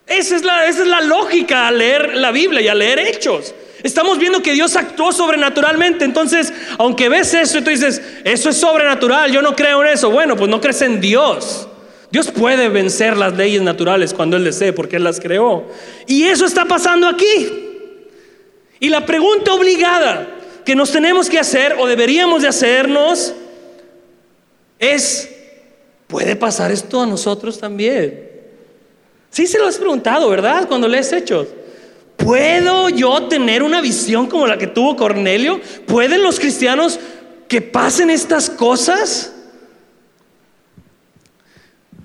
Esa 0.06 0.34
es, 0.34 0.44
la, 0.44 0.66
esa 0.66 0.82
es 0.82 0.88
la 0.88 1.02
lógica 1.02 1.68
al 1.68 1.78
leer 1.78 2.16
la 2.16 2.32
Biblia 2.32 2.60
y 2.60 2.68
al 2.68 2.78
leer 2.78 2.98
hechos. 2.98 3.54
Estamos 3.82 4.18
viendo 4.18 4.42
que 4.42 4.52
Dios 4.52 4.74
actuó 4.76 5.12
sobrenaturalmente. 5.12 6.04
Entonces, 6.04 6.52
aunque 6.78 7.08
ves 7.08 7.32
eso 7.34 7.58
y 7.58 7.62
tú 7.62 7.70
dices, 7.70 8.02
eso 8.24 8.50
es 8.50 8.56
sobrenatural, 8.56 9.30
yo 9.30 9.42
no 9.42 9.54
creo 9.54 9.82
en 9.82 9.88
eso. 9.88 10.10
Bueno, 10.10 10.36
pues 10.36 10.50
no 10.50 10.60
crees 10.60 10.82
en 10.82 11.00
Dios. 11.00 11.68
Dios 12.10 12.30
puede 12.30 12.68
vencer 12.68 13.16
las 13.16 13.36
leyes 13.36 13.62
naturales 13.62 14.12
cuando 14.12 14.36
Él 14.36 14.44
desee, 14.44 14.72
porque 14.72 14.96
Él 14.96 15.04
las 15.04 15.20
creó. 15.20 15.66
Y 16.06 16.24
eso 16.24 16.44
está 16.44 16.64
pasando 16.64 17.06
aquí. 17.06 17.68
Y 18.80 18.88
la 18.88 19.06
pregunta 19.06 19.52
obligada 19.52 20.28
que 20.64 20.74
nos 20.74 20.90
tenemos 20.90 21.28
que 21.28 21.38
hacer 21.38 21.76
o 21.78 21.86
deberíamos 21.86 22.42
de 22.42 22.48
hacernos 22.48 23.34
es, 24.78 25.30
¿puede 26.06 26.34
pasar 26.34 26.72
esto 26.72 27.02
a 27.02 27.06
nosotros 27.06 27.58
también? 27.58 28.28
Sí 29.30 29.46
se 29.46 29.58
lo 29.58 29.68
has 29.68 29.76
preguntado, 29.76 30.28
¿verdad? 30.28 30.66
Cuando 30.66 30.88
lees 30.88 31.12
hechos. 31.12 31.46
¿Puedo 32.16 32.88
yo 32.88 33.28
tener 33.28 33.62
una 33.62 33.80
visión 33.80 34.26
como 34.26 34.46
la 34.46 34.58
que 34.58 34.66
tuvo 34.66 34.96
Cornelio? 34.96 35.60
¿Pueden 35.86 36.22
los 36.22 36.40
cristianos 36.40 36.98
que 37.46 37.62
pasen 37.62 38.10
estas 38.10 38.50
cosas? 38.50 39.32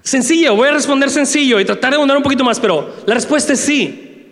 Sencillo, 0.05 0.55
voy 0.55 0.67
a 0.67 0.71
responder 0.71 1.09
sencillo 1.09 1.59
y 1.59 1.65
tratar 1.65 1.89
de 1.89 1.95
abundar 1.95 2.15
un 2.15 2.21
poquito 2.21 2.43
más, 2.43 2.59
pero 2.59 2.93
la 3.07 3.15
respuesta 3.15 3.53
es 3.53 3.59
sí. 3.59 4.29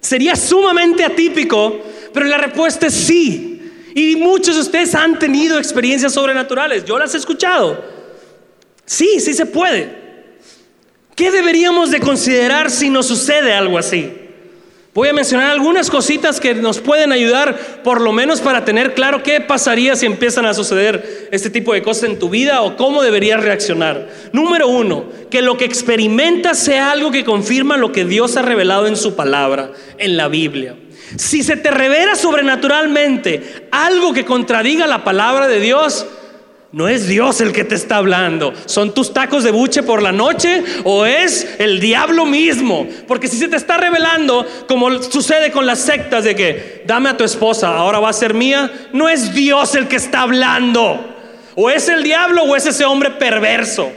Sería 0.00 0.34
sumamente 0.34 1.04
atípico, 1.04 1.80
pero 2.12 2.26
la 2.26 2.38
respuesta 2.38 2.88
es 2.88 2.94
sí. 2.94 3.70
Y 3.94 4.16
muchos 4.16 4.56
de 4.56 4.62
ustedes 4.62 4.96
han 4.96 5.20
tenido 5.20 5.58
experiencias 5.58 6.12
sobrenaturales, 6.12 6.84
yo 6.84 6.98
las 6.98 7.14
he 7.14 7.18
escuchado. 7.18 7.84
Sí, 8.84 9.20
sí 9.20 9.32
se 9.32 9.46
puede. 9.46 9.96
¿Qué 11.14 11.30
deberíamos 11.30 11.92
de 11.92 12.00
considerar 12.00 12.68
si 12.68 12.90
nos 12.90 13.06
sucede 13.06 13.52
algo 13.52 13.78
así? 13.78 14.12
Voy 14.94 15.08
a 15.08 15.14
mencionar 15.14 15.50
algunas 15.50 15.88
cositas 15.88 16.38
que 16.38 16.52
nos 16.54 16.78
pueden 16.78 17.12
ayudar, 17.12 17.80
por 17.82 18.02
lo 18.02 18.12
menos 18.12 18.42
para 18.42 18.66
tener 18.66 18.92
claro 18.92 19.22
qué 19.22 19.40
pasaría 19.40 19.96
si 19.96 20.04
empiezan 20.04 20.44
a 20.44 20.52
suceder 20.52 21.28
este 21.32 21.48
tipo 21.48 21.72
de 21.72 21.82
cosas 21.82 22.10
en 22.10 22.18
tu 22.18 22.28
vida 22.28 22.60
o 22.60 22.76
cómo 22.76 23.02
deberías 23.02 23.42
reaccionar. 23.42 24.10
Número 24.34 24.68
uno, 24.68 25.06
que 25.30 25.40
lo 25.40 25.56
que 25.56 25.64
experimentas 25.64 26.58
sea 26.58 26.90
algo 26.90 27.10
que 27.10 27.24
confirma 27.24 27.78
lo 27.78 27.90
que 27.90 28.04
Dios 28.04 28.36
ha 28.36 28.42
revelado 28.42 28.86
en 28.86 28.96
su 28.96 29.16
palabra, 29.16 29.72
en 29.96 30.18
la 30.18 30.28
Biblia. 30.28 30.74
Si 31.16 31.42
se 31.42 31.56
te 31.56 31.70
revela 31.70 32.14
sobrenaturalmente 32.14 33.68
algo 33.70 34.12
que 34.12 34.26
contradiga 34.26 34.86
la 34.86 35.04
palabra 35.04 35.48
de 35.48 35.60
Dios, 35.60 36.06
no 36.72 36.88
es 36.88 37.06
Dios 37.06 37.42
el 37.42 37.52
que 37.52 37.64
te 37.64 37.74
está 37.74 37.96
hablando. 37.96 38.54
¿Son 38.64 38.94
tus 38.94 39.12
tacos 39.12 39.44
de 39.44 39.50
buche 39.50 39.82
por 39.82 40.02
la 40.02 40.10
noche 40.10 40.64
o 40.84 41.04
es 41.04 41.46
el 41.58 41.80
diablo 41.80 42.24
mismo? 42.24 42.86
Porque 43.06 43.28
si 43.28 43.36
se 43.36 43.48
te 43.48 43.56
está 43.56 43.76
revelando, 43.76 44.46
como 44.66 45.02
sucede 45.02 45.52
con 45.52 45.66
las 45.66 45.80
sectas 45.80 46.24
de 46.24 46.34
que 46.34 46.82
dame 46.86 47.10
a 47.10 47.16
tu 47.16 47.24
esposa, 47.24 47.76
ahora 47.76 48.00
va 48.00 48.08
a 48.08 48.14
ser 48.14 48.32
mía, 48.32 48.72
no 48.94 49.10
es 49.10 49.34
Dios 49.34 49.74
el 49.74 49.86
que 49.86 49.96
está 49.96 50.22
hablando. 50.22 51.08
O 51.54 51.68
es 51.68 51.88
el 51.88 52.02
diablo 52.02 52.44
o 52.44 52.56
es 52.56 52.64
ese 52.64 52.86
hombre 52.86 53.10
perverso. 53.10 53.92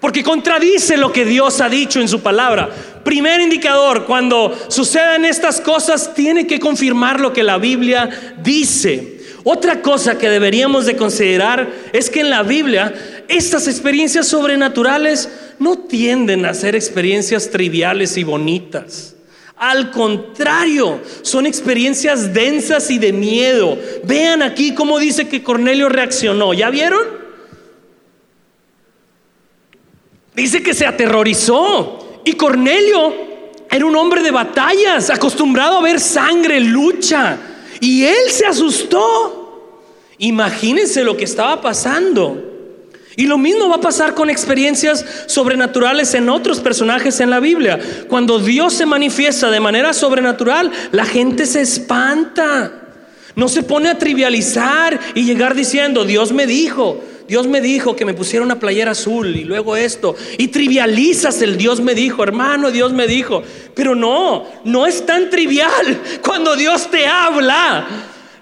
Porque 0.00 0.22
contradice 0.22 0.96
lo 0.96 1.12
que 1.12 1.26
Dios 1.26 1.60
ha 1.60 1.68
dicho 1.68 2.00
en 2.00 2.08
su 2.08 2.22
palabra. 2.22 2.70
Primer 3.04 3.42
indicador, 3.42 4.06
cuando 4.06 4.56
sucedan 4.68 5.26
estas 5.26 5.60
cosas, 5.60 6.14
tiene 6.14 6.46
que 6.46 6.58
confirmar 6.58 7.20
lo 7.20 7.32
que 7.32 7.42
la 7.42 7.58
Biblia 7.58 8.34
dice. 8.42 9.15
Otra 9.48 9.80
cosa 9.80 10.18
que 10.18 10.28
deberíamos 10.28 10.86
de 10.86 10.96
considerar 10.96 11.70
es 11.92 12.10
que 12.10 12.18
en 12.18 12.30
la 12.30 12.42
Biblia 12.42 12.92
estas 13.28 13.68
experiencias 13.68 14.26
sobrenaturales 14.26 15.28
no 15.60 15.78
tienden 15.78 16.44
a 16.44 16.52
ser 16.52 16.74
experiencias 16.74 17.48
triviales 17.48 18.16
y 18.16 18.24
bonitas. 18.24 19.14
Al 19.56 19.92
contrario, 19.92 21.00
son 21.22 21.46
experiencias 21.46 22.34
densas 22.34 22.90
y 22.90 22.98
de 22.98 23.12
miedo. 23.12 23.78
Vean 24.02 24.42
aquí 24.42 24.74
cómo 24.74 24.98
dice 24.98 25.28
que 25.28 25.44
Cornelio 25.44 25.88
reaccionó. 25.88 26.52
¿Ya 26.52 26.68
vieron? 26.68 27.06
Dice 30.34 30.60
que 30.60 30.74
se 30.74 30.86
aterrorizó. 30.86 32.20
Y 32.24 32.32
Cornelio 32.32 33.14
era 33.70 33.86
un 33.86 33.94
hombre 33.94 34.24
de 34.24 34.32
batallas, 34.32 35.08
acostumbrado 35.08 35.78
a 35.78 35.82
ver 35.82 36.00
sangre, 36.00 36.58
lucha. 36.58 37.38
Y 37.80 38.04
él 38.04 38.30
se 38.30 38.46
asustó. 38.46 39.72
Imagínense 40.18 41.04
lo 41.04 41.16
que 41.16 41.24
estaba 41.24 41.60
pasando. 41.60 42.46
Y 43.16 43.26
lo 43.26 43.38
mismo 43.38 43.68
va 43.68 43.76
a 43.76 43.80
pasar 43.80 44.14
con 44.14 44.28
experiencias 44.28 45.04
sobrenaturales 45.26 46.12
en 46.12 46.28
otros 46.28 46.60
personajes 46.60 47.18
en 47.20 47.30
la 47.30 47.40
Biblia. 47.40 47.80
Cuando 48.08 48.38
Dios 48.38 48.74
se 48.74 48.84
manifiesta 48.84 49.50
de 49.50 49.58
manera 49.58 49.94
sobrenatural, 49.94 50.70
la 50.92 51.06
gente 51.06 51.46
se 51.46 51.62
espanta. 51.62 52.82
No 53.34 53.48
se 53.48 53.62
pone 53.62 53.88
a 53.88 53.98
trivializar 53.98 55.00
y 55.14 55.24
llegar 55.24 55.54
diciendo, 55.54 56.04
Dios 56.04 56.32
me 56.32 56.46
dijo, 56.46 57.02
Dios 57.28 57.46
me 57.46 57.60
dijo 57.60 57.96
que 57.96 58.04
me 58.04 58.14
pusiera 58.14 58.44
una 58.44 58.60
playera 58.60 58.92
azul 58.92 59.34
y 59.34 59.44
luego 59.44 59.76
esto. 59.76 60.14
Y 60.38 60.48
trivializas 60.48 61.42
el 61.42 61.56
Dios 61.56 61.80
me 61.80 61.94
dijo, 61.94 62.22
hermano, 62.22 62.70
Dios 62.70 62.92
me 62.92 63.06
dijo. 63.06 63.42
Pero 63.74 63.94
no, 63.94 64.46
no 64.64 64.86
es 64.86 65.04
tan 65.04 65.30
trivial 65.30 66.00
cuando 66.24 66.56
Dios 66.56 66.90
te 66.90 67.06
habla. 67.06 67.86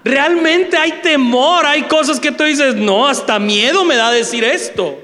Realmente 0.03 0.77
hay 0.77 0.99
temor, 1.01 1.65
hay 1.65 1.83
cosas 1.83 2.19
que 2.19 2.31
tú 2.31 2.43
dices, 2.43 2.75
no, 2.75 3.07
hasta 3.07 3.39
miedo 3.39 3.83
me 3.85 3.95
da 3.95 4.11
decir 4.11 4.43
esto. 4.43 4.99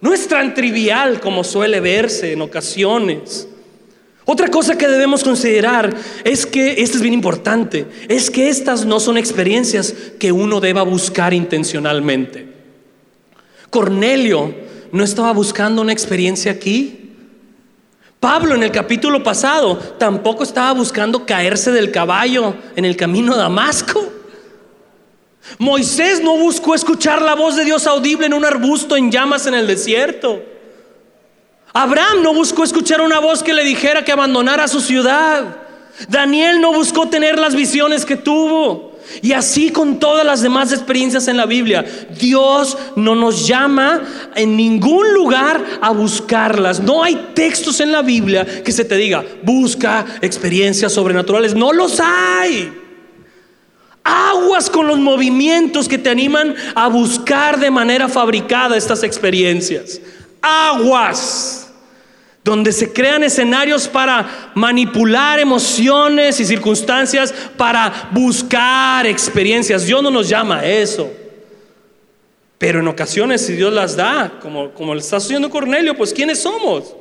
No 0.00 0.12
es 0.12 0.26
tan 0.26 0.54
trivial 0.54 1.20
como 1.20 1.44
suele 1.44 1.80
verse 1.80 2.32
en 2.32 2.42
ocasiones. 2.42 3.48
Otra 4.26 4.48
cosa 4.48 4.76
que 4.76 4.88
debemos 4.88 5.22
considerar 5.22 5.94
es 6.24 6.46
que, 6.46 6.82
esto 6.82 6.96
es 6.96 7.02
bien 7.02 7.14
importante, 7.14 7.86
es 8.08 8.30
que 8.30 8.48
estas 8.48 8.86
no 8.86 8.98
son 8.98 9.18
experiencias 9.18 9.94
que 10.18 10.32
uno 10.32 10.60
deba 10.60 10.82
buscar 10.82 11.34
intencionalmente. 11.34 12.53
Cornelio 13.74 14.54
no 14.92 15.02
estaba 15.02 15.32
buscando 15.32 15.82
una 15.82 15.92
experiencia 15.92 16.52
aquí. 16.52 17.10
Pablo 18.20 18.54
en 18.54 18.62
el 18.62 18.70
capítulo 18.70 19.24
pasado 19.24 19.76
tampoco 19.98 20.44
estaba 20.44 20.70
buscando 20.70 21.26
caerse 21.26 21.72
del 21.72 21.90
caballo 21.90 22.54
en 22.76 22.84
el 22.84 22.96
camino 22.96 23.34
a 23.34 23.36
Damasco. 23.36 24.00
Moisés 25.58 26.22
no 26.22 26.36
buscó 26.36 26.76
escuchar 26.76 27.20
la 27.20 27.34
voz 27.34 27.56
de 27.56 27.64
Dios 27.64 27.88
audible 27.88 28.26
en 28.26 28.34
un 28.34 28.44
arbusto 28.44 28.96
en 28.96 29.10
llamas 29.10 29.48
en 29.48 29.54
el 29.54 29.66
desierto. 29.66 30.40
Abraham 31.72 32.22
no 32.22 32.32
buscó 32.32 32.62
escuchar 32.62 33.00
una 33.00 33.18
voz 33.18 33.42
que 33.42 33.54
le 33.54 33.64
dijera 33.64 34.04
que 34.04 34.12
abandonara 34.12 34.68
su 34.68 34.80
ciudad. 34.80 35.56
Daniel 36.08 36.60
no 36.60 36.72
buscó 36.72 37.08
tener 37.08 37.40
las 37.40 37.56
visiones 37.56 38.06
que 38.06 38.14
tuvo. 38.14 38.93
Y 39.22 39.32
así 39.32 39.70
con 39.70 39.98
todas 39.98 40.24
las 40.24 40.42
demás 40.42 40.72
experiencias 40.72 41.28
en 41.28 41.36
la 41.36 41.46
Biblia, 41.46 41.84
Dios 42.18 42.76
no 42.96 43.14
nos 43.14 43.46
llama 43.46 44.02
en 44.34 44.56
ningún 44.56 45.12
lugar 45.14 45.62
a 45.80 45.90
buscarlas. 45.90 46.80
No 46.80 47.02
hay 47.02 47.30
textos 47.34 47.80
en 47.80 47.92
la 47.92 48.02
Biblia 48.02 48.44
que 48.62 48.72
se 48.72 48.84
te 48.84 48.96
diga, 48.96 49.24
busca 49.42 50.04
experiencias 50.20 50.92
sobrenaturales. 50.92 51.54
No 51.54 51.72
los 51.72 52.00
hay. 52.00 52.72
Aguas 54.04 54.68
con 54.68 54.86
los 54.86 54.98
movimientos 54.98 55.88
que 55.88 55.96
te 55.96 56.10
animan 56.10 56.54
a 56.74 56.88
buscar 56.88 57.58
de 57.58 57.70
manera 57.70 58.08
fabricada 58.08 58.76
estas 58.76 59.02
experiencias. 59.02 60.00
Aguas 60.42 61.63
donde 62.44 62.72
se 62.72 62.92
crean 62.92 63.24
escenarios 63.24 63.88
para 63.88 64.52
manipular 64.54 65.40
emociones 65.40 66.38
y 66.38 66.44
circunstancias, 66.44 67.34
para 67.56 68.10
buscar 68.12 69.06
experiencias. 69.06 69.86
Dios 69.86 70.02
no 70.02 70.10
nos 70.10 70.28
llama 70.28 70.58
a 70.58 70.66
eso. 70.66 71.10
Pero 72.58 72.80
en 72.80 72.88
ocasiones, 72.88 73.44
si 73.44 73.54
Dios 73.54 73.72
las 73.72 73.96
da, 73.96 74.38
como, 74.40 74.70
como 74.72 74.94
le 74.94 75.00
está 75.00 75.18
sucediendo 75.18 75.48
Cornelio, 75.48 75.96
pues 75.96 76.12
¿quiénes 76.12 76.40
somos? 76.40 76.94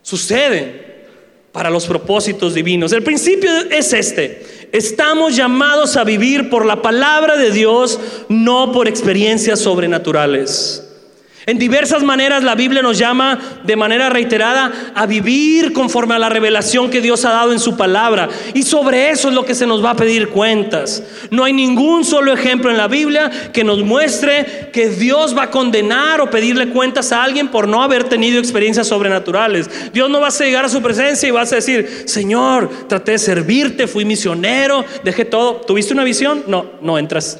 Suceden 0.00 0.82
para 1.52 1.68
los 1.68 1.86
propósitos 1.86 2.54
divinos. 2.54 2.92
El 2.92 3.02
principio 3.02 3.50
es 3.70 3.92
este. 3.92 4.68
Estamos 4.72 5.36
llamados 5.36 5.96
a 5.98 6.04
vivir 6.04 6.48
por 6.48 6.64
la 6.64 6.80
palabra 6.80 7.36
de 7.36 7.50
Dios, 7.50 8.00
no 8.30 8.72
por 8.72 8.88
experiencias 8.88 9.60
sobrenaturales. 9.60 10.93
En 11.46 11.58
diversas 11.58 12.02
maneras 12.02 12.42
la 12.42 12.54
Biblia 12.54 12.80
nos 12.80 12.96
llama 12.96 13.38
de 13.64 13.76
manera 13.76 14.08
reiterada 14.08 14.72
a 14.94 15.04
vivir 15.04 15.74
conforme 15.74 16.14
a 16.14 16.18
la 16.18 16.30
revelación 16.30 16.90
que 16.90 17.02
Dios 17.02 17.24
ha 17.26 17.32
dado 17.32 17.52
en 17.52 17.60
su 17.60 17.76
palabra. 17.76 18.30
Y 18.54 18.62
sobre 18.62 19.10
eso 19.10 19.28
es 19.28 19.34
lo 19.34 19.44
que 19.44 19.54
se 19.54 19.66
nos 19.66 19.84
va 19.84 19.90
a 19.90 19.96
pedir 19.96 20.30
cuentas. 20.30 21.02
No 21.30 21.44
hay 21.44 21.52
ningún 21.52 22.04
solo 22.04 22.32
ejemplo 22.32 22.70
en 22.70 22.78
la 22.78 22.88
Biblia 22.88 23.30
que 23.52 23.62
nos 23.62 23.82
muestre 23.82 24.70
que 24.72 24.88
Dios 24.88 25.36
va 25.36 25.44
a 25.44 25.50
condenar 25.50 26.22
o 26.22 26.30
pedirle 26.30 26.70
cuentas 26.70 27.12
a 27.12 27.22
alguien 27.22 27.48
por 27.48 27.68
no 27.68 27.82
haber 27.82 28.04
tenido 28.04 28.38
experiencias 28.38 28.86
sobrenaturales. 28.86 29.92
Dios 29.92 30.08
no 30.08 30.22
va 30.22 30.28
a 30.28 30.30
llegar 30.30 30.64
a 30.64 30.70
su 30.70 30.80
presencia 30.80 31.28
y 31.28 31.32
vas 31.32 31.52
a 31.52 31.56
decir, 31.56 32.04
Señor, 32.06 32.70
traté 32.88 33.12
de 33.12 33.18
servirte, 33.18 33.86
fui 33.86 34.06
misionero, 34.06 34.82
dejé 35.04 35.26
todo. 35.26 35.56
¿Tuviste 35.56 35.92
una 35.92 36.04
visión? 36.04 36.44
No, 36.46 36.70
no 36.80 36.98
entras. 36.98 37.38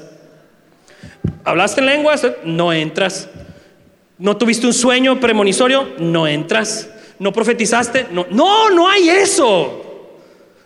¿Hablaste 1.42 1.80
en 1.80 1.86
lenguas? 1.86 2.26
No 2.44 2.70
entras. 2.70 3.28
¿No 4.24 4.38
tuviste 4.38 4.66
un 4.66 4.72
sueño 4.72 5.20
premonitorio? 5.20 5.86
No 5.98 6.26
entras. 6.26 6.88
¿No 7.18 7.30
profetizaste? 7.30 8.06
No, 8.10 8.26
no, 8.30 8.70
no 8.70 8.88
hay 8.88 9.10
eso. 9.10 10.08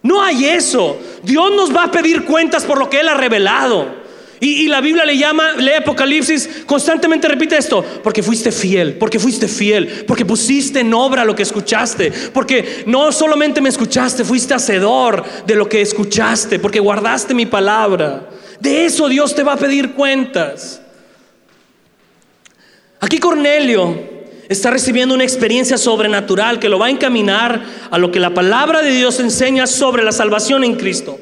No 0.01 0.23
hay 0.23 0.45
eso. 0.45 0.97
Dios 1.25 1.51
nos 1.57 1.75
va 1.75 1.83
a 1.83 1.91
pedir 1.91 2.25
cuentas 2.25 2.65
por 2.65 2.79
lo 2.79 2.89
que 2.89 3.01
Él 3.01 3.09
ha 3.09 3.15
revelado. 3.15 3.97
Y, 4.39 4.69
la 4.69 4.81
Biblia 4.81 5.05
le 5.05 5.19
llama, 5.19 5.55
lee 5.55 5.73
Apocalipsis, 5.73 6.49
constantemente 6.67 7.27
repite 7.27 7.57
esto, 7.57 7.85
porque 8.05 8.23
fuiste 8.23 8.53
fiel, 8.53 8.95
porque 8.95 9.19
fuiste 9.19 9.49
fiel, 9.49 10.05
porque 10.07 10.25
pusiste 10.25 10.79
en 10.79 10.95
obra 10.95 11.25
lo 11.25 11.35
que 11.35 11.43
escuchaste, 11.43 12.13
porque 12.33 12.85
no 12.87 13.11
solamente 13.11 13.61
me 13.61 13.71
escuchaste, 13.71 14.25
fuiste 14.25 14.55
hacedor 14.55 15.25
de 15.45 15.57
lo 15.57 15.69
que 15.69 15.81
escuchaste, 15.81 16.61
porque 16.61 16.79
guardaste 16.79 17.35
mi 17.35 17.47
palabra. 17.47 18.29
De 18.61 18.85
eso 18.85 19.09
Dios 19.09 19.35
te 19.35 19.43
va 19.43 19.55
a 19.55 19.59
pedir 19.59 19.95
cuentas. 19.95 20.81
Aquí 23.01 23.19
Cornelio 23.19 23.97
está 24.49 24.71
recibiendo 24.71 25.15
una 25.15 25.25
experiencia 25.25 25.79
sobrenatural 25.79 26.59
que 26.59 26.69
lo 26.69 26.79
va 26.79 26.87
a 26.87 26.91
encaminar 26.91 27.63
a 27.91 27.99
lo 27.99 28.11
que 28.11 28.19
la 28.19 28.35
palabra 28.35 28.83
de 28.83 28.91
Dios 28.91 29.21
enseña 29.21 29.67
sobre 29.67 30.03
la 30.03 30.13
salvación 30.13 30.65
en 30.65 30.75
Cristo. 30.75 31.19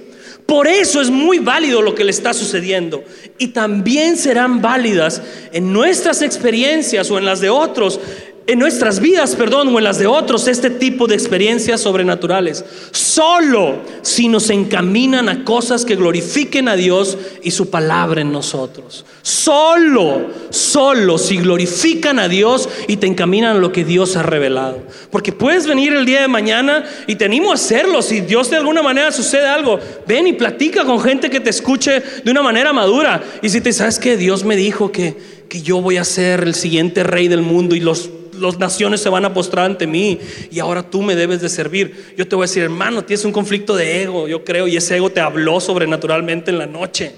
Por 0.47 0.69
eso 0.69 1.01
es 1.01 1.11
muy 1.11 1.39
válido 1.39 1.83
lo 1.83 1.95
que 1.95 2.05
le 2.05 2.13
está 2.13 2.33
sucediendo. 2.33 3.03
Y 3.37 3.49
también 3.49 4.17
serán 4.17 4.63
válidas 4.63 5.21
en 5.53 5.73
nuestras 5.73 6.23
experiencias 6.23 7.11
o 7.11 7.19
en 7.19 7.25
las 7.25 7.41
de 7.41 7.51
otros 7.51 8.01
en 8.47 8.61
nuestras 8.61 9.01
vidas, 9.01 9.35
perdón, 9.35 9.75
o 9.75 9.79
en 9.79 9.85
las 9.85 9.99
de 9.99 10.07
otros, 10.07 10.47
este 10.47 10.71
tipo 10.71 11.09
de 11.09 11.15
experiencias 11.15 11.81
sobrenaturales. 11.81 12.65
Solo 12.93 13.79
si 14.03 14.29
nos 14.29 14.51
encaminan 14.51 15.29
a 15.29 15.45
cosas 15.45 15.85
que 15.85 15.97
glorifiquen 15.97 16.69
a 16.69 16.77
Dios 16.77 17.19
y 17.43 17.51
su 17.51 17.71
palabra 17.71 18.21
en 18.21 18.31
nosotros. 18.31 19.05
Solo, 19.23 20.29
solo 20.51 21.19
si 21.19 21.39
glorifican 21.39 22.21
a 22.21 22.29
Dios 22.29 22.69
y 22.87 22.99
te 22.99 23.09
encaminan 23.09 23.57
a 23.57 23.61
lo 23.61 23.73
que 23.73 23.85
Dios 23.85 24.17
ha 24.17 24.23
revelado. 24.23 24.79
Porque 25.11 25.33
puedes 25.33 25.67
venir 25.67 25.93
el 25.93 26.07
día 26.07 26.21
de 26.21 26.29
mañana 26.29 26.85
y 27.09 27.17
te 27.17 27.25
animo 27.25 27.51
a 27.51 27.55
hacerlo. 27.55 28.01
Si 28.01 28.21
Dios 28.21 28.49
de 28.51 28.59
alguna 28.59 28.83
manera 28.83 29.11
sucede 29.11 29.49
algo, 29.49 29.81
ven 30.07 30.29
y 30.29 30.35
platica 30.35 30.85
con 30.85 31.01
gente 31.01 31.31
que 31.31 31.41
te 31.41 31.51
escuche 31.51 32.01
de 32.25 32.31
una 32.31 32.43
manera 32.43 32.73
madura. 32.73 33.21
Y 33.43 33.49
si 33.49 33.61
te 33.61 33.73
sabes 33.73 33.99
que 33.99 34.17
Dios 34.17 34.45
me 34.45 34.55
dijo 34.55 34.93
que, 34.93 35.17
que 35.49 35.63
yo 35.63 35.81
voy 35.81 35.97
a 35.97 36.05
ser 36.05 36.45
el 36.45 36.55
siguiente 36.55 37.03
rey 37.03 37.27
del 37.27 37.43
mundo 37.43 37.75
y 37.75 37.81
los 37.81 38.11
las 38.39 38.59
naciones 38.59 39.01
se 39.01 39.09
van 39.09 39.25
a 39.25 39.35
postrar 39.35 39.67
ante 39.67 39.87
mí 39.87 40.19
y 40.51 40.59
ahora 40.59 40.83
tú 40.83 41.03
me 41.03 41.15
debes 41.15 41.41
de 41.41 41.49
servir. 41.49 42.15
Yo 42.17 42.27
te 42.27 42.37
voy 42.37 42.45
a 42.45 42.49
decir, 42.49 42.63
hermano, 42.63 43.05
tienes 43.05 43.25
un 43.25 43.33
conflicto 43.33 43.77
de 43.77 44.03
ego, 44.03 44.29
yo 44.29 44.45
creo, 44.45 44.67
y 44.69 44.77
ese 44.77 44.97
ego 44.97 45.11
te 45.11 45.21
habló 45.21 45.61
sobrenaturalmente 45.61 46.51
en 46.51 46.59
la 46.59 46.67
noche. 46.67 47.15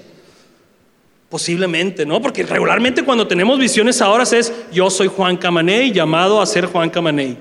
Posiblemente, 1.29 2.07
¿no? 2.07 2.23
Porque 2.23 2.43
regularmente 2.43 3.05
cuando 3.05 3.27
tenemos 3.27 3.59
visiones 3.59 4.01
ahora 4.01 4.25
es, 4.25 4.53
yo 4.73 4.89
soy 4.89 5.09
Juan 5.09 5.37
Camaney, 5.37 5.93
llamado 5.93 6.41
a 6.41 6.47
ser 6.47 6.67
Juan 6.67 6.89
Camaney. 6.89 7.37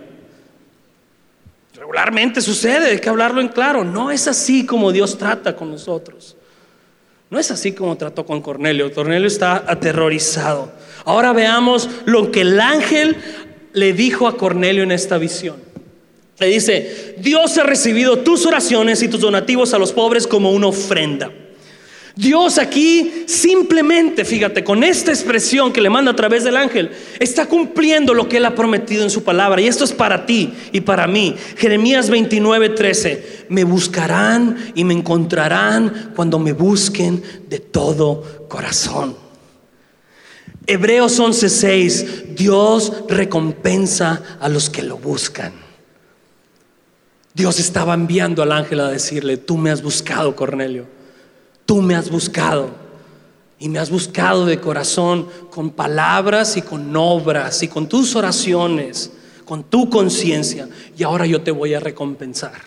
Regularmente 1.73 2.41
sucede, 2.41 2.91
hay 2.91 2.99
que 2.99 3.07
hablarlo 3.07 3.39
en 3.39 3.47
claro. 3.47 3.85
No 3.85 4.11
es 4.11 4.27
así 4.27 4.65
como 4.65 4.91
Dios 4.91 5.17
trata 5.17 5.55
con 5.55 5.71
nosotros. 5.71 6.35
No 7.29 7.39
es 7.39 7.51
así 7.51 7.73
como 7.73 7.95
trató 7.97 8.25
con 8.25 8.41
Cornelio. 8.41 8.93
Cornelio 8.93 9.27
está 9.27 9.63
aterrorizado. 9.67 10.71
Ahora 11.03 11.33
veamos 11.33 11.89
lo 12.05 12.31
que 12.31 12.41
el 12.41 12.59
ángel 12.59 13.17
le 13.77 13.93
dijo 13.93 14.27
a 14.27 14.37
Cornelio 14.37 14.81
en 14.81 14.91
esta 14.91 15.19
visión. 15.19 15.55
Le 16.39 16.47
dice, 16.47 17.15
Dios 17.19 17.57
ha 17.59 17.63
recibido 17.63 18.19
tus 18.19 18.45
oraciones 18.47 19.03
y 19.03 19.07
tus 19.07 19.21
donativos 19.21 19.73
a 19.73 19.77
los 19.77 19.93
pobres 19.93 20.25
como 20.25 20.51
una 20.51 20.67
ofrenda. 20.67 21.31
Dios 22.15 22.57
aquí 22.57 23.25
simplemente, 23.27 24.25
fíjate, 24.25 24.63
con 24.63 24.83
esta 24.83 25.11
expresión 25.11 25.71
que 25.71 25.81
le 25.81 25.91
manda 25.91 26.11
a 26.11 26.15
través 26.15 26.43
del 26.43 26.57
ángel, 26.57 26.89
está 27.19 27.45
cumpliendo 27.45 28.15
lo 28.15 28.27
que 28.27 28.37
él 28.37 28.45
ha 28.45 28.55
prometido 28.55 29.03
en 29.03 29.11
su 29.11 29.23
palabra. 29.23 29.61
Y 29.61 29.67
esto 29.67 29.83
es 29.83 29.93
para 29.93 30.25
ti 30.25 30.53
y 30.71 30.81
para 30.81 31.05
mí. 31.05 31.35
Jeremías 31.57 32.09
29, 32.09 32.69
13. 32.69 33.45
Me 33.49 33.63
buscarán 33.63 34.71
y 34.73 34.83
me 34.83 34.95
encontrarán 34.95 36.13
cuando 36.15 36.39
me 36.39 36.53
busquen 36.53 37.21
de 37.47 37.59
todo 37.59 38.47
corazón. 38.47 39.26
Hebreos 40.69 41.17
11:6, 41.17 42.35
Dios 42.35 42.91
recompensa 43.07 44.21
a 44.41 44.49
los 44.49 44.69
que 44.69 44.83
lo 44.83 44.97
buscan. 44.97 45.53
Dios 47.33 47.59
estaba 47.59 47.93
enviando 47.93 48.43
al 48.43 48.51
ángel 48.51 48.81
a 48.81 48.89
decirle, 48.89 49.37
tú 49.37 49.57
me 49.57 49.71
has 49.71 49.81
buscado, 49.81 50.35
Cornelio, 50.35 50.85
tú 51.65 51.81
me 51.81 51.95
has 51.95 52.09
buscado. 52.09 52.87
Y 53.59 53.69
me 53.69 53.79
has 53.79 53.89
buscado 53.89 54.45
de 54.45 54.59
corazón 54.59 55.27
con 55.49 55.71
palabras 55.71 56.57
y 56.57 56.61
con 56.61 56.95
obras 56.95 57.63
y 57.63 57.67
con 57.67 57.87
tus 57.87 58.15
oraciones, 58.15 59.11
con 59.45 59.63
tu 59.63 59.89
conciencia. 59.89 60.69
Y 60.95 61.03
ahora 61.03 61.25
yo 61.25 61.41
te 61.41 61.49
voy 61.49 61.73
a 61.73 61.79
recompensar. 61.79 62.61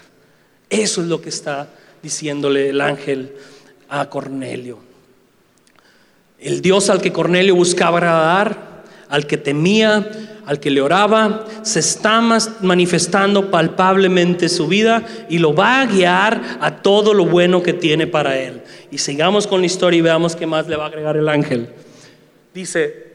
Eso 0.69 1.01
es 1.03 1.07
lo 1.07 1.21
que 1.21 1.29
está 1.29 1.69
diciéndole 2.03 2.71
el 2.71 2.81
ángel 2.81 3.37
a 3.89 4.09
Cornelio. 4.09 4.90
El 6.41 6.63
Dios 6.63 6.89
al 6.89 7.03
que 7.03 7.13
Cornelio 7.13 7.55
buscaba 7.55 7.99
agradar, 7.99 8.85
al 9.11 9.27
que 9.27 9.37
temía, 9.37 10.11
al 10.47 10.59
que 10.59 10.71
le 10.71 10.81
oraba, 10.81 11.45
se 11.63 11.81
está 11.81 12.23
manifestando 12.63 13.51
palpablemente 13.51 14.49
su 14.49 14.67
vida 14.67 15.05
y 15.29 15.39
lo 15.39 15.55
va 15.55 15.83
a 15.83 15.87
guiar 15.87 16.59
a 16.61 16.83
todo 16.83 17.13
lo 17.13 17.27
bueno 17.27 17.63
que 17.63 17.75
tiene 17.75 18.07
para 18.07 18.39
él. 18.39 18.63
Y 18.91 18.99
sigamos 18.99 19.47
con 19.47 19.61
la 19.61 19.67
historia 19.67 19.99
y 19.99 20.03
veamos 20.03 20.35
qué 20.35 20.47
más 20.47 20.67
le 20.67 20.77
va 20.77 20.85
a 20.85 20.89
agregar 20.89 21.19
el 21.19 21.29
ángel. 21.29 21.69
Dice, 22.55 23.07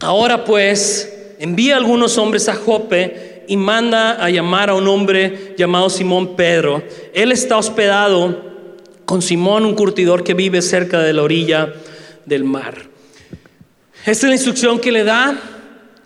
ahora 0.00 0.44
pues, 0.44 1.34
envía 1.38 1.76
algunos 1.76 2.18
hombres 2.18 2.48
a 2.48 2.56
Jope 2.56 3.44
y 3.46 3.56
manda 3.56 4.22
a 4.22 4.28
llamar 4.28 4.70
a 4.70 4.74
un 4.74 4.88
hombre 4.88 5.54
llamado 5.56 5.88
Simón 5.88 6.34
Pedro. 6.34 6.82
Él 7.14 7.30
está 7.30 7.56
hospedado 7.56 8.44
con 9.04 9.22
Simón, 9.22 9.64
un 9.64 9.76
curtidor 9.76 10.24
que 10.24 10.34
vive 10.34 10.60
cerca 10.62 11.00
de 11.00 11.12
la 11.12 11.22
orilla 11.22 11.72
del 12.26 12.44
mar. 12.44 12.82
Esta 14.04 14.26
es 14.26 14.28
la 14.28 14.34
instrucción 14.34 14.78
que 14.78 14.92
le 14.92 15.04
da 15.04 15.40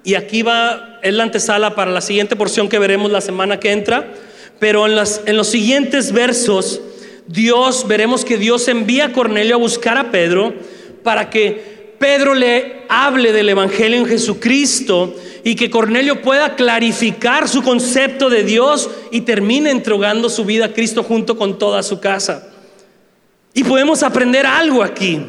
y 0.05 0.15
aquí 0.15 0.43
va, 0.43 0.99
es 1.03 1.13
la 1.13 1.25
antesala 1.25 1.75
para 1.75 1.91
la 1.91 2.01
siguiente 2.01 2.37
porción 2.37 2.69
que 2.69 2.79
veremos 2.79 3.11
la 3.11 3.21
semana 3.21 3.61
que 3.61 3.73
entra, 3.73 4.13
pero 4.59 4.87
en, 4.87 4.97
en 5.27 5.37
los 5.37 5.49
siguientes 5.49 6.13
versos, 6.13 6.81
Dios, 7.27 7.87
veremos 7.89 8.25
que 8.25 8.39
Dios 8.39 8.69
envía 8.69 9.07
a 9.07 9.13
Cornelio 9.13 9.57
a 9.57 9.59
buscar 9.59 9.99
a 9.99 10.11
Pedro 10.11 10.55
para 11.03 11.31
que 11.31 11.95
Pedro 11.99 12.35
le 12.35 12.85
hable 12.89 13.33
del 13.33 13.51
Evangelio 13.51 13.99
en 13.99 14.07
Jesucristo 14.07 15.15
y 15.45 15.55
que 15.55 15.71
Cornelio 15.71 16.23
pueda 16.23 16.57
clarificar 16.57 17.49
su 17.49 17.63
concepto 17.63 18.31
de 18.31 18.43
Dios 18.43 18.89
y 19.11 19.23
termine 19.23 19.71
entregando 19.71 20.31
su 20.31 20.45
vida 20.47 20.67
a 20.67 20.73
Cristo 20.73 21.03
junto 21.03 21.37
con 21.37 21.59
toda 21.59 21.83
su 21.83 22.01
casa. 22.01 22.49
Y 23.53 23.65
podemos 23.65 24.03
aprender 24.03 24.47
algo 24.47 24.83
aquí. 24.83 25.21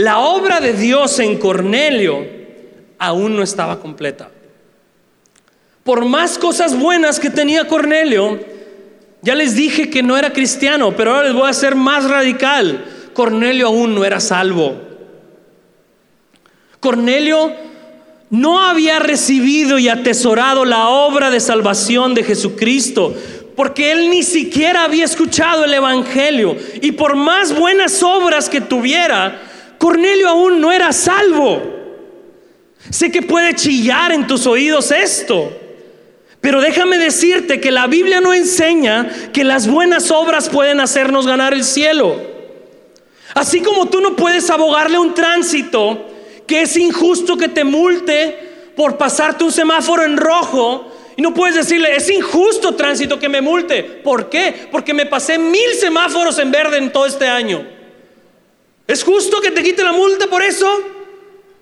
La 0.00 0.20
obra 0.20 0.60
de 0.60 0.72
Dios 0.72 1.18
en 1.18 1.36
Cornelio 1.36 2.26
aún 2.98 3.36
no 3.36 3.42
estaba 3.42 3.80
completa. 3.80 4.30
Por 5.84 6.06
más 6.06 6.38
cosas 6.38 6.74
buenas 6.74 7.20
que 7.20 7.28
tenía 7.28 7.68
Cornelio, 7.68 8.40
ya 9.20 9.34
les 9.34 9.54
dije 9.54 9.90
que 9.90 10.02
no 10.02 10.16
era 10.16 10.32
cristiano, 10.32 10.96
pero 10.96 11.10
ahora 11.10 11.24
les 11.24 11.34
voy 11.34 11.50
a 11.50 11.52
ser 11.52 11.74
más 11.74 12.08
radical. 12.08 12.82
Cornelio 13.12 13.66
aún 13.66 13.94
no 13.94 14.02
era 14.02 14.20
salvo. 14.20 14.80
Cornelio 16.80 17.52
no 18.30 18.58
había 18.58 19.00
recibido 19.00 19.78
y 19.78 19.90
atesorado 19.90 20.64
la 20.64 20.88
obra 20.88 21.30
de 21.30 21.40
salvación 21.40 22.14
de 22.14 22.24
Jesucristo, 22.24 23.14
porque 23.54 23.92
él 23.92 24.08
ni 24.08 24.22
siquiera 24.22 24.84
había 24.84 25.04
escuchado 25.04 25.66
el 25.66 25.74
Evangelio. 25.74 26.56
Y 26.80 26.92
por 26.92 27.16
más 27.16 27.54
buenas 27.54 28.02
obras 28.02 28.48
que 28.48 28.62
tuviera, 28.62 29.49
Cornelio 29.80 30.28
aún 30.28 30.60
no 30.60 30.70
era 30.70 30.92
salvo. 30.92 31.58
Sé 32.90 33.10
que 33.10 33.22
puede 33.22 33.54
chillar 33.54 34.12
en 34.12 34.26
tus 34.26 34.46
oídos 34.46 34.90
esto, 34.90 35.58
pero 36.38 36.60
déjame 36.60 36.98
decirte 36.98 37.62
que 37.62 37.70
la 37.70 37.86
Biblia 37.86 38.20
no 38.20 38.34
enseña 38.34 39.08
que 39.32 39.42
las 39.42 39.66
buenas 39.66 40.10
obras 40.10 40.50
pueden 40.50 40.80
hacernos 40.80 41.26
ganar 41.26 41.54
el 41.54 41.64
cielo. 41.64 42.14
Así 43.32 43.62
como 43.62 43.86
tú 43.86 44.02
no 44.02 44.16
puedes 44.16 44.50
abogarle 44.50 44.98
un 44.98 45.14
tránsito 45.14 46.10
que 46.46 46.60
es 46.60 46.76
injusto 46.76 47.38
que 47.38 47.48
te 47.48 47.64
multe 47.64 48.72
por 48.76 48.98
pasarte 48.98 49.44
un 49.44 49.52
semáforo 49.52 50.04
en 50.04 50.18
rojo, 50.18 50.92
y 51.16 51.22
no 51.22 51.32
puedes 51.32 51.56
decirle, 51.56 51.96
es 51.96 52.10
injusto 52.10 52.74
tránsito 52.74 53.18
que 53.18 53.30
me 53.30 53.40
multe. 53.40 53.82
¿Por 53.82 54.28
qué? 54.28 54.68
Porque 54.70 54.92
me 54.92 55.06
pasé 55.06 55.38
mil 55.38 55.72
semáforos 55.80 56.38
en 56.38 56.50
verde 56.50 56.76
en 56.76 56.92
todo 56.92 57.06
este 57.06 57.26
año. 57.26 57.79
¿Es 58.90 59.04
justo 59.04 59.40
que 59.40 59.52
te 59.52 59.62
quite 59.62 59.84
la 59.84 59.92
multa 59.92 60.26
por 60.26 60.42
eso? 60.42 60.66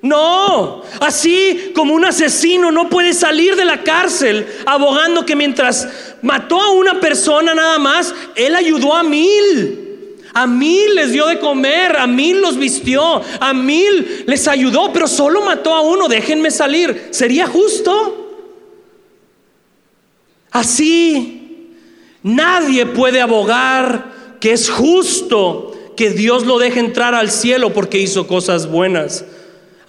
No, 0.00 0.82
así 1.00 1.72
como 1.74 1.92
un 1.92 2.06
asesino 2.06 2.70
no 2.70 2.88
puede 2.88 3.12
salir 3.12 3.54
de 3.54 3.66
la 3.66 3.82
cárcel 3.82 4.46
abogando 4.64 5.26
que 5.26 5.36
mientras 5.36 6.16
mató 6.22 6.58
a 6.58 6.70
una 6.70 7.00
persona 7.00 7.54
nada 7.54 7.78
más, 7.78 8.14
él 8.34 8.54
ayudó 8.54 8.94
a 8.94 9.02
mil. 9.02 10.16
A 10.32 10.46
mil 10.46 10.94
les 10.94 11.12
dio 11.12 11.26
de 11.26 11.38
comer, 11.38 11.98
a 11.98 12.06
mil 12.06 12.40
los 12.40 12.56
vistió, 12.56 13.20
a 13.40 13.52
mil 13.52 14.24
les 14.26 14.48
ayudó, 14.48 14.90
pero 14.90 15.06
solo 15.06 15.42
mató 15.42 15.74
a 15.74 15.82
uno, 15.82 16.08
déjenme 16.08 16.50
salir. 16.50 17.08
¿Sería 17.10 17.46
justo? 17.46 18.46
Así, 20.50 21.74
nadie 22.22 22.86
puede 22.86 23.20
abogar 23.20 24.38
que 24.40 24.52
es 24.52 24.70
justo 24.70 25.67
que 25.98 26.10
Dios 26.10 26.46
lo 26.46 26.60
deje 26.60 26.78
entrar 26.78 27.12
al 27.12 27.28
cielo 27.28 27.72
porque 27.72 27.98
hizo 27.98 28.28
cosas 28.28 28.68
buenas. 28.68 29.24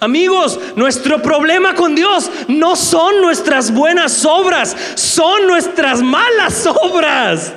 Amigos, 0.00 0.58
nuestro 0.74 1.22
problema 1.22 1.76
con 1.76 1.94
Dios 1.94 2.28
no 2.48 2.74
son 2.74 3.20
nuestras 3.20 3.72
buenas 3.72 4.24
obras, 4.24 4.76
son 4.96 5.46
nuestras 5.46 6.02
malas 6.02 6.66
obras. 6.66 7.52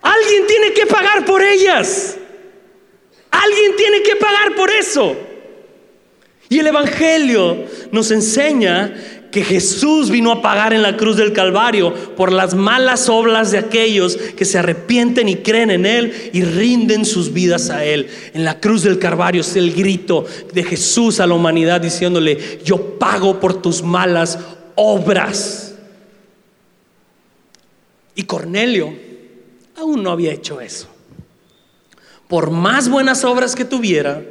Alguien 0.00 0.46
tiene 0.46 0.72
que 0.72 0.86
pagar 0.86 1.26
por 1.26 1.42
ellas. 1.42 2.16
Alguien 3.30 3.76
tiene 3.76 4.00
que 4.00 4.16
pagar 4.16 4.54
por 4.54 4.70
eso. 4.70 5.14
Y 6.48 6.60
el 6.60 6.68
Evangelio 6.68 7.66
nos 7.92 8.10
enseña 8.10 9.15
que 9.36 9.44
Jesús 9.44 10.08
vino 10.08 10.32
a 10.32 10.40
pagar 10.40 10.72
en 10.72 10.80
la 10.80 10.96
cruz 10.96 11.18
del 11.18 11.34
Calvario 11.34 11.92
por 12.16 12.32
las 12.32 12.54
malas 12.54 13.10
obras 13.10 13.50
de 13.50 13.58
aquellos 13.58 14.16
que 14.16 14.46
se 14.46 14.58
arrepienten 14.58 15.28
y 15.28 15.36
creen 15.36 15.70
en 15.70 15.84
Él 15.84 16.30
y 16.32 16.40
rinden 16.40 17.04
sus 17.04 17.34
vidas 17.34 17.68
a 17.68 17.84
Él. 17.84 18.08
En 18.32 18.46
la 18.46 18.60
cruz 18.60 18.82
del 18.82 18.98
Calvario 18.98 19.42
es 19.42 19.54
el 19.54 19.74
grito 19.74 20.24
de 20.54 20.64
Jesús 20.64 21.20
a 21.20 21.26
la 21.26 21.34
humanidad 21.34 21.82
diciéndole, 21.82 22.60
yo 22.64 22.98
pago 22.98 23.38
por 23.38 23.60
tus 23.60 23.82
malas 23.82 24.38
obras. 24.74 25.74
Y 28.14 28.22
Cornelio 28.22 28.94
aún 29.76 30.02
no 30.02 30.12
había 30.12 30.32
hecho 30.32 30.62
eso. 30.62 30.88
Por 32.26 32.50
más 32.50 32.88
buenas 32.88 33.22
obras 33.22 33.54
que 33.54 33.66
tuviera, 33.66 34.22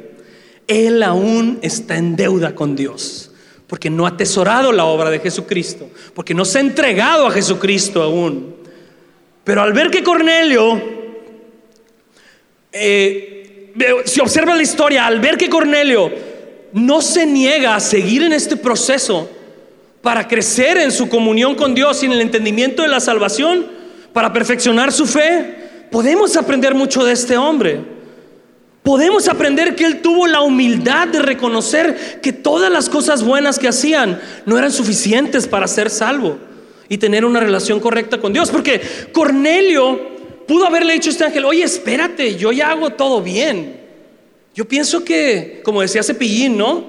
él 0.66 1.00
aún 1.04 1.60
está 1.62 1.96
en 1.96 2.16
deuda 2.16 2.56
con 2.56 2.74
Dios, 2.74 3.25
porque 3.66 3.90
no 3.90 4.06
ha 4.06 4.10
atesorado 4.10 4.72
la 4.72 4.84
obra 4.84 5.10
de 5.10 5.18
Jesucristo, 5.18 5.90
porque 6.14 6.34
no 6.34 6.44
se 6.44 6.58
ha 6.58 6.60
entregado 6.60 7.26
a 7.26 7.30
Jesucristo 7.30 8.02
aún. 8.02 8.56
Pero 9.44 9.62
al 9.62 9.72
ver 9.72 9.90
que 9.90 10.02
Cornelio, 10.02 10.80
eh, 12.72 13.72
si 14.04 14.20
observa 14.20 14.54
la 14.54 14.62
historia, 14.62 15.06
al 15.06 15.20
ver 15.20 15.36
que 15.36 15.48
Cornelio 15.48 16.10
no 16.72 17.00
se 17.00 17.26
niega 17.26 17.74
a 17.74 17.80
seguir 17.80 18.22
en 18.22 18.32
este 18.32 18.56
proceso 18.56 19.30
para 20.02 20.28
crecer 20.28 20.78
en 20.78 20.92
su 20.92 21.08
comunión 21.08 21.54
con 21.54 21.74
Dios 21.74 22.02
y 22.02 22.06
en 22.06 22.12
el 22.12 22.20
entendimiento 22.20 22.82
de 22.82 22.88
la 22.88 23.00
salvación, 23.00 23.66
para 24.12 24.32
perfeccionar 24.32 24.92
su 24.92 25.06
fe, 25.06 25.88
podemos 25.90 26.36
aprender 26.36 26.74
mucho 26.74 27.04
de 27.04 27.12
este 27.12 27.36
hombre. 27.36 27.95
Podemos 28.86 29.26
aprender 29.26 29.74
que 29.74 29.84
él 29.84 30.00
tuvo 30.00 30.28
la 30.28 30.42
humildad 30.42 31.08
de 31.08 31.18
reconocer 31.18 32.20
que 32.22 32.32
todas 32.32 32.70
las 32.70 32.88
cosas 32.88 33.24
buenas 33.24 33.58
que 33.58 33.66
hacían 33.66 34.20
no 34.44 34.56
eran 34.56 34.70
suficientes 34.70 35.48
para 35.48 35.66
ser 35.66 35.90
salvo 35.90 36.38
y 36.88 36.96
tener 36.96 37.24
una 37.24 37.40
relación 37.40 37.80
correcta 37.80 38.20
con 38.20 38.32
Dios. 38.32 38.48
Porque 38.48 38.80
Cornelio 39.12 39.98
pudo 40.46 40.68
haberle 40.68 40.92
dicho 40.92 41.10
a 41.10 41.12
este 41.14 41.24
ángel, 41.24 41.44
oye, 41.46 41.64
espérate, 41.64 42.36
yo 42.36 42.52
ya 42.52 42.70
hago 42.70 42.90
todo 42.90 43.20
bien. 43.20 43.80
Yo 44.54 44.68
pienso 44.68 45.02
que, 45.02 45.62
como 45.64 45.82
decía 45.82 46.04
Cepillín, 46.04 46.56
¿no? 46.56 46.84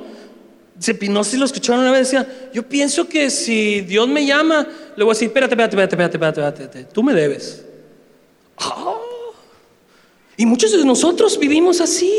No 1.10 1.24
sé 1.24 1.32
si 1.32 1.38
lo 1.38 1.46
escucharon 1.46 1.82
una 1.82 1.90
vez, 1.90 2.12
decía, 2.12 2.32
yo 2.54 2.62
pienso 2.62 3.10
que 3.10 3.32
si 3.32 3.82
Dios 3.82 4.08
me 4.08 4.24
llama, 4.24 4.68
le 4.96 5.04
voy 5.04 5.14
a 5.14 5.16
decir, 5.16 5.30
espérate, 5.30 5.56
espérate, 5.56 5.76
espérate, 5.76 5.96
espérate, 5.96 6.16
espérate, 6.16 6.64
espérate, 6.64 6.94
tú 6.94 7.02
me 7.02 7.16
debes. 7.16 7.66
Oh, 8.58 9.07
y 10.38 10.46
muchos 10.46 10.72
de 10.72 10.86
nosotros 10.86 11.40
vivimos 11.40 11.82
así, 11.82 12.14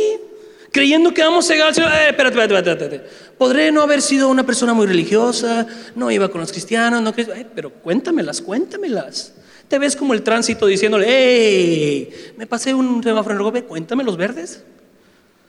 creyendo 0.72 1.14
que 1.14 1.22
vamos 1.22 1.48
a 1.48 1.52
llegar 1.52 1.68
al 1.68 1.74
cielo. 1.74 1.88
Eh, 1.88 2.08
espérate, 2.08 2.40
espérate, 2.40 2.70
espérate, 2.72 3.10
Podré 3.38 3.70
no 3.70 3.80
haber 3.80 4.02
sido 4.02 4.28
una 4.28 4.44
persona 4.44 4.74
muy 4.74 4.88
religiosa, 4.88 5.64
no 5.94 6.10
iba 6.10 6.28
con 6.28 6.40
los 6.40 6.50
cristianos, 6.50 7.00
no, 7.00 7.14
eh, 7.16 7.46
pero 7.54 7.72
cuéntamelas, 7.72 8.42
cuéntamelas. 8.42 9.34
Te 9.68 9.78
ves 9.78 9.94
como 9.94 10.14
el 10.14 10.22
tránsito 10.22 10.66
diciéndole, 10.66 11.06
hey, 11.08 12.32
me 12.36 12.48
pasé 12.48 12.74
un 12.74 13.02
semáforo 13.04 13.34
en 13.34 13.38
rojo, 13.38 13.68
cuéntame 13.68 14.02
los 14.02 14.16
verdes. 14.16 14.64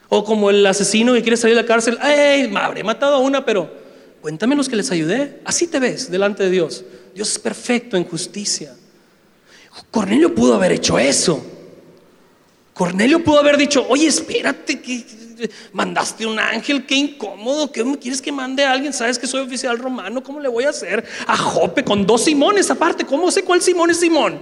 O 0.09 0.23
como 0.23 0.51
el 0.51 0.63
asesino 0.65 1.13
que 1.13 1.23
quiere 1.23 1.37
salir 1.37 1.55
de 1.55 1.63
la 1.63 1.67
cárcel, 1.67 1.97
hey, 2.03 2.53
habré 2.55 2.83
matado 2.83 3.15
a 3.15 3.19
una, 3.19 3.45
pero 3.45 3.71
cuéntame 4.21 4.55
los 4.55 4.69
que 4.69 4.75
les 4.75 4.91
ayudé. 4.91 5.39
Así 5.43 5.65
te 5.65 5.79
ves 5.79 6.11
delante 6.11 6.43
de 6.43 6.51
Dios. 6.51 6.83
Dios 7.15 7.31
es 7.31 7.39
perfecto 7.39 7.97
en 7.97 8.03
justicia. 8.03 8.75
Cornelio 9.89 10.35
pudo 10.35 10.53
haber 10.53 10.73
hecho 10.73 10.99
eso. 10.99 11.43
Cornelio 12.79 13.21
pudo 13.21 13.39
haber 13.39 13.57
dicho, 13.57 13.85
oye, 13.89 14.07
espérate, 14.07 14.79
que 14.79 15.03
mandaste 15.73 16.25
un 16.25 16.39
ángel, 16.39 16.85
qué 16.85 16.95
incómodo, 16.95 17.69
¿qué 17.73 17.83
quieres 17.99 18.21
que 18.21 18.31
mande 18.31 18.63
a 18.63 18.71
alguien? 18.71 18.93
Sabes 18.93 19.19
que 19.19 19.27
soy 19.27 19.41
oficial 19.41 19.77
romano, 19.77 20.23
¿cómo 20.23 20.39
le 20.39 20.47
voy 20.47 20.63
a 20.63 20.69
hacer 20.69 21.03
a 21.27 21.35
Jope 21.35 21.83
con 21.83 22.05
dos 22.05 22.23
Simones 22.23 22.71
aparte? 22.71 23.05
¿Cómo 23.05 23.31
sé 23.31 23.43
cuál 23.43 23.61
Simón 23.61 23.89
es 23.89 23.99
Simón? 23.99 24.39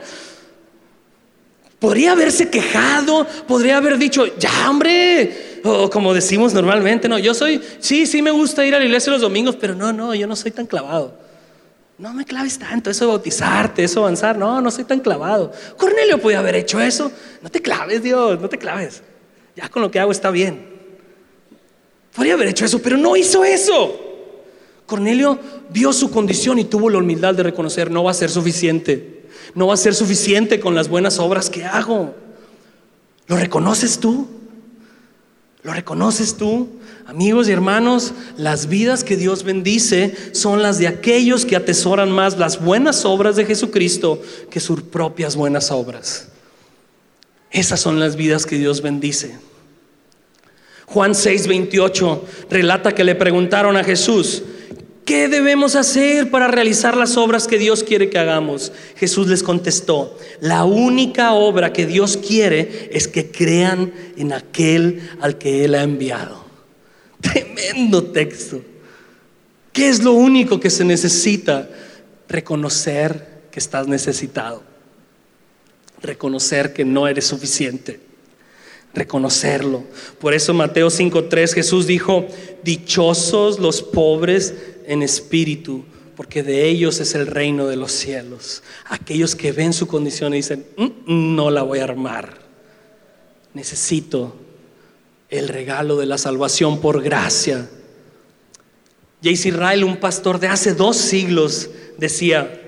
Podría 1.79 2.11
haberse 2.11 2.47
quejado, 2.51 3.25
podría 3.47 3.77
haber 3.77 3.97
dicho, 3.97 4.27
ya 4.37 4.69
hombre, 4.69 5.61
o 5.63 5.89
como 5.89 6.13
decimos 6.13 6.53
normalmente, 6.53 7.09
no, 7.09 7.17
yo 7.17 7.33
soy, 7.33 7.59
sí, 7.79 8.05
sí 8.05 8.21
me 8.21 8.29
gusta 8.29 8.63
ir 8.63 8.75
a 8.75 8.77
la 8.77 8.85
iglesia 8.85 9.11
los 9.13 9.21
domingos, 9.21 9.55
pero 9.55 9.73
no, 9.73 9.91
no, 9.91 10.13
yo 10.13 10.27
no 10.27 10.35
soy 10.35 10.51
tan 10.51 10.67
clavado. 10.67 11.26
No 11.97 12.13
me 12.13 12.25
claves 12.25 12.59
tanto, 12.59 12.91
eso 12.91 13.05
de 13.05 13.11
bautizarte, 13.11 13.83
eso 13.83 14.01
avanzar. 14.01 14.37
No, 14.37 14.61
no 14.61 14.69
soy 14.69 14.83
tan 14.83 14.99
clavado. 14.99 15.51
Cornelio 15.77 16.21
podía 16.21 16.39
haber 16.39 16.55
hecho 16.55 16.79
eso. 16.79 17.11
No 17.41 17.49
te 17.49 17.61
claves, 17.61 18.03
Dios, 18.03 18.39
no 18.39 18.49
te 18.49 18.57
claves. 18.57 19.01
Ya 19.55 19.67
con 19.69 19.81
lo 19.81 19.89
que 19.89 19.99
hago 19.99 20.11
está 20.11 20.29
bien. 20.29 20.67
Podría 22.15 22.35
haber 22.35 22.49
hecho 22.49 22.65
eso, 22.65 22.79
pero 22.81 22.97
no 22.97 23.15
hizo 23.15 23.43
eso. 23.43 23.99
Cornelio 24.85 25.39
vio 25.69 25.91
su 25.91 26.11
condición 26.11 26.59
y 26.59 26.65
tuvo 26.65 26.89
la 26.89 26.99
humildad 26.99 27.33
de 27.33 27.43
reconocer, 27.43 27.89
no 27.89 28.03
va 28.03 28.11
a 28.11 28.13
ser 28.13 28.29
suficiente. 28.29 29.25
No 29.55 29.67
va 29.67 29.73
a 29.73 29.77
ser 29.77 29.95
suficiente 29.95 30.59
con 30.59 30.75
las 30.75 30.89
buenas 30.89 31.17
obras 31.19 31.49
que 31.49 31.65
hago. 31.65 32.15
¿Lo 33.25 33.37
reconoces 33.37 33.99
tú? 33.99 34.27
¿Lo 35.67 35.73
reconoces 35.73 36.37
tú? 36.37 36.69
Amigos 37.07 37.49
y 37.49 37.51
hermanos, 37.51 38.13
las 38.37 38.69
vidas 38.69 39.03
que 39.03 39.17
Dios 39.17 39.43
bendice 39.43 40.15
son 40.31 40.63
las 40.63 40.77
de 40.77 40.87
aquellos 40.87 41.45
que 41.45 41.57
atesoran 41.57 42.09
más 42.09 42.37
las 42.37 42.63
buenas 42.63 43.03
obras 43.03 43.35
de 43.35 43.43
Jesucristo 43.43 44.21
que 44.49 44.61
sus 44.61 44.81
propias 44.83 45.35
buenas 45.35 45.69
obras. 45.69 46.29
Esas 47.51 47.81
son 47.81 47.99
las 47.99 48.15
vidas 48.15 48.45
que 48.45 48.57
Dios 48.57 48.81
bendice. 48.81 49.37
Juan 50.85 51.11
6:28 51.11 52.21
relata 52.49 52.95
que 52.95 53.03
le 53.03 53.15
preguntaron 53.15 53.75
a 53.75 53.83
Jesús, 53.83 54.43
¿qué 55.07 55.29
debemos 55.29 55.75
hacer 55.75 56.29
para 56.29 56.49
realizar 56.49 56.97
las 56.97 57.15
obras 57.15 57.47
que 57.47 57.57
Dios 57.57 57.81
quiere 57.81 58.09
que 58.09 58.19
hagamos? 58.19 58.73
Jesús 58.97 59.27
les 59.27 59.41
contestó, 59.41 60.15
la 60.41 60.65
única 60.65 61.31
obra 61.31 61.71
que 61.71 61.87
Dios 61.87 62.17
quiere 62.17 62.89
es 62.91 63.07
que 63.07 63.31
crean 63.31 63.93
en 64.17 64.33
aquel 64.33 65.09
al 65.21 65.37
que 65.37 65.63
Él 65.63 65.75
ha 65.75 65.83
enviado. 65.83 66.45
Tremendo 67.21 68.03
texto. 68.03 68.61
¿Qué 69.71 69.87
es 69.87 70.03
lo 70.03 70.11
único 70.11 70.59
que 70.59 70.69
se 70.69 70.83
necesita? 70.83 71.69
Reconocer 72.27 73.45
que 73.49 73.59
estás 73.59 73.87
necesitado. 73.87 74.61
Reconocer 76.01 76.73
que 76.73 76.83
no 76.83 77.07
eres 77.07 77.25
suficiente. 77.25 78.01
Reconocerlo. 78.93 79.83
Por 80.19 80.33
eso 80.33 80.53
Mateo 80.53 80.87
5.3 80.87 81.53
Jesús 81.53 81.87
dijo, 81.87 82.27
dichosos 82.63 83.59
los 83.59 83.81
pobres 83.81 84.53
en 84.87 85.03
espíritu, 85.03 85.85
porque 86.15 86.41
de 86.41 86.67
ellos 86.67 86.99
es 86.99 87.13
el 87.13 87.27
reino 87.27 87.67
de 87.67 87.75
los 87.75 87.91
cielos. 87.91 88.63
Aquellos 88.85 89.35
que 89.35 89.51
ven 89.51 89.73
su 89.73 89.85
condición 89.85 90.33
y 90.33 90.37
dicen, 90.37 90.65
mm, 90.75 91.35
no 91.35 91.51
la 91.51 91.61
voy 91.61 91.79
a 91.79 91.83
armar. 91.83 92.39
Necesito 93.53 94.35
el 95.29 95.47
regalo 95.49 95.97
de 95.97 96.07
la 96.07 96.17
salvación 96.17 96.81
por 96.81 97.03
gracia. 97.03 97.69
J.C. 99.23 99.49
Israel, 99.49 99.83
un 99.83 99.97
pastor 99.97 100.39
de 100.39 100.47
hace 100.47 100.73
dos 100.73 100.97
siglos, 100.97 101.69
decía, 101.97 102.61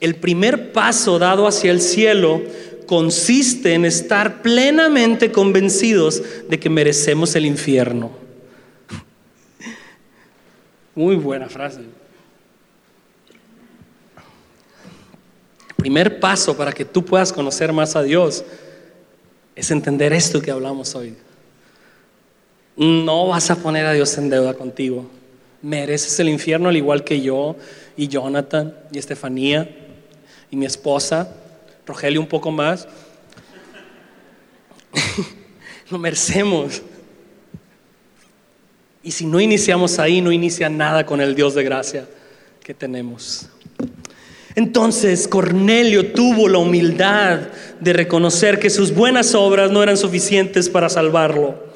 el 0.00 0.16
primer 0.16 0.72
paso 0.72 1.18
dado 1.18 1.46
hacia 1.46 1.70
el 1.70 1.80
cielo 1.80 2.42
consiste 2.86 3.74
en 3.74 3.84
estar 3.84 4.42
plenamente 4.42 5.30
convencidos 5.30 6.22
de 6.48 6.58
que 6.58 6.70
merecemos 6.70 7.36
el 7.36 7.44
infierno. 7.44 8.29
Muy 11.00 11.16
buena 11.16 11.48
frase. 11.48 11.80
Primer 15.76 16.20
paso 16.20 16.54
para 16.54 16.72
que 16.72 16.84
tú 16.84 17.02
puedas 17.02 17.32
conocer 17.32 17.72
más 17.72 17.96
a 17.96 18.02
Dios 18.02 18.44
es 19.56 19.70
entender 19.70 20.12
esto 20.12 20.42
que 20.42 20.50
hablamos 20.50 20.94
hoy. 20.94 21.16
No 22.76 23.28
vas 23.28 23.50
a 23.50 23.56
poner 23.56 23.86
a 23.86 23.94
Dios 23.94 24.18
en 24.18 24.28
deuda 24.28 24.52
contigo. 24.52 25.10
Mereces 25.62 26.20
el 26.20 26.28
infierno 26.28 26.68
al 26.68 26.76
igual 26.76 27.02
que 27.02 27.22
yo 27.22 27.56
y 27.96 28.08
Jonathan 28.08 28.76
y 28.92 28.98
Estefanía 28.98 29.74
y 30.50 30.56
mi 30.56 30.66
esposa, 30.66 31.34
Rogelio 31.86 32.20
un 32.20 32.28
poco 32.28 32.50
más. 32.50 32.86
Lo 35.90 35.96
merecemos. 35.96 36.82
Y 39.02 39.12
si 39.12 39.26
no 39.26 39.40
iniciamos 39.40 39.98
ahí, 39.98 40.20
no 40.20 40.30
inicia 40.30 40.68
nada 40.68 41.06
con 41.06 41.20
el 41.20 41.34
Dios 41.34 41.54
de 41.54 41.64
gracia 41.64 42.06
que 42.62 42.74
tenemos. 42.74 43.48
Entonces 44.54 45.28
Cornelio 45.28 46.12
tuvo 46.12 46.48
la 46.48 46.58
humildad 46.58 47.40
de 47.80 47.92
reconocer 47.92 48.58
que 48.58 48.68
sus 48.68 48.92
buenas 48.92 49.34
obras 49.34 49.70
no 49.70 49.82
eran 49.82 49.96
suficientes 49.96 50.68
para 50.68 50.88
salvarlo. 50.88 51.70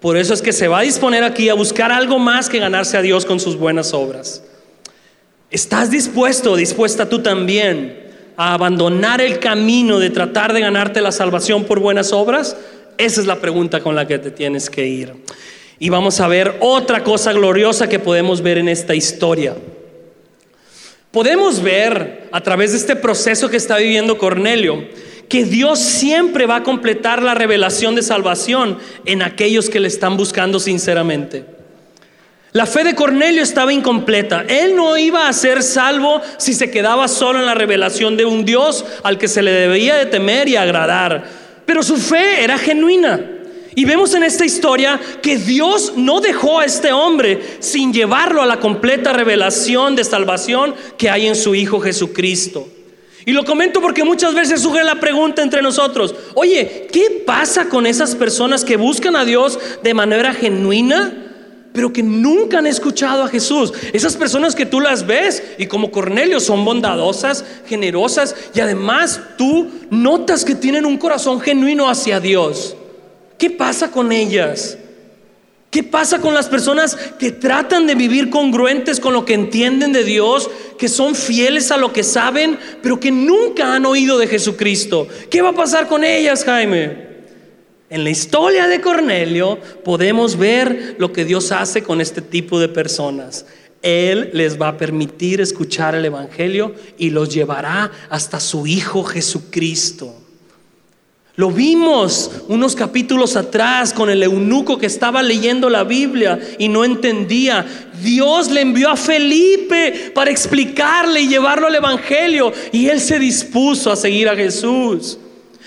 Por 0.00 0.16
eso 0.16 0.32
es 0.32 0.40
que 0.40 0.52
se 0.52 0.68
va 0.68 0.78
a 0.78 0.82
disponer 0.82 1.24
aquí 1.24 1.48
a 1.50 1.54
buscar 1.54 1.92
algo 1.92 2.18
más 2.18 2.48
que 2.48 2.58
ganarse 2.58 2.96
a 2.96 3.02
Dios 3.02 3.26
con 3.26 3.40
sus 3.40 3.56
buenas 3.56 3.92
obras. 3.92 4.42
¿Estás 5.50 5.90
dispuesto 5.90 6.56
dispuesta 6.56 7.08
tú 7.08 7.18
también 7.18 8.08
a 8.36 8.54
abandonar 8.54 9.20
el 9.20 9.40
camino 9.40 9.98
de 9.98 10.08
tratar 10.08 10.54
de 10.54 10.60
ganarte 10.60 11.00
la 11.00 11.12
salvación 11.12 11.64
por 11.64 11.80
buenas 11.80 12.12
obras? 12.12 12.56
Esa 12.96 13.20
es 13.20 13.26
la 13.26 13.40
pregunta 13.40 13.80
con 13.80 13.94
la 13.94 14.06
que 14.06 14.18
te 14.18 14.30
tienes 14.30 14.70
que 14.70 14.86
ir. 14.86 15.12
Y 15.80 15.88
vamos 15.88 16.20
a 16.20 16.28
ver 16.28 16.58
otra 16.60 17.02
cosa 17.02 17.32
gloriosa 17.32 17.88
que 17.88 17.98
podemos 17.98 18.42
ver 18.42 18.58
en 18.58 18.68
esta 18.68 18.94
historia. 18.94 19.56
Podemos 21.10 21.60
ver 21.60 22.28
a 22.30 22.40
través 22.42 22.70
de 22.70 22.78
este 22.78 22.94
proceso 22.94 23.48
que 23.48 23.56
está 23.56 23.78
viviendo 23.78 24.16
Cornelio 24.16 24.84
que 25.30 25.44
Dios 25.44 25.78
siempre 25.78 26.44
va 26.44 26.56
a 26.56 26.62
completar 26.64 27.22
la 27.22 27.34
revelación 27.34 27.94
de 27.94 28.02
salvación 28.02 28.78
en 29.06 29.22
aquellos 29.22 29.70
que 29.70 29.78
le 29.78 29.86
están 29.86 30.16
buscando 30.16 30.58
sinceramente. 30.58 31.44
La 32.50 32.66
fe 32.66 32.82
de 32.82 32.96
Cornelio 32.96 33.40
estaba 33.40 33.72
incompleta. 33.72 34.44
Él 34.48 34.74
no 34.74 34.98
iba 34.98 35.28
a 35.28 35.32
ser 35.32 35.62
salvo 35.62 36.20
si 36.36 36.52
se 36.52 36.72
quedaba 36.72 37.06
solo 37.06 37.38
en 37.38 37.46
la 37.46 37.54
revelación 37.54 38.16
de 38.16 38.24
un 38.24 38.44
Dios 38.44 38.84
al 39.04 39.18
que 39.18 39.28
se 39.28 39.40
le 39.40 39.52
debía 39.52 39.94
de 39.94 40.06
temer 40.06 40.48
y 40.48 40.56
agradar. 40.56 41.24
Pero 41.64 41.84
su 41.84 41.96
fe 41.96 42.42
era 42.42 42.58
genuina. 42.58 43.39
Y 43.74 43.84
vemos 43.84 44.14
en 44.14 44.22
esta 44.22 44.44
historia 44.44 45.00
que 45.22 45.36
Dios 45.36 45.94
no 45.96 46.20
dejó 46.20 46.58
a 46.58 46.64
este 46.64 46.92
hombre 46.92 47.58
sin 47.60 47.92
llevarlo 47.92 48.42
a 48.42 48.46
la 48.46 48.58
completa 48.58 49.12
revelación 49.12 49.94
de 49.94 50.04
salvación 50.04 50.74
que 50.98 51.08
hay 51.08 51.26
en 51.26 51.36
su 51.36 51.54
Hijo 51.54 51.80
Jesucristo. 51.80 52.68
Y 53.26 53.32
lo 53.32 53.44
comento 53.44 53.80
porque 53.80 54.02
muchas 54.02 54.34
veces 54.34 54.62
surge 54.62 54.82
la 54.82 54.98
pregunta 54.98 55.42
entre 55.42 55.62
nosotros, 55.62 56.14
oye, 56.34 56.88
¿qué 56.90 57.22
pasa 57.24 57.68
con 57.68 57.86
esas 57.86 58.14
personas 58.16 58.64
que 58.64 58.76
buscan 58.76 59.14
a 59.14 59.24
Dios 59.24 59.58
de 59.82 59.94
manera 59.94 60.32
genuina? 60.32 61.26
pero 61.72 61.92
que 61.92 62.02
nunca 62.02 62.58
han 62.58 62.66
escuchado 62.66 63.22
a 63.22 63.28
Jesús. 63.28 63.72
Esas 63.92 64.16
personas 64.16 64.56
que 64.56 64.66
tú 64.66 64.80
las 64.80 65.06
ves 65.06 65.42
y 65.56 65.66
como 65.66 65.92
Cornelio 65.92 66.40
son 66.40 66.64
bondadosas, 66.64 67.44
generosas 67.66 68.34
y 68.54 68.60
además 68.60 69.20
tú 69.38 69.68
notas 69.88 70.44
que 70.44 70.56
tienen 70.56 70.84
un 70.84 70.96
corazón 70.96 71.40
genuino 71.40 71.88
hacia 71.88 72.18
Dios. 72.18 72.76
¿Qué 73.40 73.48
pasa 73.48 73.90
con 73.90 74.12
ellas? 74.12 74.76
¿Qué 75.70 75.82
pasa 75.82 76.20
con 76.20 76.34
las 76.34 76.46
personas 76.46 76.94
que 77.18 77.32
tratan 77.32 77.86
de 77.86 77.94
vivir 77.94 78.28
congruentes 78.28 79.00
con 79.00 79.14
lo 79.14 79.24
que 79.24 79.32
entienden 79.32 79.94
de 79.94 80.04
Dios, 80.04 80.50
que 80.78 80.88
son 80.88 81.14
fieles 81.14 81.70
a 81.70 81.78
lo 81.78 81.90
que 81.90 82.02
saben, 82.02 82.58
pero 82.82 83.00
que 83.00 83.10
nunca 83.10 83.74
han 83.74 83.86
oído 83.86 84.18
de 84.18 84.26
Jesucristo? 84.26 85.08
¿Qué 85.30 85.40
va 85.40 85.48
a 85.48 85.54
pasar 85.54 85.88
con 85.88 86.04
ellas, 86.04 86.44
Jaime? 86.44 87.08
En 87.88 88.04
la 88.04 88.10
historia 88.10 88.66
de 88.66 88.82
Cornelio 88.82 89.58
podemos 89.84 90.36
ver 90.36 90.96
lo 90.98 91.10
que 91.10 91.24
Dios 91.24 91.50
hace 91.50 91.82
con 91.82 92.02
este 92.02 92.20
tipo 92.20 92.60
de 92.60 92.68
personas. 92.68 93.46
Él 93.80 94.28
les 94.34 94.60
va 94.60 94.68
a 94.68 94.76
permitir 94.76 95.40
escuchar 95.40 95.94
el 95.94 96.04
Evangelio 96.04 96.74
y 96.98 97.08
los 97.08 97.32
llevará 97.32 97.90
hasta 98.10 98.38
su 98.38 98.66
Hijo 98.66 99.02
Jesucristo. 99.02 100.14
Lo 101.36 101.50
vimos 101.50 102.30
unos 102.48 102.74
capítulos 102.74 103.36
atrás 103.36 103.92
con 103.94 104.10
el 104.10 104.22
eunuco 104.22 104.78
que 104.78 104.86
estaba 104.86 105.22
leyendo 105.22 105.70
la 105.70 105.84
Biblia 105.84 106.38
y 106.58 106.68
no 106.68 106.84
entendía. 106.84 107.64
Dios 108.02 108.50
le 108.50 108.62
envió 108.62 108.90
a 108.90 108.96
Felipe 108.96 110.12
para 110.14 110.30
explicarle 110.30 111.20
y 111.20 111.28
llevarlo 111.28 111.68
al 111.68 111.74
Evangelio 111.74 112.52
y 112.72 112.88
él 112.88 113.00
se 113.00 113.18
dispuso 113.18 113.92
a 113.92 113.96
seguir 113.96 114.28
a 114.28 114.36
Jesús. 114.36 115.18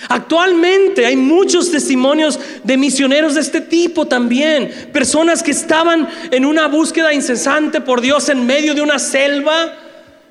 Actualmente 0.10 1.06
hay 1.06 1.16
muchos 1.16 1.72
testimonios 1.72 2.40
de 2.64 2.78
misioneros 2.78 3.36
de 3.36 3.42
este 3.42 3.62
tipo 3.62 4.06
también. 4.06 4.90
Personas 4.92 5.42
que 5.42 5.52
estaban 5.52 6.10
en 6.32 6.46
una 6.46 6.68
búsqueda 6.68 7.14
incesante 7.14 7.80
por 7.80 8.02
Dios 8.02 8.28
en 8.30 8.46
medio 8.46 8.74
de 8.74 8.82
una 8.82 9.00
selva 9.00 9.78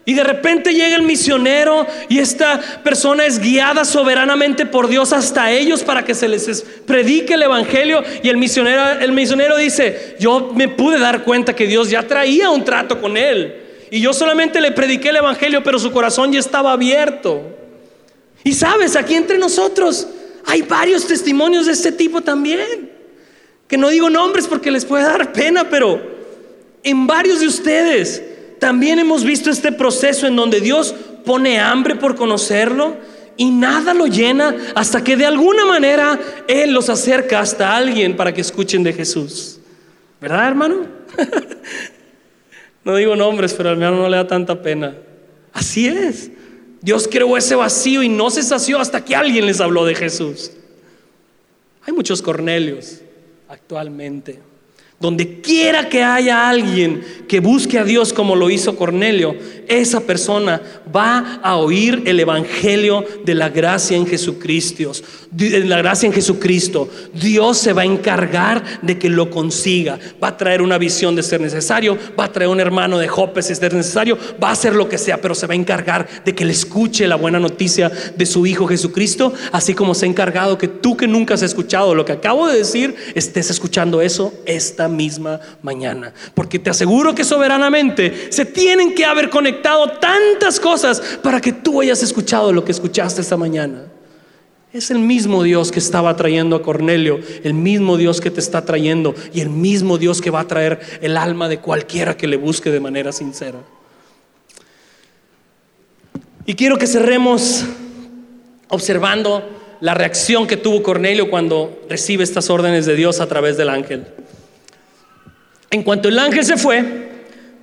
y 0.04 0.14
de 0.14 0.24
repente 0.24 0.72
llega 0.72 0.96
el 0.96 1.02
misionero 1.02 1.86
y 2.08 2.18
esta 2.18 2.60
persona 2.82 3.24
es 3.24 3.38
guiada 3.38 3.84
soberanamente 3.84 4.66
por 4.66 4.88
Dios 4.88 5.12
hasta 5.12 5.52
ellos 5.52 5.84
para 5.84 6.04
que 6.04 6.14
se 6.14 6.26
les 6.26 6.62
predique 6.86 7.34
el 7.34 7.42
evangelio 7.42 8.02
y 8.22 8.28
el 8.28 8.36
misionero 8.36 9.00
el 9.00 9.12
misionero 9.12 9.56
dice, 9.56 10.16
"Yo 10.18 10.50
me 10.54 10.68
pude 10.68 10.98
dar 10.98 11.22
cuenta 11.22 11.54
que 11.54 11.68
Dios 11.68 11.88
ya 11.88 12.06
traía 12.06 12.50
un 12.50 12.64
trato 12.64 13.00
con 13.00 13.16
él 13.16 13.54
y 13.90 14.00
yo 14.00 14.12
solamente 14.12 14.60
le 14.60 14.72
prediqué 14.72 15.10
el 15.10 15.16
evangelio, 15.16 15.62
pero 15.62 15.78
su 15.78 15.92
corazón 15.92 16.32
ya 16.32 16.40
estaba 16.40 16.72
abierto." 16.72 17.40
Y 18.42 18.54
sabes, 18.54 18.96
aquí 18.96 19.14
entre 19.14 19.38
nosotros 19.38 20.08
hay 20.46 20.62
varios 20.62 21.06
testimonios 21.06 21.66
de 21.66 21.72
este 21.72 21.92
tipo 21.92 22.20
también. 22.20 22.90
Que 23.68 23.76
no 23.78 23.88
digo 23.88 24.10
nombres 24.10 24.48
porque 24.48 24.72
les 24.72 24.84
puede 24.84 25.04
dar 25.04 25.32
pena, 25.32 25.70
pero 25.70 26.02
en 26.82 27.06
varios 27.06 27.38
de 27.38 27.46
ustedes 27.46 28.22
también 28.62 29.00
hemos 29.00 29.24
visto 29.24 29.50
este 29.50 29.72
proceso 29.72 30.24
en 30.24 30.36
donde 30.36 30.60
Dios 30.60 30.94
pone 31.24 31.58
hambre 31.58 31.96
por 31.96 32.14
conocerlo 32.14 32.96
y 33.36 33.50
nada 33.50 33.92
lo 33.92 34.06
llena 34.06 34.54
hasta 34.76 35.02
que 35.02 35.16
de 35.16 35.26
alguna 35.26 35.64
manera 35.64 36.16
Él 36.46 36.72
los 36.72 36.88
acerca 36.88 37.40
hasta 37.40 37.76
alguien 37.76 38.14
para 38.14 38.32
que 38.32 38.40
escuchen 38.40 38.84
de 38.84 38.92
Jesús. 38.92 39.58
¿Verdad, 40.20 40.46
hermano? 40.46 40.86
no 42.84 42.94
digo 42.94 43.16
nombres, 43.16 43.52
pero 43.52 43.70
al 43.70 43.76
menos 43.76 43.98
no 43.98 44.08
le 44.08 44.16
da 44.16 44.28
tanta 44.28 44.62
pena. 44.62 44.96
Así 45.52 45.88
es. 45.88 46.30
Dios 46.80 47.08
creó 47.10 47.36
ese 47.36 47.56
vacío 47.56 48.04
y 48.04 48.08
no 48.08 48.30
se 48.30 48.44
sació 48.44 48.78
hasta 48.78 49.04
que 49.04 49.16
alguien 49.16 49.44
les 49.44 49.60
habló 49.60 49.84
de 49.84 49.96
Jesús. 49.96 50.52
Hay 51.84 51.92
muchos 51.92 52.22
Cornelios 52.22 53.00
actualmente. 53.48 54.38
Donde 55.02 55.40
quiera 55.40 55.88
que 55.88 56.04
haya 56.04 56.48
alguien 56.48 57.02
que 57.26 57.40
busque 57.40 57.76
a 57.76 57.84
Dios 57.84 58.12
como 58.12 58.36
lo 58.36 58.50
hizo 58.50 58.76
Cornelio, 58.76 59.34
esa 59.66 60.00
persona 60.00 60.62
va 60.94 61.40
a 61.42 61.56
oír 61.56 62.02
el 62.06 62.20
evangelio 62.20 63.04
de 63.24 63.34
la 63.34 63.48
gracia 63.48 63.96
en 63.96 64.06
Jesucristo. 64.06 64.92
La 65.36 65.78
gracia 65.78 66.06
en 66.06 66.12
Jesucristo. 66.12 66.88
Dios 67.14 67.58
se 67.58 67.72
va 67.72 67.82
a 67.82 67.86
encargar 67.86 68.80
de 68.82 68.96
que 68.96 69.08
lo 69.08 69.28
consiga. 69.28 69.98
Va 70.22 70.28
a 70.28 70.36
traer 70.36 70.62
una 70.62 70.78
visión 70.78 71.16
de 71.16 71.24
ser 71.24 71.40
necesario, 71.40 71.98
va 72.18 72.26
a 72.26 72.32
traer 72.32 72.48
un 72.50 72.60
hermano 72.60 72.98
de 72.98 73.08
Jope 73.08 73.42
si 73.42 73.54
es 73.54 73.60
necesario, 73.60 74.16
va 74.42 74.50
a 74.50 74.52
hacer 74.52 74.76
lo 74.76 74.88
que 74.88 74.98
sea, 74.98 75.20
pero 75.20 75.34
se 75.34 75.48
va 75.48 75.54
a 75.54 75.56
encargar 75.56 76.06
de 76.24 76.32
que 76.32 76.44
le 76.44 76.52
escuche 76.52 77.08
la 77.08 77.16
buena 77.16 77.40
noticia 77.40 77.90
de 78.16 78.26
su 78.26 78.46
hijo 78.46 78.68
Jesucristo, 78.68 79.32
así 79.50 79.74
como 79.74 79.94
se 79.94 80.06
ha 80.06 80.08
encargado 80.08 80.58
que 80.58 80.68
tú 80.68 80.96
que 80.96 81.08
nunca 81.08 81.34
has 81.34 81.42
escuchado 81.42 81.94
lo 81.94 82.04
que 82.04 82.12
acabo 82.12 82.46
de 82.46 82.58
decir, 82.58 82.94
estés 83.16 83.50
escuchando 83.50 84.00
eso 84.00 84.32
esta 84.46 84.91
misma 84.92 85.40
mañana. 85.62 86.12
Porque 86.34 86.58
te 86.58 86.70
aseguro 86.70 87.14
que 87.14 87.24
soberanamente 87.24 88.30
se 88.30 88.44
tienen 88.44 88.94
que 88.94 89.04
haber 89.04 89.30
conectado 89.30 89.90
tantas 89.92 90.60
cosas 90.60 91.00
para 91.22 91.40
que 91.40 91.52
tú 91.52 91.80
hayas 91.80 92.02
escuchado 92.02 92.52
lo 92.52 92.64
que 92.64 92.72
escuchaste 92.72 93.20
esta 93.20 93.36
mañana. 93.36 93.86
Es 94.72 94.90
el 94.90 95.00
mismo 95.00 95.42
Dios 95.42 95.70
que 95.70 95.78
estaba 95.78 96.16
trayendo 96.16 96.56
a 96.56 96.62
Cornelio, 96.62 97.20
el 97.44 97.52
mismo 97.52 97.98
Dios 97.98 98.20
que 98.20 98.30
te 98.30 98.40
está 98.40 98.64
trayendo 98.64 99.14
y 99.34 99.40
el 99.40 99.50
mismo 99.50 99.98
Dios 99.98 100.22
que 100.22 100.30
va 100.30 100.40
a 100.40 100.48
traer 100.48 100.80
el 101.02 101.18
alma 101.18 101.48
de 101.48 101.58
cualquiera 101.58 102.16
que 102.16 102.26
le 102.26 102.36
busque 102.36 102.70
de 102.70 102.80
manera 102.80 103.12
sincera. 103.12 103.58
Y 106.46 106.54
quiero 106.54 106.78
que 106.78 106.86
cerremos 106.86 107.64
observando 108.68 109.42
la 109.80 109.94
reacción 109.94 110.46
que 110.46 110.56
tuvo 110.56 110.82
Cornelio 110.82 111.28
cuando 111.28 111.82
recibe 111.90 112.24
estas 112.24 112.48
órdenes 112.48 112.86
de 112.86 112.96
Dios 112.96 113.20
a 113.20 113.26
través 113.26 113.56
del 113.56 113.68
ángel. 113.68 114.06
En 115.72 115.82
cuanto 115.82 116.08
el 116.10 116.18
ángel 116.18 116.44
se 116.44 116.58
fue, 116.58 116.84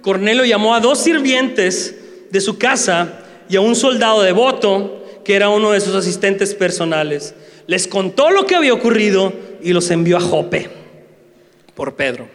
Cornelio 0.01 0.43
llamó 0.43 0.73
a 0.73 0.79
dos 0.79 0.97
sirvientes 0.97 1.95
de 2.31 2.41
su 2.41 2.57
casa 2.57 3.19
y 3.47 3.55
a 3.55 3.61
un 3.61 3.75
soldado 3.75 4.23
devoto 4.23 5.21
que 5.23 5.35
era 5.35 5.49
uno 5.49 5.73
de 5.73 5.79
sus 5.79 5.93
asistentes 5.93 6.55
personales. 6.55 7.35
Les 7.67 7.87
contó 7.87 8.31
lo 8.31 8.47
que 8.47 8.55
había 8.55 8.73
ocurrido 8.73 9.31
y 9.61 9.73
los 9.73 9.91
envió 9.91 10.17
a 10.17 10.21
Jope 10.21 10.71
por 11.75 11.95
Pedro. 11.95 12.27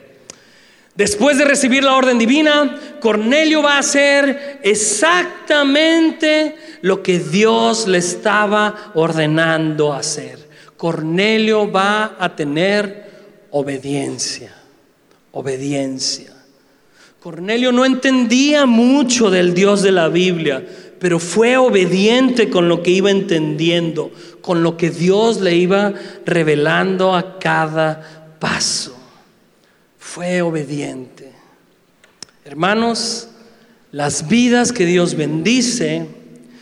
Después 0.95 1.37
de 1.37 1.43
recibir 1.43 1.83
la 1.83 1.95
orden 1.95 2.17
divina, 2.17 2.79
Cornelio 3.01 3.61
va 3.61 3.75
a 3.75 3.79
hacer 3.79 4.61
exactamente 4.63 6.55
lo 6.83 7.03
que 7.03 7.19
Dios 7.19 7.85
le 7.85 7.97
estaba 7.97 8.93
ordenando 8.93 9.91
hacer. 9.91 10.39
Cornelio 10.77 11.69
va 11.69 12.15
a 12.17 12.33
tener 12.33 13.09
obediencia 13.51 14.55
obediencia. 15.35 16.31
Cornelio 17.19 17.71
no 17.71 17.83
entendía 17.85 18.65
mucho 18.65 19.29
del 19.29 19.53
Dios 19.53 19.81
de 19.81 19.91
la 19.91 20.07
Biblia, 20.07 20.65
pero 20.99 21.19
fue 21.19 21.57
obediente 21.57 22.49
con 22.49 22.69
lo 22.69 22.81
que 22.81 22.91
iba 22.91 23.11
entendiendo, 23.11 24.11
con 24.41 24.63
lo 24.63 24.77
que 24.77 24.89
Dios 24.89 25.41
le 25.41 25.55
iba 25.55 25.93
revelando 26.25 27.13
a 27.13 27.37
cada 27.37 28.37
paso. 28.39 28.95
Fue 29.99 30.41
obediente. 30.41 31.31
Hermanos, 32.45 33.27
las 33.91 34.29
vidas 34.29 34.71
que 34.71 34.85
Dios 34.85 35.15
bendice 35.15 36.07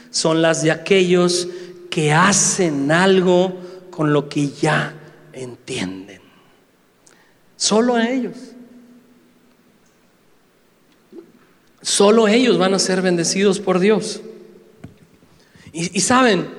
son 0.10 0.42
las 0.42 0.64
de 0.64 0.72
aquellos 0.72 1.48
que 1.92 2.12
hacen 2.12 2.92
algo 2.92 3.54
con 3.92 4.14
lo 4.14 4.30
que 4.30 4.50
ya 4.50 4.96
entienden. 5.32 6.22
Solo 7.56 8.00
ellos. 8.00 8.53
Solo 11.84 12.30
ellos 12.30 12.58
van 12.58 12.74
a 12.74 12.80
ser 12.80 13.02
bendecidos 13.02 13.60
por 13.60 13.80
Dios. 13.80 14.22
Y, 15.74 15.96
y, 15.96 16.02
saben, 16.02 16.50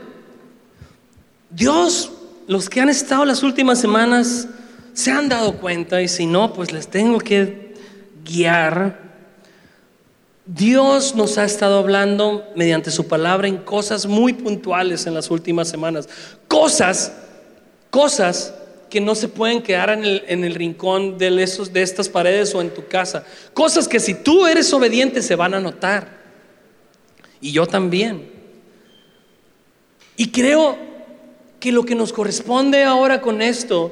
Dios, 1.51 2.12
los 2.47 2.68
que 2.68 2.83
han 2.83 2.91
estado 2.91 3.25
las 3.25 3.43
últimas 3.43 3.81
semanas, 3.81 4.49
se 4.93 5.11
han 5.11 5.29
dado 5.29 5.57
cuenta 5.57 6.03
y 6.03 6.09
si 6.09 6.27
no, 6.27 6.53
pues 6.53 6.72
les 6.72 6.89
tengo 6.89 7.18
que 7.18 7.75
guiar. 8.22 9.03
Dios 10.45 11.14
nos 11.14 11.39
ha 11.39 11.45
estado 11.45 11.79
hablando 11.79 12.45
mediante 12.55 12.91
su 12.91 13.09
palabra 13.09 13.49
en 13.49 13.57
cosas 13.57 14.05
muy 14.05 14.35
puntuales 14.35 15.07
en 15.07 15.14
las 15.14 15.31
últimas 15.31 15.68
semanas. 15.68 16.07
Cosas, 16.49 17.12
cosas 17.89 18.53
que 18.95 19.01
no 19.01 19.16
se 19.16 19.26
pueden 19.26 19.61
quedar 19.61 19.90
en 19.90 20.05
el, 20.05 20.22
en 20.28 20.45
el 20.45 20.55
rincón 20.55 21.18
de, 21.18 21.42
esos, 21.42 21.72
de 21.72 21.82
estas 21.82 22.09
paredes 22.09 22.55
o 22.55 22.61
en 22.61 22.70
tu 22.70 22.86
casa. 22.86 23.26
Cosas 23.53 23.88
que 23.88 23.99
si 23.99 24.14
tú 24.14 24.47
eres 24.47 24.72
obediente 24.72 25.20
se 25.20 25.34
van 25.34 25.53
a 25.53 25.59
notar. 25.59 26.16
Y 27.40 27.51
yo 27.51 27.66
también. 27.66 28.30
Y 30.16 30.30
creo 30.30 30.78
que 31.59 31.72
lo 31.72 31.84
que 31.84 31.97
nos 31.97 32.12
corresponde 32.12 32.84
ahora 32.84 33.20
con 33.20 33.42
esto 33.42 33.90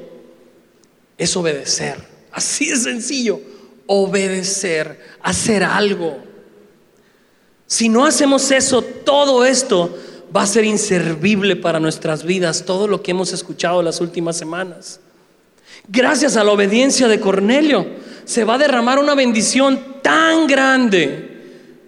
es 1.17 1.35
obedecer. 1.35 1.97
Así 2.31 2.69
de 2.69 2.77
sencillo. 2.77 3.41
Obedecer, 3.85 5.17
hacer 5.21 5.65
algo. 5.65 6.17
Si 7.67 7.89
no 7.89 8.05
hacemos 8.05 8.49
eso, 8.51 8.81
todo 8.81 9.43
esto 9.43 9.99
va 10.35 10.43
a 10.43 10.47
ser 10.47 10.65
inservible 10.65 11.55
para 11.55 11.79
nuestras 11.79 12.23
vidas, 12.23 12.65
todo 12.65 12.87
lo 12.87 13.01
que 13.03 13.11
hemos 13.11 13.33
escuchado 13.33 13.81
las 13.83 14.01
últimas 14.01 14.37
semanas. 14.37 14.99
Gracias 15.87 16.37
a 16.37 16.43
la 16.43 16.51
obediencia 16.51 17.07
de 17.07 17.19
Cornelio, 17.19 17.85
se 18.25 18.43
va 18.43 18.55
a 18.55 18.57
derramar 18.57 18.99
una 18.99 19.15
bendición 19.15 19.79
tan 20.01 20.47
grande 20.47 21.33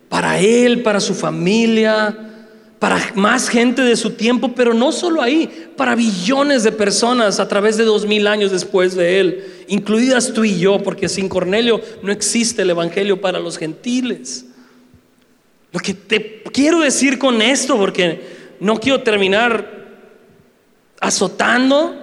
para 0.10 0.40
él, 0.40 0.84
para 0.84 1.00
su 1.00 1.16
familia, 1.16 2.16
para 2.80 3.14
más 3.16 3.50
gente 3.50 3.82
de 3.82 3.96
su 3.96 4.12
tiempo, 4.12 4.52
pero 4.54 4.74
no 4.74 4.92
solo 4.92 5.22
ahí, 5.22 5.70
para 5.76 5.96
billones 5.96 6.64
de 6.64 6.72
personas 6.72 7.40
a 7.40 7.48
través 7.48 7.78
de 7.78 7.84
dos 7.84 8.06
mil 8.06 8.28
años 8.28 8.52
después 8.52 8.96
de 8.96 9.20
él, 9.20 9.44
incluidas 9.68 10.34
tú 10.34 10.44
y 10.44 10.60
yo, 10.60 10.84
porque 10.84 11.10
sin 11.10 11.30
Cornelio 11.30 11.82
no 12.04 12.12
existe 12.12 12.62
el 12.62 12.70
Evangelio 12.70 13.20
para 13.22 13.40
los 13.40 13.58
gentiles. 13.58 14.45
Lo 15.76 15.82
que 15.82 15.94
te 15.94 16.42
quiero 16.54 16.80
decir 16.80 17.20
con 17.20 17.42
esto, 17.42 17.78
porque 17.78 18.22
no 18.62 18.80
quiero 18.80 19.04
terminar 19.04 19.70
azotando. 21.02 21.94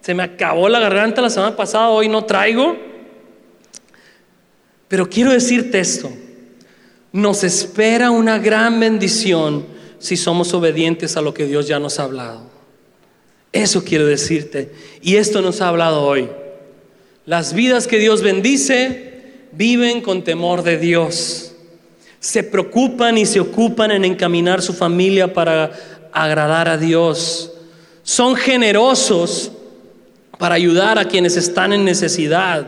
Se 0.00 0.14
me 0.14 0.22
acabó 0.22 0.68
la 0.68 0.78
garganta 0.78 1.20
la 1.20 1.28
semana 1.28 1.56
pasada, 1.56 1.88
hoy 1.88 2.08
no 2.08 2.24
traigo. 2.24 2.76
Pero 4.86 5.10
quiero 5.10 5.32
decirte 5.32 5.80
esto. 5.80 6.08
Nos 7.10 7.42
espera 7.42 8.12
una 8.12 8.38
gran 8.38 8.78
bendición 8.78 9.66
si 9.98 10.16
somos 10.16 10.54
obedientes 10.54 11.16
a 11.16 11.20
lo 11.20 11.34
que 11.34 11.46
Dios 11.46 11.66
ya 11.66 11.80
nos 11.80 11.98
ha 11.98 12.04
hablado. 12.04 12.48
Eso 13.50 13.82
quiero 13.82 14.06
decirte. 14.06 14.70
Y 15.02 15.16
esto 15.16 15.42
nos 15.42 15.60
ha 15.62 15.66
hablado 15.66 16.02
hoy. 16.02 16.28
Las 17.26 17.54
vidas 17.54 17.88
que 17.88 17.98
Dios 17.98 18.22
bendice 18.22 19.48
viven 19.50 20.00
con 20.00 20.22
temor 20.22 20.62
de 20.62 20.78
Dios 20.78 21.43
se 22.24 22.42
preocupan 22.42 23.18
y 23.18 23.26
se 23.26 23.38
ocupan 23.38 23.90
en 23.90 24.02
encaminar 24.02 24.62
su 24.62 24.72
familia 24.72 25.34
para 25.34 25.72
agradar 26.10 26.70
a 26.70 26.78
Dios. 26.78 27.52
Son 28.02 28.34
generosos 28.34 29.52
para 30.38 30.54
ayudar 30.54 30.98
a 30.98 31.04
quienes 31.04 31.36
están 31.36 31.74
en 31.74 31.84
necesidad. 31.84 32.66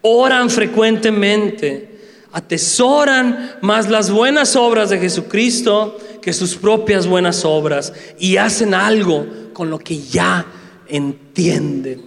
Oran 0.00 0.48
frecuentemente. 0.48 1.90
Atesoran 2.32 3.56
más 3.60 3.90
las 3.90 4.10
buenas 4.10 4.56
obras 4.56 4.88
de 4.88 4.98
Jesucristo 4.98 5.98
que 6.22 6.32
sus 6.32 6.56
propias 6.56 7.06
buenas 7.06 7.44
obras. 7.44 7.92
Y 8.18 8.38
hacen 8.38 8.72
algo 8.72 9.26
con 9.52 9.68
lo 9.68 9.78
que 9.78 10.00
ya 10.00 10.46
entienden. 10.88 12.02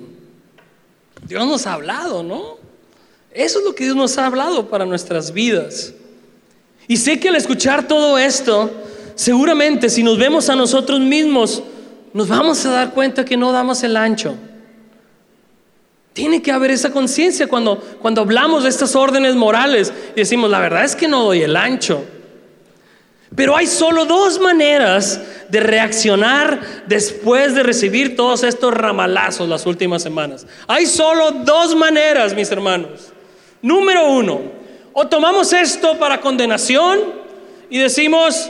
Dios 1.27 1.45
nos 1.45 1.67
ha 1.67 1.73
hablado, 1.73 2.23
¿no? 2.23 2.57
Eso 3.29 3.59
es 3.59 3.65
lo 3.65 3.75
que 3.75 3.83
Dios 3.83 3.95
nos 3.95 4.17
ha 4.17 4.25
hablado 4.25 4.71
para 4.71 4.87
nuestras 4.87 5.33
vidas. 5.33 5.93
Y 6.87 6.97
sé 6.97 7.19
que 7.19 7.29
al 7.29 7.35
escuchar 7.35 7.87
todo 7.87 8.17
esto, 8.17 8.71
seguramente 9.15 9.89
si 9.89 10.03
nos 10.03 10.17
vemos 10.17 10.49
a 10.49 10.55
nosotros 10.55 10.99
mismos, 10.99 11.63
nos 12.13 12.27
vamos 12.27 12.65
a 12.65 12.71
dar 12.71 12.93
cuenta 12.93 13.25
que 13.25 13.37
no 13.37 13.51
damos 13.51 13.83
el 13.83 13.97
ancho. 13.97 14.35
Tiene 16.13 16.41
que 16.43 16.51
haber 16.51 16.69
esa 16.71 16.91
conciencia 16.91 17.47
cuando, 17.47 17.79
cuando 17.99 18.21
hablamos 18.21 18.63
de 18.63 18.69
estas 18.69 18.95
órdenes 18.95 19.35
morales 19.35 19.91
y 20.15 20.19
decimos, 20.19 20.49
la 20.49 20.59
verdad 20.59 20.83
es 20.83 20.95
que 20.95 21.07
no 21.07 21.23
doy 21.23 21.41
el 21.41 21.55
ancho. 21.55 22.03
Pero 23.35 23.57
hay 23.57 23.65
solo 23.65 24.05
dos 24.05 24.39
maneras 24.39 25.19
de 25.49 25.59
reaccionar 25.59 26.83
después 26.85 27.55
de 27.55 27.63
recibir 27.63 28.15
todos 28.15 28.43
estos 28.43 28.71
ramalazos 28.71 29.49
las 29.49 29.65
últimas 29.65 30.03
semanas. 30.03 30.45
Hay 30.67 30.85
solo 30.85 31.31
dos 31.31 31.75
maneras, 31.75 32.35
mis 32.35 32.51
hermanos. 32.51 33.11
Número 33.63 34.07
uno, 34.07 34.41
o 34.93 35.07
tomamos 35.07 35.51
esto 35.53 35.97
para 35.97 36.21
condenación 36.21 36.99
y 37.69 37.79
decimos, 37.79 38.49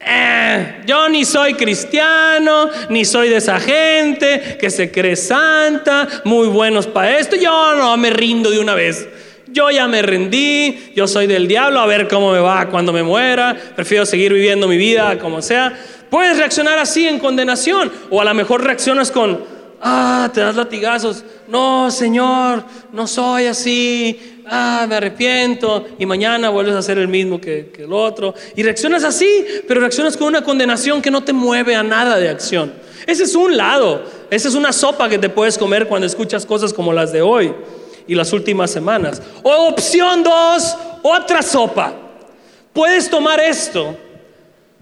eh, 0.00 0.82
yo 0.86 1.08
ni 1.08 1.24
soy 1.24 1.54
cristiano, 1.54 2.70
ni 2.88 3.04
soy 3.04 3.28
de 3.28 3.36
esa 3.36 3.58
gente 3.60 4.56
que 4.58 4.70
se 4.70 4.90
cree 4.90 5.16
santa, 5.16 6.08
muy 6.24 6.48
buenos 6.48 6.86
para 6.86 7.18
esto, 7.18 7.36
yo 7.36 7.74
no 7.74 7.96
me 7.96 8.10
rindo 8.10 8.50
de 8.50 8.60
una 8.60 8.74
vez. 8.74 9.08
Yo 9.48 9.70
ya 9.70 9.86
me 9.86 10.00
rendí, 10.00 10.92
yo 10.96 11.06
soy 11.06 11.26
del 11.26 11.46
diablo, 11.46 11.80
a 11.80 11.86
ver 11.86 12.08
cómo 12.08 12.32
me 12.32 12.38
va 12.38 12.68
cuando 12.70 12.90
me 12.90 13.02
muera, 13.02 13.54
prefiero 13.76 14.06
seguir 14.06 14.32
viviendo 14.32 14.66
mi 14.66 14.78
vida 14.78 15.18
como 15.18 15.42
sea. 15.42 15.78
Puedes 16.08 16.38
reaccionar 16.38 16.78
así 16.78 17.06
en 17.06 17.18
condenación 17.18 17.92
o 18.08 18.20
a 18.20 18.24
lo 18.24 18.32
mejor 18.32 18.64
reaccionas 18.64 19.10
con, 19.10 19.44
ah, 19.82 20.30
te 20.32 20.40
das 20.40 20.56
latigazos. 20.56 21.24
No, 21.48 21.90
Señor, 21.90 22.64
no 22.92 23.06
soy 23.06 23.46
así. 23.46 24.42
Ah, 24.46 24.86
me 24.88 24.94
arrepiento. 24.94 25.86
Y 25.98 26.06
mañana 26.06 26.48
vuelves 26.48 26.74
a 26.74 26.78
hacer 26.78 26.98
el 26.98 27.08
mismo 27.08 27.40
que, 27.40 27.70
que 27.74 27.84
el 27.84 27.92
otro. 27.92 28.34
Y 28.56 28.62
reaccionas 28.62 29.04
así, 29.04 29.44
pero 29.68 29.80
reaccionas 29.80 30.16
con 30.16 30.28
una 30.28 30.42
condenación 30.42 31.02
que 31.02 31.10
no 31.10 31.22
te 31.22 31.32
mueve 31.32 31.74
a 31.74 31.82
nada 31.82 32.16
de 32.16 32.28
acción. 32.28 32.72
Ese 33.06 33.24
es 33.24 33.34
un 33.34 33.56
lado. 33.56 34.04
Esa 34.30 34.48
es 34.48 34.54
una 34.54 34.72
sopa 34.72 35.08
que 35.08 35.18
te 35.18 35.28
puedes 35.28 35.58
comer 35.58 35.86
cuando 35.88 36.06
escuchas 36.06 36.46
cosas 36.46 36.72
como 36.72 36.92
las 36.92 37.12
de 37.12 37.22
hoy 37.22 37.52
y 38.06 38.14
las 38.14 38.32
últimas 38.32 38.70
semanas. 38.70 39.20
O 39.42 39.68
opción 39.68 40.22
dos, 40.22 40.76
otra 41.02 41.42
sopa. 41.42 41.94
Puedes 42.72 43.10
tomar 43.10 43.40
esto 43.40 43.96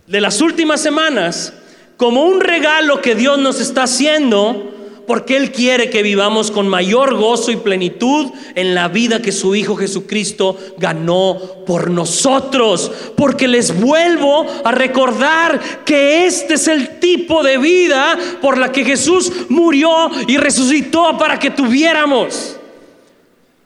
de 0.07 0.21
las 0.21 0.41
últimas 0.41 0.81
semanas 0.81 1.53
como 1.97 2.25
un 2.25 2.41
regalo 2.41 3.01
que 3.01 3.15
Dios 3.15 3.39
nos 3.39 3.61
está 3.61 3.85
haciendo 3.85 4.80
porque 5.11 5.37
Él 5.37 5.51
quiere 5.51 5.91
que 5.91 6.05
vivamos 6.05 6.53
con 6.53 6.69
mayor 6.69 7.17
gozo 7.17 7.51
y 7.51 7.57
plenitud 7.57 8.31
en 8.55 8.77
la 8.77 8.87
vida 8.87 9.21
que 9.21 9.33
su 9.33 9.57
Hijo 9.57 9.75
Jesucristo 9.75 10.57
ganó 10.79 11.37
por 11.67 11.91
nosotros. 11.91 12.93
Porque 13.17 13.49
les 13.49 13.81
vuelvo 13.81 14.47
a 14.65 14.71
recordar 14.71 15.61
que 15.85 16.27
este 16.27 16.55
es 16.55 16.69
el 16.69 17.01
tipo 17.01 17.43
de 17.43 17.59
vida 17.59 18.17
por 18.41 18.57
la 18.57 18.71
que 18.71 18.85
Jesús 18.85 19.33
murió 19.49 19.91
y 20.29 20.37
resucitó 20.37 21.19
para 21.19 21.41
que 21.41 21.51
tuviéramos 21.51 22.60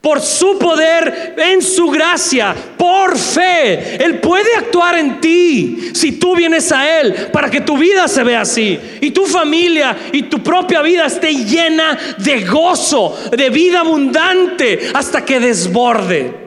por 0.05 0.21
su 0.21 0.59
poder, 0.59 1.33
en 1.35 1.63
su 1.63 1.89
gracia, 1.89 2.55
por 2.77 3.17
fe. 3.17 3.95
Él 3.95 4.19
puede 4.19 4.55
actuar 4.55 4.99
en 4.99 5.19
ti 5.19 5.89
si 5.95 6.11
tú 6.11 6.35
vienes 6.35 6.71
a 6.71 6.99
Él 6.99 7.11
para 7.33 7.49
que 7.49 7.61
tu 7.61 7.75
vida 7.75 8.07
se 8.07 8.23
vea 8.23 8.41
así. 8.41 8.79
Y 9.01 9.09
tu 9.09 9.25
familia 9.25 9.97
y 10.11 10.21
tu 10.21 10.43
propia 10.43 10.83
vida 10.83 11.07
esté 11.07 11.33
llena 11.33 11.97
de 12.19 12.43
gozo, 12.43 13.17
de 13.35 13.49
vida 13.49 13.79
abundante, 13.79 14.91
hasta 14.93 15.25
que 15.25 15.39
desborde. 15.39 16.44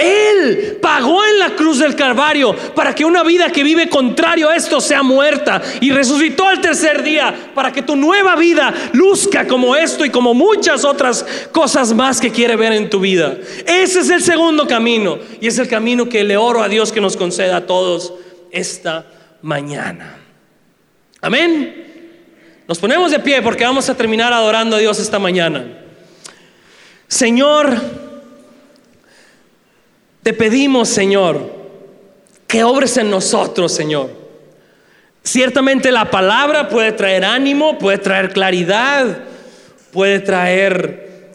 Él 0.00 0.78
pagó 0.80 1.24
en 1.24 1.38
la 1.38 1.50
cruz 1.50 1.78
del 1.78 1.94
Calvario 1.94 2.54
para 2.74 2.94
que 2.94 3.04
una 3.04 3.22
vida 3.22 3.52
que 3.52 3.62
vive 3.62 3.88
contrario 3.88 4.48
a 4.48 4.56
esto 4.56 4.80
sea 4.80 5.02
muerta 5.02 5.60
y 5.80 5.90
resucitó 5.90 6.48
al 6.48 6.60
tercer 6.60 7.02
día 7.02 7.52
para 7.54 7.72
que 7.72 7.82
tu 7.82 7.96
nueva 7.96 8.36
vida 8.36 8.72
luzca 8.92 9.46
como 9.46 9.76
esto 9.76 10.04
y 10.04 10.10
como 10.10 10.34
muchas 10.34 10.84
otras 10.84 11.24
cosas 11.52 11.92
más 11.92 12.20
que 12.20 12.30
quiere 12.30 12.56
ver 12.56 12.72
en 12.72 12.88
tu 12.88 13.00
vida. 13.00 13.36
Ese 13.66 14.00
es 14.00 14.10
el 14.10 14.22
segundo 14.22 14.66
camino 14.66 15.18
y 15.40 15.46
es 15.46 15.58
el 15.58 15.68
camino 15.68 16.08
que 16.08 16.24
le 16.24 16.36
oro 16.36 16.62
a 16.62 16.68
Dios 16.68 16.92
que 16.92 17.00
nos 17.00 17.16
conceda 17.16 17.56
a 17.56 17.66
todos 17.66 18.14
esta 18.50 19.06
mañana. 19.42 20.16
Amén. 21.20 21.88
Nos 22.66 22.78
ponemos 22.78 23.10
de 23.10 23.18
pie 23.18 23.42
porque 23.42 23.64
vamos 23.64 23.88
a 23.88 23.96
terminar 23.96 24.32
adorando 24.32 24.76
a 24.76 24.78
Dios 24.78 24.98
esta 24.98 25.18
mañana. 25.18 25.64
Señor, 27.08 28.09
te 30.22 30.34
pedimos, 30.34 30.88
Señor, 30.88 31.50
que 32.46 32.64
obres 32.64 32.96
en 32.96 33.10
nosotros, 33.10 33.72
Señor. 33.72 34.10
Ciertamente 35.22 35.92
la 35.92 36.10
palabra 36.10 36.68
puede 36.68 36.92
traer 36.92 37.24
ánimo, 37.24 37.78
puede 37.78 37.98
traer 37.98 38.32
claridad, 38.32 39.24
puede 39.92 40.20
traer 40.20 41.30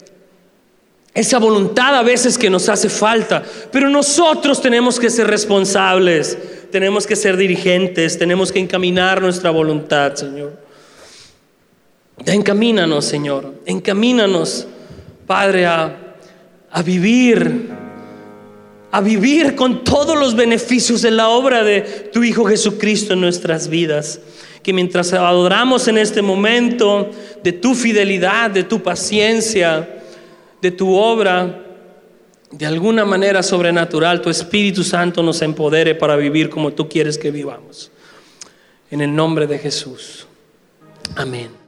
esa 1.13 1.39
voluntad 1.39 1.95
a 1.95 2.03
veces 2.03 2.37
que 2.37 2.49
nos 2.49 2.67
hace 2.67 2.89
falta, 2.89 3.41
pero 3.71 3.89
nosotros 3.89 4.61
tenemos 4.61 4.99
que 4.99 5.09
ser 5.09 5.27
responsables, 5.27 6.37
tenemos 6.71 7.07
que 7.07 7.15
ser 7.15 7.37
dirigentes, 7.37 8.17
tenemos 8.17 8.51
que 8.51 8.59
encaminar 8.59 9.21
nuestra 9.21 9.49
voluntad, 9.49 10.15
Señor. 10.15 10.59
Encamínanos, 12.25 13.05
Señor, 13.05 13.53
encamínanos, 13.65 14.67
Padre, 15.25 15.65
a, 15.65 15.95
a 16.69 16.81
vivir, 16.81 17.69
a 18.95 19.01
vivir 19.01 19.55
con 19.55 19.83
todos 19.83 20.17
los 20.17 20.37
beneficios 20.37 21.01
de 21.01 21.11
la 21.11 21.27
obra 21.27 21.65
de 21.65 21.81
tu 22.13 22.23
Hijo 22.23 22.45
Jesucristo 22.45 23.11
en 23.11 23.19
nuestras 23.19 23.67
vidas. 23.67 24.21
Que 24.63 24.71
mientras 24.71 25.11
adoramos 25.11 25.89
en 25.89 25.97
este 25.97 26.21
momento 26.21 27.11
de 27.43 27.51
tu 27.51 27.75
fidelidad, 27.75 28.51
de 28.51 28.63
tu 28.63 28.81
paciencia, 28.81 30.01
de 30.61 30.71
tu 30.71 30.95
obra, 30.95 31.61
de 32.51 32.65
alguna 32.65 33.03
manera 33.03 33.43
sobrenatural, 33.43 34.21
tu 34.21 34.29
Espíritu 34.29 34.81
Santo 34.81 35.21
nos 35.21 35.41
empodere 35.41 35.93
para 35.93 36.15
vivir 36.15 36.49
como 36.49 36.71
tú 36.71 36.87
quieres 36.87 37.17
que 37.17 37.31
vivamos. 37.31 37.91
En 38.89 39.01
el 39.01 39.13
nombre 39.13 39.45
de 39.45 39.59
Jesús. 39.59 40.25
Amén. 41.17 41.64